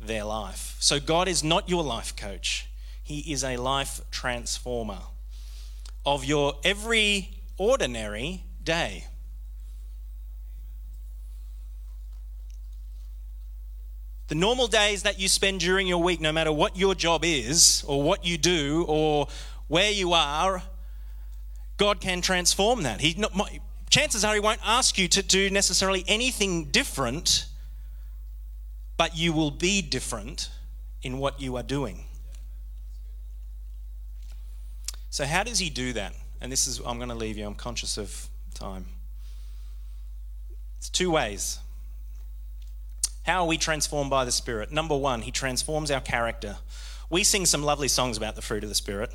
their 0.00 0.22
life. 0.22 0.76
So 0.78 1.00
God 1.00 1.26
is 1.26 1.42
not 1.42 1.68
your 1.68 1.82
life 1.82 2.14
coach, 2.14 2.68
He 3.02 3.32
is 3.32 3.42
a 3.42 3.56
life 3.56 4.02
transformer 4.12 5.00
of 6.04 6.24
your 6.24 6.54
every 6.62 7.42
ordinary 7.58 8.44
day. 8.62 9.06
The 14.28 14.34
normal 14.34 14.66
days 14.66 15.04
that 15.04 15.20
you 15.20 15.28
spend 15.28 15.60
during 15.60 15.86
your 15.86 16.02
week, 16.02 16.20
no 16.20 16.32
matter 16.32 16.52
what 16.52 16.76
your 16.76 16.94
job 16.94 17.24
is, 17.24 17.84
or 17.86 18.02
what 18.02 18.24
you 18.24 18.36
do, 18.36 18.84
or 18.88 19.28
where 19.68 19.90
you 19.90 20.12
are, 20.12 20.62
God 21.76 22.00
can 22.00 22.22
transform 22.22 22.82
that. 22.82 23.00
He, 23.00 23.22
chances 23.90 24.24
are 24.24 24.34
He 24.34 24.40
won't 24.40 24.60
ask 24.64 24.98
you 24.98 25.06
to 25.08 25.22
do 25.22 25.50
necessarily 25.50 26.04
anything 26.08 26.66
different, 26.66 27.46
but 28.96 29.16
you 29.16 29.32
will 29.32 29.50
be 29.50 29.80
different 29.80 30.50
in 31.02 31.18
what 31.18 31.40
you 31.40 31.56
are 31.56 31.62
doing. 31.62 32.04
So, 35.10 35.24
how 35.24 35.44
does 35.44 35.58
He 35.58 35.70
do 35.70 35.92
that? 35.92 36.14
And 36.40 36.50
this 36.50 36.66
is, 36.66 36.80
I'm 36.84 36.98
going 36.98 37.10
to 37.10 37.14
leave 37.14 37.38
you, 37.38 37.46
I'm 37.46 37.54
conscious 37.54 37.96
of 37.96 38.28
time. 38.54 38.86
It's 40.78 40.90
two 40.90 41.10
ways. 41.10 41.58
How 43.26 43.42
are 43.42 43.48
we 43.48 43.58
transformed 43.58 44.08
by 44.08 44.24
the 44.24 44.30
Spirit? 44.30 44.70
Number 44.70 44.96
one, 44.96 45.20
He 45.20 45.32
transforms 45.32 45.90
our 45.90 46.00
character. 46.00 46.58
We 47.10 47.24
sing 47.24 47.44
some 47.44 47.64
lovely 47.64 47.88
songs 47.88 48.16
about 48.16 48.36
the 48.36 48.42
fruit 48.42 48.62
of 48.62 48.68
the 48.68 48.74
Spirit. 48.76 49.10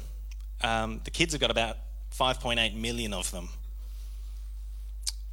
Um, 0.61 0.99
the 1.05 1.11
kids 1.11 1.31
have 1.31 1.39
got 1.39 1.49
about 1.49 1.77
5.8 2.13 2.75
million 2.75 3.13
of 3.13 3.31
them. 3.31 3.47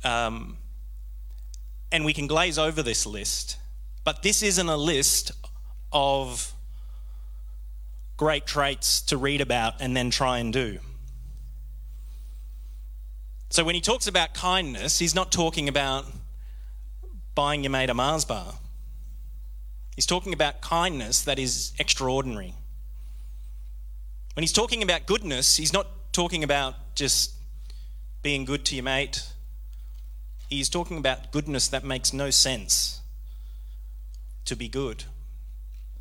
Um, 0.04 0.58
and 1.90 2.04
we 2.04 2.12
can 2.12 2.28
glaze 2.28 2.56
over 2.56 2.80
this 2.80 3.04
list, 3.04 3.56
but 4.04 4.22
this 4.22 4.44
isn't 4.44 4.68
a 4.68 4.76
list 4.76 5.32
of 5.92 6.52
great 8.16 8.46
traits 8.46 9.00
to 9.02 9.16
read 9.16 9.40
about 9.40 9.74
and 9.80 9.96
then 9.96 10.10
try 10.10 10.38
and 10.38 10.52
do. 10.52 10.78
So 13.50 13.64
when 13.64 13.74
he 13.74 13.80
talks 13.80 14.06
about 14.06 14.34
kindness, 14.34 15.00
he's 15.00 15.16
not 15.16 15.32
talking 15.32 15.68
about 15.68 16.04
buying 17.34 17.64
your 17.64 17.70
mate 17.70 17.90
a 17.90 17.94
Mars 17.94 18.24
bar. 18.24 18.54
He's 19.98 20.06
talking 20.06 20.32
about 20.32 20.60
kindness 20.60 21.22
that 21.22 21.40
is 21.40 21.72
extraordinary. 21.80 22.54
When 24.34 24.44
he's 24.44 24.52
talking 24.52 24.80
about 24.80 25.06
goodness, 25.06 25.56
he's 25.56 25.72
not 25.72 26.12
talking 26.12 26.44
about 26.44 26.76
just 26.94 27.32
being 28.22 28.44
good 28.44 28.64
to 28.66 28.76
your 28.76 28.84
mate. 28.84 29.26
He's 30.48 30.68
talking 30.68 30.98
about 30.98 31.32
goodness 31.32 31.66
that 31.66 31.82
makes 31.82 32.12
no 32.12 32.30
sense 32.30 33.00
to 34.44 34.54
be 34.54 34.68
good. 34.68 35.02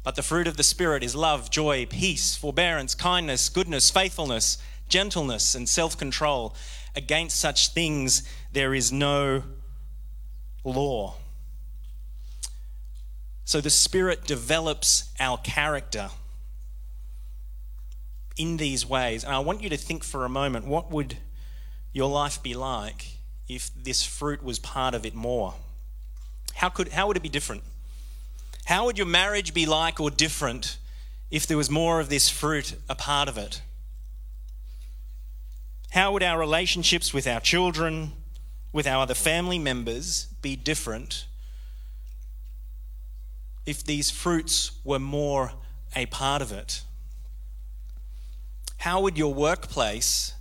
But 0.03 0.13
the 0.13 0.21
fruit 0.21 0.45
of 0.45 0.57
the 0.57 0.63
Spirit 0.63 1.01
is 1.03 1.15
love, 1.15 1.49
joy, 1.49 1.87
peace, 1.87 2.35
forbearance, 2.35 2.93
kindness, 2.93 3.49
goodness, 3.49 3.89
faithfulness, 3.89 4.59
gentleness, 4.87 5.55
and 5.55 5.67
self 5.67 5.97
control. 5.97 6.55
Against 6.95 7.37
such 7.37 7.69
things 7.69 8.21
there 8.51 8.75
is 8.75 8.91
no 8.91 9.41
law. 10.63 11.15
So 13.47 13.61
the 13.61 13.69
Spirit 13.69 14.25
develops 14.25 15.09
our 15.21 15.37
character 15.37 16.09
in 18.35 18.57
these 18.57 18.85
ways. 18.85 19.23
And 19.23 19.33
I 19.33 19.39
want 19.39 19.63
you 19.63 19.69
to 19.69 19.77
think 19.77 20.03
for 20.03 20.25
a 20.25 20.29
moment 20.29 20.67
what 20.67 20.91
would 20.91 21.15
your 21.93 22.09
life 22.09 22.43
be 22.43 22.53
like 22.53 23.05
if 23.47 23.71
this 23.73 24.03
fruit 24.03 24.43
was 24.43 24.59
part 24.59 24.93
of 24.93 25.05
it 25.05 25.15
more? 25.15 25.53
How, 26.55 26.67
could, 26.67 26.89
how 26.89 27.07
would 27.07 27.15
it 27.15 27.23
be 27.23 27.29
different? 27.29 27.63
How 28.65 28.83
would 28.83 28.97
your 28.97 29.07
marriage 29.07 29.53
be 29.53 29.65
like 29.65 30.01
or 30.01 30.11
different 30.11 30.77
if 31.31 31.47
there 31.47 31.55
was 31.55 31.69
more 31.69 32.01
of 32.01 32.09
this 32.09 32.27
fruit 32.27 32.75
a 32.89 32.95
part 32.95 33.29
of 33.29 33.37
it? 33.37 33.61
How 35.91 36.11
would 36.11 36.21
our 36.21 36.37
relationships 36.37 37.13
with 37.13 37.25
our 37.25 37.39
children, 37.39 38.11
with 38.73 38.85
our 38.85 39.03
other 39.03 39.15
family 39.15 39.57
members 39.57 40.25
be 40.41 40.57
different 40.57 41.27
if 43.67 43.83
these 43.83 44.09
fruits 44.09 44.71
were 44.85 44.97
more 44.97 45.51
a 45.93 46.05
part 46.07 46.41
of 46.41 46.53
it? 46.53 46.81
How 48.77 49.01
would 49.01 49.17
your 49.17 49.33
workplace 49.33 50.33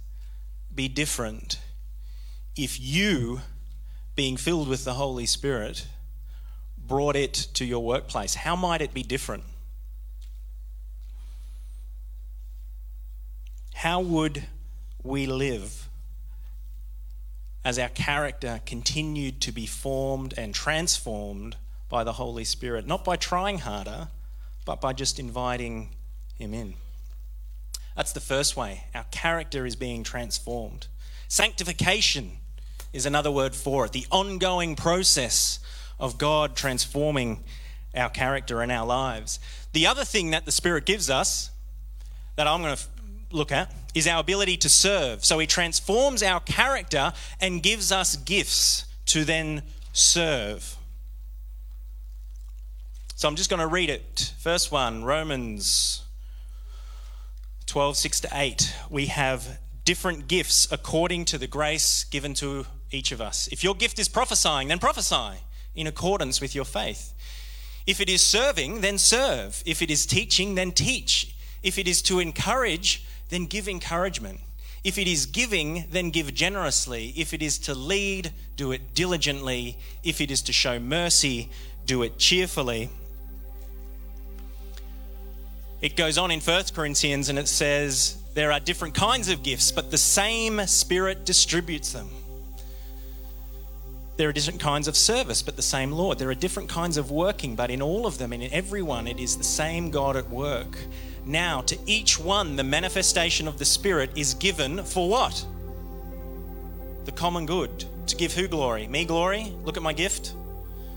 be 0.73 0.87
different 0.89 1.59
if 2.57 2.81
you, 2.81 3.41
being 4.15 4.37
filled 4.37 4.69
with 4.69 4.85
the 4.85 4.95
Holy 4.95 5.27
Spirit, 5.27 5.89
brought 6.79 7.17
it 7.17 7.35
to 7.55 7.65
your 7.65 7.85
workplace? 7.85 8.37
How 8.37 8.55
might 8.55 8.81
it 8.81 8.95
be 8.95 9.03
different? 9.03 9.43
How 13.75 14.01
would 14.01 14.45
we 15.03 15.27
live 15.27 15.89
as 17.65 17.77
our 17.77 17.89
character 17.89 18.61
continued 18.65 19.41
to 19.41 19.51
be 19.51 19.67
formed 19.67 20.33
and 20.37 20.55
transformed 20.55 21.57
by 21.89 22.05
the 22.05 22.15
Holy 22.15 22.45
Spirit, 22.45 22.87
not 22.87 23.05
by 23.05 23.17
trying 23.17 23.59
harder, 23.59 24.09
but 24.65 24.81
by 24.81 24.93
just 24.93 25.19
inviting 25.19 25.91
Him 26.35 26.53
in. 26.53 26.75
That's 27.97 28.13
the 28.13 28.21
first 28.21 28.57
way. 28.57 28.85
Our 28.95 29.05
character 29.11 29.65
is 29.65 29.77
being 29.77 30.03
transformed. 30.03 30.89
Sanctification 31.29 32.33
is 32.93 33.07
another 33.07 33.31
word 33.31 33.55
for 33.55 33.85
it 33.85 33.93
the 33.93 34.07
ongoing 34.11 34.77
process 34.77 35.59
of 35.99 36.19
God 36.19 36.57
transforming 36.57 37.45
our 37.95 38.11
character 38.11 38.61
and 38.61 38.71
our 38.71 38.87
lives. 38.87 39.39
The 39.73 39.87
other 39.87 40.05
thing 40.05 40.31
that 40.31 40.45
the 40.45 40.53
Spirit 40.53 40.85
gives 40.85 41.09
us 41.09 41.51
that 42.37 42.47
I'm 42.47 42.61
going 42.63 42.77
to 42.77 42.83
look 43.31 43.51
at 43.51 43.73
is 43.95 44.07
our 44.07 44.21
ability 44.21 44.59
to 44.59 44.69
serve. 44.69 45.25
So 45.25 45.39
he 45.39 45.47
transforms 45.47 46.23
our 46.23 46.41
character 46.41 47.13
and 47.41 47.63
gives 47.63 47.91
us 47.91 48.17
gifts 48.17 48.85
to 49.07 49.25
then 49.25 49.63
serve. 49.93 50.77
So 53.19 53.27
I'm 53.27 53.35
just 53.35 53.49
going 53.49 53.61
to 53.61 53.67
read 53.67 53.89
it. 53.89 54.35
First 54.37 54.71
one, 54.71 55.03
Romans 55.03 56.03
12, 57.65 57.97
6 57.97 58.21
to 58.21 58.29
8. 58.31 58.77
We 58.91 59.07
have 59.07 59.59
different 59.87 60.29
gifts 60.29 60.69
according 60.71 61.25
to 61.27 61.39
the 61.39 61.47
grace 61.47 62.05
given 62.05 62.35
to 62.35 62.67
each 62.91 63.13
of 63.13 63.23
us. 63.23 63.49
If 63.51 63.65
your 63.65 63.75
gift 63.75 63.99
is 63.99 64.07
prophesying, 64.07 64.69
then 64.69 64.79
prophesy 64.79 65.41
in 65.75 65.87
accordance 65.87 66.43
with 66.43 66.55
your 66.55 66.67
faith. 66.67 67.15
If 67.87 68.03
it 68.03 68.11
is 68.11 68.21
serving, 68.21 68.83
then 68.83 68.99
serve. 68.99 69.63
If 69.65 69.81
it 69.81 69.91
is 69.91 70.05
teaching, 70.05 70.55
then 70.55 70.73
teach. 70.73 71.35
If 71.63 71.79
it 71.79 71.89
is 71.89 72.03
to 72.03 72.19
encourage, 72.19 73.07
then 73.31 73.47
give 73.47 73.67
encouragement. 73.67 74.41
If 74.85 74.99
it 74.99 75.09
is 75.09 75.25
giving, 75.25 75.87
then 75.91 76.11
give 76.11 76.35
generously. 76.35 77.15
If 77.17 77.33
it 77.33 77.41
is 77.41 77.59
to 77.61 77.75
lead, 77.75 78.35
do 78.57 78.73
it 78.73 78.93
diligently. 78.93 79.79
If 80.05 80.21
it 80.21 80.31
is 80.31 80.43
to 80.43 80.53
show 80.53 80.79
mercy, 80.79 81.51
do 81.87 82.03
it 82.03 82.19
cheerfully. 82.19 82.91
It 85.81 85.95
goes 85.95 86.17
on 86.17 86.31
in 86.31 86.41
1 86.41 86.65
Corinthians 86.75 87.29
and 87.29 87.39
it 87.39 87.49
says, 87.49 88.17
There 88.35 88.51
are 88.51 88.61
different 88.61 88.95
kinds 88.95 89.29
of 89.29 89.43
gifts, 89.43 89.71
but 89.71 89.91
the 89.91 89.99
same 89.99 90.67
Spirit 90.67 91.27
distributes 91.27 91.93
them. 91.93 92.09
There 94.17 94.31
are 94.31 94.33
different 94.33 94.61
kinds 94.61 94.89
of 94.89 94.97
service, 94.97 95.43
but 95.43 95.57
the 95.57 95.63
same 95.63 95.93
Lord. 95.93 96.19
There 96.19 96.31
are 96.31 96.35
different 96.35 96.71
kinds 96.71 96.97
of 96.97 97.11
working, 97.11 97.55
but 97.55 97.71
in 97.71 97.83
all 97.83 98.07
of 98.07 98.17
them 98.17 98.33
and 98.33 98.43
in 98.43 98.51
everyone, 98.53 99.07
it 99.07 99.21
is 99.21 99.37
the 99.37 99.45
same 99.45 99.91
God 99.91 100.17
at 100.17 100.31
work. 100.31 100.79
Now, 101.27 101.61
to 101.63 101.79
each 101.85 102.19
one, 102.19 102.57
the 102.57 102.65
manifestation 102.65 103.47
of 103.47 103.59
the 103.59 103.67
Spirit 103.67 104.11
is 104.17 104.33
given 104.33 104.83
for 104.85 105.11
what? 105.11 105.45
The 107.05 107.13
common 107.13 107.45
good. 107.45 107.85
To 108.07 108.17
give 108.17 108.33
who 108.33 108.49
glory? 108.49 108.87
Me 108.87 109.05
glory? 109.05 109.53
Look 109.65 109.77
at 109.77 109.83
my 109.83 109.93
gift. 109.93 110.33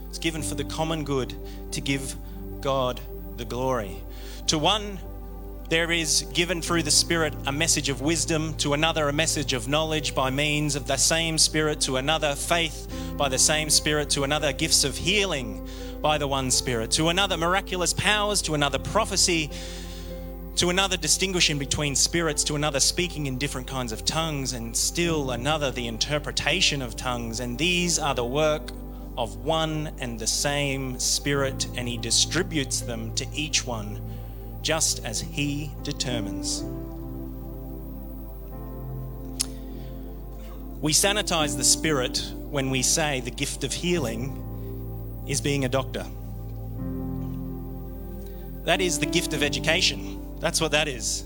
It's 0.08 0.20
given 0.20 0.42
for 0.42 0.56
the 0.56 0.64
common 0.64 1.04
good 1.04 1.34
to 1.74 1.82
give 1.82 2.16
God 2.62 3.02
the 3.40 3.46
glory. 3.46 3.98
To 4.48 4.60
one, 4.60 5.00
there 5.70 5.92
is 5.92 6.24
given 6.34 6.62
through 6.62 6.84
the 6.84 6.92
Spirit 6.92 7.34
a 7.48 7.52
message 7.52 7.90
of 7.90 8.02
wisdom, 8.02 8.54
to 8.58 8.74
another, 8.74 9.08
a 9.08 9.14
message 9.14 9.54
of 9.54 9.68
knowledge 9.68 10.14
by 10.14 10.30
means 10.30 10.76
of 10.76 10.86
the 10.86 10.98
same 10.98 11.38
Spirit, 11.38 11.80
to 11.82 11.98
another, 11.98 12.36
faith 12.36 12.88
by 13.18 13.30
the 13.30 13.40
same 13.40 13.70
Spirit, 13.70 14.10
to 14.12 14.24
another, 14.24 14.52
gifts 14.52 14.84
of 14.84 14.98
healing 14.98 15.68
by 16.02 16.18
the 16.18 16.28
one 16.28 16.52
Spirit, 16.52 16.92
to 16.92 17.10
another, 17.10 17.38
miraculous 17.38 17.94
powers, 17.94 18.42
to 18.44 18.54
another, 18.54 18.78
prophecy 18.78 19.50
to 20.56 20.70
another 20.70 20.98
distinguishing 20.98 21.58
between 21.58 21.96
spirits, 21.96 22.44
to 22.44 22.56
another 22.56 22.82
speaking 22.82 23.28
in 23.28 23.38
different 23.38 23.66
kinds 23.66 23.94
of 23.94 24.04
tongues, 24.04 24.52
and 24.52 24.76
still 24.76 25.32
another 25.32 25.72
the 25.72 25.88
interpretation 25.88 26.82
of 26.82 26.98
tongues. 26.98 27.40
And 27.40 27.58
these 27.58 27.98
are 27.98 28.14
the 28.14 28.26
work 28.26 28.74
of 29.20 29.36
one 29.46 29.92
and 30.00 30.18
the 30.18 30.26
same 30.26 30.98
Spirit, 30.98 31.68
and 31.76 31.88
He 31.88 31.98
distributes 31.98 32.80
them 32.80 33.14
to 33.16 33.28
each 33.34 33.68
one 33.68 34.02
just 34.64 35.06
as 35.06 35.22
He 35.22 35.70
determines. 35.84 36.64
We 40.82 40.94
sanitize 40.94 41.56
the 41.56 41.64
Spirit 41.64 42.34
when 42.50 42.72
we 42.72 42.82
say 42.82 43.20
the 43.20 43.30
gift 43.30 43.64
of 43.64 43.74
healing 43.74 45.24
is 45.28 45.42
being 45.42 45.66
a 45.66 45.70
doctor. 45.70 46.06
That 48.64 48.82
is 48.82 48.98
the 48.98 49.06
gift 49.06 49.34
of 49.34 49.44
education 49.44 50.20
that's 50.40 50.62
what 50.62 50.72
that 50.72 50.88
is. 50.88 51.26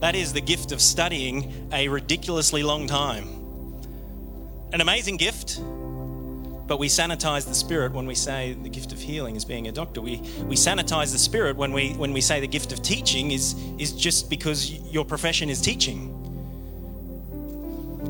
That 0.00 0.16
is 0.16 0.32
the 0.32 0.40
gift 0.40 0.72
of 0.72 0.80
studying 0.80 1.68
a 1.72 1.88
ridiculously 1.88 2.62
long 2.62 2.86
time. 2.86 3.28
An 4.72 4.80
amazing 4.80 5.16
gift, 5.16 5.60
but 6.66 6.78
we 6.78 6.88
sanitize 6.88 7.46
the 7.46 7.54
spirit 7.54 7.92
when 7.92 8.06
we 8.06 8.14
say 8.14 8.54
the 8.54 8.68
gift 8.68 8.92
of 8.92 8.98
healing 8.98 9.36
is 9.36 9.44
being 9.44 9.68
a 9.68 9.72
doctor. 9.72 10.00
We, 10.00 10.16
we 10.44 10.56
sanitize 10.56 11.12
the 11.12 11.18
spirit 11.18 11.56
when 11.56 11.72
we, 11.72 11.92
when 11.92 12.12
we 12.12 12.20
say 12.20 12.40
the 12.40 12.48
gift 12.48 12.72
of 12.72 12.82
teaching 12.82 13.32
is, 13.32 13.54
is 13.78 13.92
just 13.92 14.30
because 14.30 14.70
your 14.70 15.04
profession 15.04 15.50
is 15.50 15.60
teaching. 15.60 16.10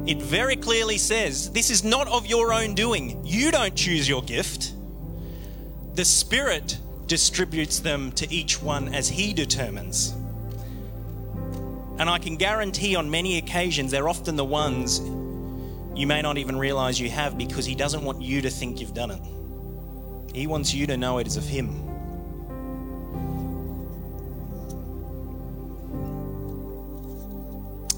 It 0.06 0.20
very 0.22 0.56
clearly 0.56 0.98
says 0.98 1.50
this 1.50 1.70
is 1.70 1.82
not 1.82 2.06
of 2.08 2.26
your 2.26 2.52
own 2.52 2.74
doing. 2.74 3.24
You 3.24 3.50
don't 3.50 3.74
choose 3.74 4.08
your 4.08 4.22
gift. 4.22 4.74
The 5.94 6.04
Spirit 6.04 6.78
distributes 7.06 7.80
them 7.80 8.12
to 8.12 8.30
each 8.32 8.62
one 8.62 8.94
as 8.94 9.08
He 9.08 9.32
determines. 9.32 10.14
And 11.98 12.10
I 12.10 12.18
can 12.18 12.36
guarantee 12.36 12.96
on 12.96 13.10
many 13.10 13.38
occasions 13.38 13.92
they're 13.92 14.08
often 14.08 14.36
the 14.36 14.44
ones 14.44 15.00
you 15.96 16.06
may 16.06 16.22
not 16.22 16.38
even 16.38 16.56
realize 16.56 16.98
you 16.98 17.08
have 17.10 17.38
because 17.38 17.64
He 17.64 17.74
doesn't 17.74 18.02
want 18.04 18.20
you 18.20 18.42
to 18.42 18.50
think 18.50 18.80
you've 18.80 18.94
done 18.94 19.10
it. 19.10 19.20
He 20.34 20.46
wants 20.46 20.74
you 20.74 20.86
to 20.88 20.96
know 20.96 21.18
it 21.18 21.26
is 21.26 21.36
of 21.36 21.44
Him. 21.44 21.68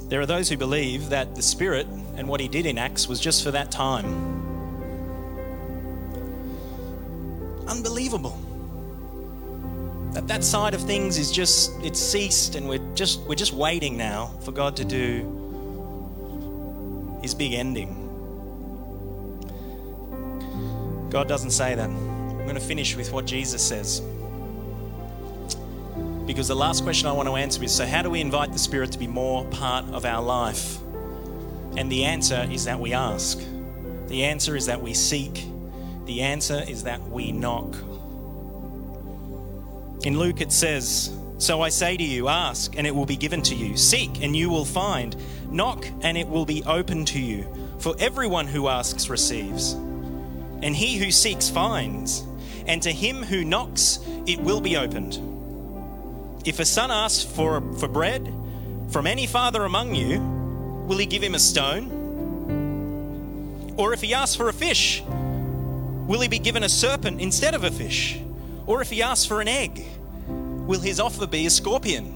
There 0.08 0.20
are 0.20 0.26
those 0.26 0.48
who 0.48 0.56
believe 0.56 1.08
that 1.08 1.34
the 1.34 1.42
Spirit 1.42 1.86
and 2.16 2.28
what 2.28 2.40
He 2.40 2.48
did 2.48 2.66
in 2.66 2.78
Acts 2.78 3.08
was 3.08 3.18
just 3.18 3.42
for 3.42 3.50
that 3.52 3.70
time. 3.70 4.06
Unbelievable. 7.66 8.38
That 10.12 10.28
that 10.28 10.44
side 10.44 10.74
of 10.74 10.80
things 10.82 11.18
is 11.18 11.32
just 11.32 11.72
it's 11.82 11.98
ceased 11.98 12.54
and 12.54 12.68
we're 12.68 12.94
just 12.94 13.20
we're 13.22 13.34
just 13.34 13.52
waiting 13.52 13.96
now 13.96 14.26
for 14.42 14.52
God 14.52 14.76
to 14.76 14.84
do 14.84 15.35
his 17.26 17.34
big 17.34 17.54
ending. 17.54 17.90
God 21.10 21.26
doesn't 21.26 21.50
say 21.50 21.74
that. 21.74 21.90
I'm 21.90 22.44
going 22.44 22.54
to 22.54 22.60
finish 22.60 22.94
with 22.94 23.10
what 23.10 23.26
Jesus 23.26 23.66
says. 23.66 24.00
Because 26.24 26.46
the 26.46 26.54
last 26.54 26.84
question 26.84 27.08
I 27.08 27.12
want 27.12 27.28
to 27.28 27.34
answer 27.34 27.64
is 27.64 27.74
so, 27.74 27.84
how 27.84 28.02
do 28.02 28.10
we 28.10 28.20
invite 28.20 28.52
the 28.52 28.60
Spirit 28.60 28.92
to 28.92 28.98
be 29.00 29.08
more 29.08 29.44
part 29.46 29.86
of 29.86 30.04
our 30.04 30.22
life? 30.22 30.78
And 31.76 31.90
the 31.90 32.04
answer 32.04 32.46
is 32.48 32.64
that 32.66 32.78
we 32.78 32.92
ask. 32.92 33.40
The 34.06 34.22
answer 34.22 34.54
is 34.54 34.66
that 34.66 34.80
we 34.80 34.94
seek. 34.94 35.46
The 36.04 36.22
answer 36.22 36.62
is 36.68 36.84
that 36.84 37.02
we 37.08 37.32
knock. 37.32 37.74
In 40.04 40.16
Luke, 40.16 40.40
it 40.40 40.52
says, 40.52 41.10
So 41.38 41.60
I 41.60 41.68
say 41.68 41.96
to 41.96 42.02
you, 42.02 42.28
ask, 42.28 42.76
and 42.78 42.86
it 42.86 42.94
will 42.94 43.04
be 43.04 43.16
given 43.16 43.42
to 43.42 43.54
you. 43.54 43.76
Seek, 43.76 44.22
and 44.22 44.34
you 44.34 44.48
will 44.48 44.64
find. 44.64 45.14
Knock, 45.50 45.86
and 46.00 46.16
it 46.16 46.28
will 46.28 46.46
be 46.46 46.64
open 46.64 47.04
to 47.06 47.20
you. 47.20 47.46
For 47.78 47.94
everyone 47.98 48.46
who 48.46 48.68
asks 48.68 49.10
receives, 49.10 49.72
and 49.72 50.74
he 50.74 50.96
who 50.96 51.10
seeks 51.10 51.50
finds, 51.50 52.24
and 52.66 52.82
to 52.82 52.90
him 52.90 53.22
who 53.22 53.44
knocks, 53.44 54.00
it 54.26 54.40
will 54.40 54.62
be 54.62 54.78
opened. 54.78 55.20
If 56.46 56.58
a 56.58 56.64
son 56.64 56.90
asks 56.90 57.22
for, 57.22 57.60
for 57.74 57.88
bread 57.88 58.32
from 58.88 59.06
any 59.06 59.26
father 59.26 59.64
among 59.64 59.94
you, 59.94 60.20
will 60.86 60.96
he 60.96 61.06
give 61.06 61.22
him 61.22 61.34
a 61.34 61.38
stone? 61.38 61.92
Or 63.76 63.92
if 63.92 64.00
he 64.00 64.14
asks 64.14 64.34
for 64.34 64.48
a 64.48 64.54
fish, 64.54 65.02
will 65.06 66.20
he 66.20 66.28
be 66.28 66.38
given 66.38 66.62
a 66.62 66.68
serpent 66.68 67.20
instead 67.20 67.54
of 67.54 67.62
a 67.62 67.70
fish? 67.70 68.18
Or 68.64 68.80
if 68.80 68.88
he 68.90 69.02
asks 69.02 69.26
for 69.26 69.42
an 69.42 69.48
egg, 69.48 69.84
will 70.66 70.80
his 70.80 71.00
offer 71.00 71.26
be 71.26 71.46
a 71.46 71.50
scorpion? 71.50 72.14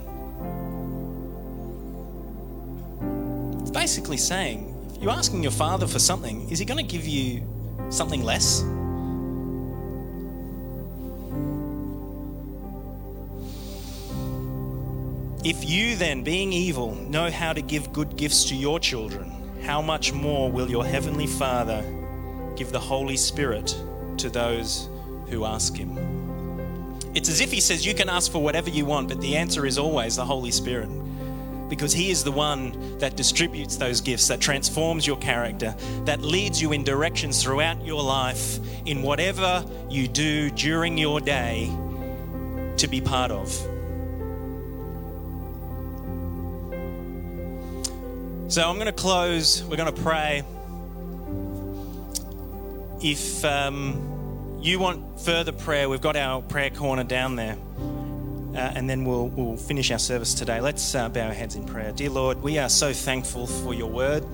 It's 3.61 3.71
basically 3.71 4.17
saying 4.17 4.67
if 4.95 5.03
you're 5.03 5.13
asking 5.13 5.43
your 5.43 5.53
father 5.53 5.87
for 5.87 5.99
something, 5.99 6.51
is 6.51 6.59
he 6.59 6.65
going 6.65 6.85
to 6.85 6.93
give 6.93 7.07
you 7.07 7.43
something 7.89 8.23
less? 8.23 8.63
If 15.43 15.67
you 15.67 15.97
then, 15.97 16.23
being 16.23 16.53
evil, 16.53 16.95
know 16.95 17.31
how 17.31 17.55
to 17.55 17.63
give 17.63 17.95
good 17.95 18.17
gifts 18.17 18.45
to 18.51 18.55
your 18.55 18.79
children, 18.79 19.33
how 19.63 19.81
much 19.81 20.13
more 20.13 20.53
will 20.53 20.69
your 20.69 20.85
heavenly 20.85 21.27
Father 21.27 21.83
give 22.57 22.73
the 22.73 22.79
Holy 22.79 23.17
Spirit 23.17 23.75
to 24.19 24.29
those 24.29 24.91
who 25.29 25.47
ask 25.47 25.75
Him? 25.75 26.10
It's 27.15 27.29
as 27.29 27.41
if 27.41 27.51
He 27.51 27.61
says, 27.61 27.85
You 27.85 27.95
can 27.95 28.09
ask 28.09 28.31
for 28.31 28.43
whatever 28.43 28.71
you 28.71 28.85
want, 28.85 29.09
but 29.09 29.21
the 29.21 29.37
answer 29.37 29.67
is 29.67 29.79
always 29.79 30.17
the 30.17 30.25
Holy 30.25 30.51
Spirit. 30.51 30.89
Because 31.69 31.93
He 31.93 32.11
is 32.11 32.25
the 32.25 32.33
one 32.33 32.99
that 32.99 33.17
distributes 33.17 33.77
those 33.77 34.01
gifts, 34.01 34.29
that 34.29 34.41
transforms 34.41 35.07
your 35.07 35.17
character, 35.17 35.75
that 36.05 36.21
leads 36.21 36.61
you 36.61 36.73
in 36.73 36.85
directions 36.85 37.43
throughout 37.43 37.85
your 37.85 38.03
life, 38.03 38.59
in 38.87 39.03
whatever 39.03 39.65
you 39.89 40.09
do 40.09 40.51
during 40.51 40.99
your 40.99 41.21
day 41.21 41.71
to 42.77 42.89
be 42.89 43.01
part 43.01 43.31
of. 43.31 43.49
So 48.51 48.69
I'm 48.69 48.75
going 48.75 48.87
to 48.87 48.93
close. 48.93 49.63
We're 49.63 49.77
going 49.77 49.95
to 49.95 50.03
pray. 50.03 50.43
If 53.01 53.45
um, 53.45 54.10
you 54.61 54.79
want 54.79 55.21
further 55.21 55.53
prayer, 55.53 55.89
we've 55.89 56.01
got 56.01 56.17
our 56.17 56.43
prayer 56.43 56.71
corner 56.71 57.05
down 57.05 57.37
there. 57.37 57.57
Uh, 58.55 58.59
and 58.59 58.91
then 58.91 59.05
we'll, 59.05 59.29
we'll 59.29 59.57
finish 59.57 59.91
our 59.91 59.99
service 59.99 60.35
today. 60.35 60.61
Let's 60.61 60.95
uh, 60.95 61.09
bow 61.09 61.29
our 61.29 61.33
heads 61.33 61.55
in 61.55 61.65
prayer. 61.65 61.93
Dear 61.93 62.11
Lord, 62.11 62.43
we 62.43 62.59
are 62.59 62.69
so 62.69 62.93
thankful 62.93 63.47
for 63.47 63.73
your 63.73 63.91
word, 63.91 64.25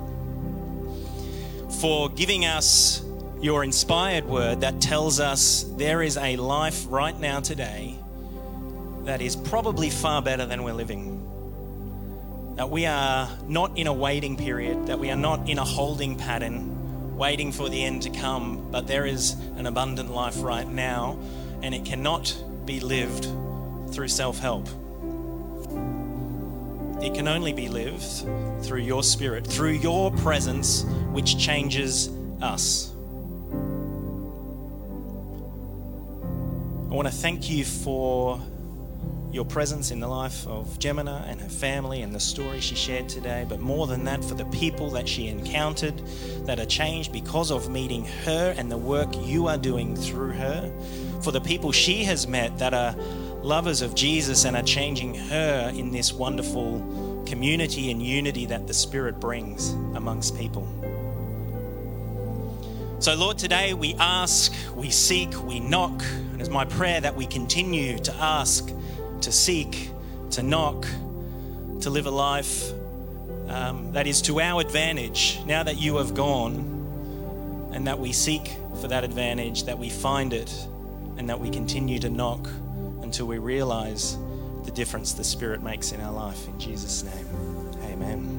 for 1.81 2.09
giving 2.09 2.45
us 2.47 3.05
your 3.41 3.63
inspired 3.63 4.25
word 4.25 4.63
that 4.63 4.81
tells 4.81 5.21
us 5.21 5.65
there 5.77 6.03
is 6.03 6.17
a 6.17 6.37
life 6.37 6.87
right 6.89 7.19
now 7.19 7.41
today 7.41 7.95
that 9.05 9.21
is 9.21 9.37
probably 9.37 9.91
far 9.91 10.23
better 10.23 10.47
than 10.47 10.65
we're 10.65 10.73
living 10.73 11.17
that 12.57 12.71
we 12.71 12.87
are 12.87 13.29
not 13.47 13.77
in 13.77 13.87
a 13.87 13.93
waiting 13.93 14.35
period, 14.37 14.87
that 14.87 14.99
we 14.99 15.11
are 15.11 15.17
not 15.17 15.47
in 15.49 15.59
a 15.59 15.65
holding 15.65 16.17
pattern, 16.17 16.76
waiting 17.17 17.51
for 17.51 17.69
the 17.69 17.83
end 17.83 18.03
to 18.03 18.11
come, 18.11 18.71
but 18.71 18.87
there 18.87 19.07
is 19.07 19.33
an 19.57 19.67
abundant 19.67 20.11
life 20.11 20.43
right 20.43 20.69
now, 20.69 21.19
and 21.63 21.75
it 21.75 21.85
cannot 21.85 22.37
be 22.67 22.79
lived 22.81 23.27
through 23.91 24.09
self 24.09 24.39
help. 24.39 24.69
It 27.03 27.15
can 27.15 27.29
only 27.29 27.53
be 27.53 27.69
lived 27.69 28.03
through 28.65 28.81
your 28.81 29.03
spirit, 29.03 29.47
through 29.47 29.73
your 29.73 30.11
presence, 30.13 30.85
which 31.11 31.39
changes 31.39 32.09
us. 32.43 32.93
I 36.91 36.95
want 36.95 37.09
to 37.09 37.15
thank 37.15 37.51
you 37.51 37.65
for 37.65 38.41
your 39.33 39.45
presence 39.45 39.91
in 39.91 40.01
the 40.01 40.09
life 40.09 40.47
of 40.47 40.79
Gemina 40.79 41.29
and 41.29 41.41
her 41.41 41.49
family 41.49 42.03
and 42.03 42.15
the 42.15 42.21
story 42.21 42.61
she 42.61 42.75
shared 42.75 43.09
today, 43.09 43.45
but 43.49 43.61
more 43.61 43.87
than 43.87 44.05
that, 44.05 44.25
for 44.25 44.35
the 44.35 44.45
people 44.47 44.91
that 44.91 45.09
she 45.09 45.29
encountered 45.29 45.99
that 46.47 46.59
are 46.59 46.67
changed 46.67 47.13
because 47.13 47.51
of 47.51 47.69
meeting 47.69 48.05
her 48.25 48.55
and 48.57 48.71
the 48.71 48.79
work 48.79 49.09
you 49.23 49.47
are 49.49 49.59
doing 49.59 49.97
through 49.97 50.31
her, 50.31 50.73
for 51.23 51.33
the 51.33 51.41
people 51.41 51.73
she 51.73 52.05
has 52.05 52.27
met 52.27 52.57
that 52.59 52.73
are 52.73 52.95
lovers 53.43 53.83
of 53.83 53.95
Jesus 53.95 54.45
and 54.45 54.57
are 54.57 54.63
changing 54.63 55.15
her 55.15 55.73
in 55.75 55.91
this 55.91 56.13
wonderful 56.13 57.25
community 57.27 57.91
and 57.91 58.03
unity 58.03 58.47
that 58.47 58.67
the 58.67 58.75
Spirit 58.75 59.21
brings 59.21 59.71
amongst 59.95 60.37
people. 60.39 60.67
So, 62.99 63.15
Lord, 63.15 63.37
today 63.37 63.75
we 63.75 63.95
ask, 63.99 64.55
we 64.75 64.91
seek, 64.91 65.45
we 65.45 65.61
knock, 65.61 66.03
and 66.33 66.41
it's 66.41 66.49
my 66.49 66.65
prayer 66.65 67.01
that 67.01 67.15
we 67.15 67.27
continue 67.27 67.99
to 67.99 68.15
ask 68.15 68.73
to 69.23 69.33
seek, 69.33 69.91
to 70.31 70.43
knock, 70.43 70.87
to 71.81 71.91
live 71.91 72.07
a 72.07 72.11
life 72.11 72.73
um, 73.49 73.93
that 73.93 74.07
is 74.07 74.23
to 74.23 74.41
our 74.41 74.61
advantage 74.61 75.39
now 75.47 75.63
that 75.63 75.79
you 75.79 75.97
have 75.97 76.15
gone, 76.15 77.71
and 77.73 77.87
that 77.87 77.99
we 77.99 78.13
seek 78.13 78.51
for 78.81 78.89
that 78.89 79.05
advantage, 79.05 79.65
that 79.65 79.79
we 79.79 79.91
find 79.91 80.33
it, 80.33 80.53
and 81.17 81.29
that 81.29 81.39
we 81.39 81.51
continue 81.51 81.99
to 81.99 82.11
knock 82.11 82.49
until 83.03 83.27
we 83.27 83.39
realize 83.39 84.17
the 84.65 84.73
difference 84.73 85.13
the 85.13 85.25
Spirit 85.25 85.63
makes 85.63 85.93
in 85.93 86.01
our 86.01 86.13
life. 86.13 86.49
In 86.49 86.59
Jesus' 86.59 87.05
name, 87.05 87.27
amen. 87.85 88.36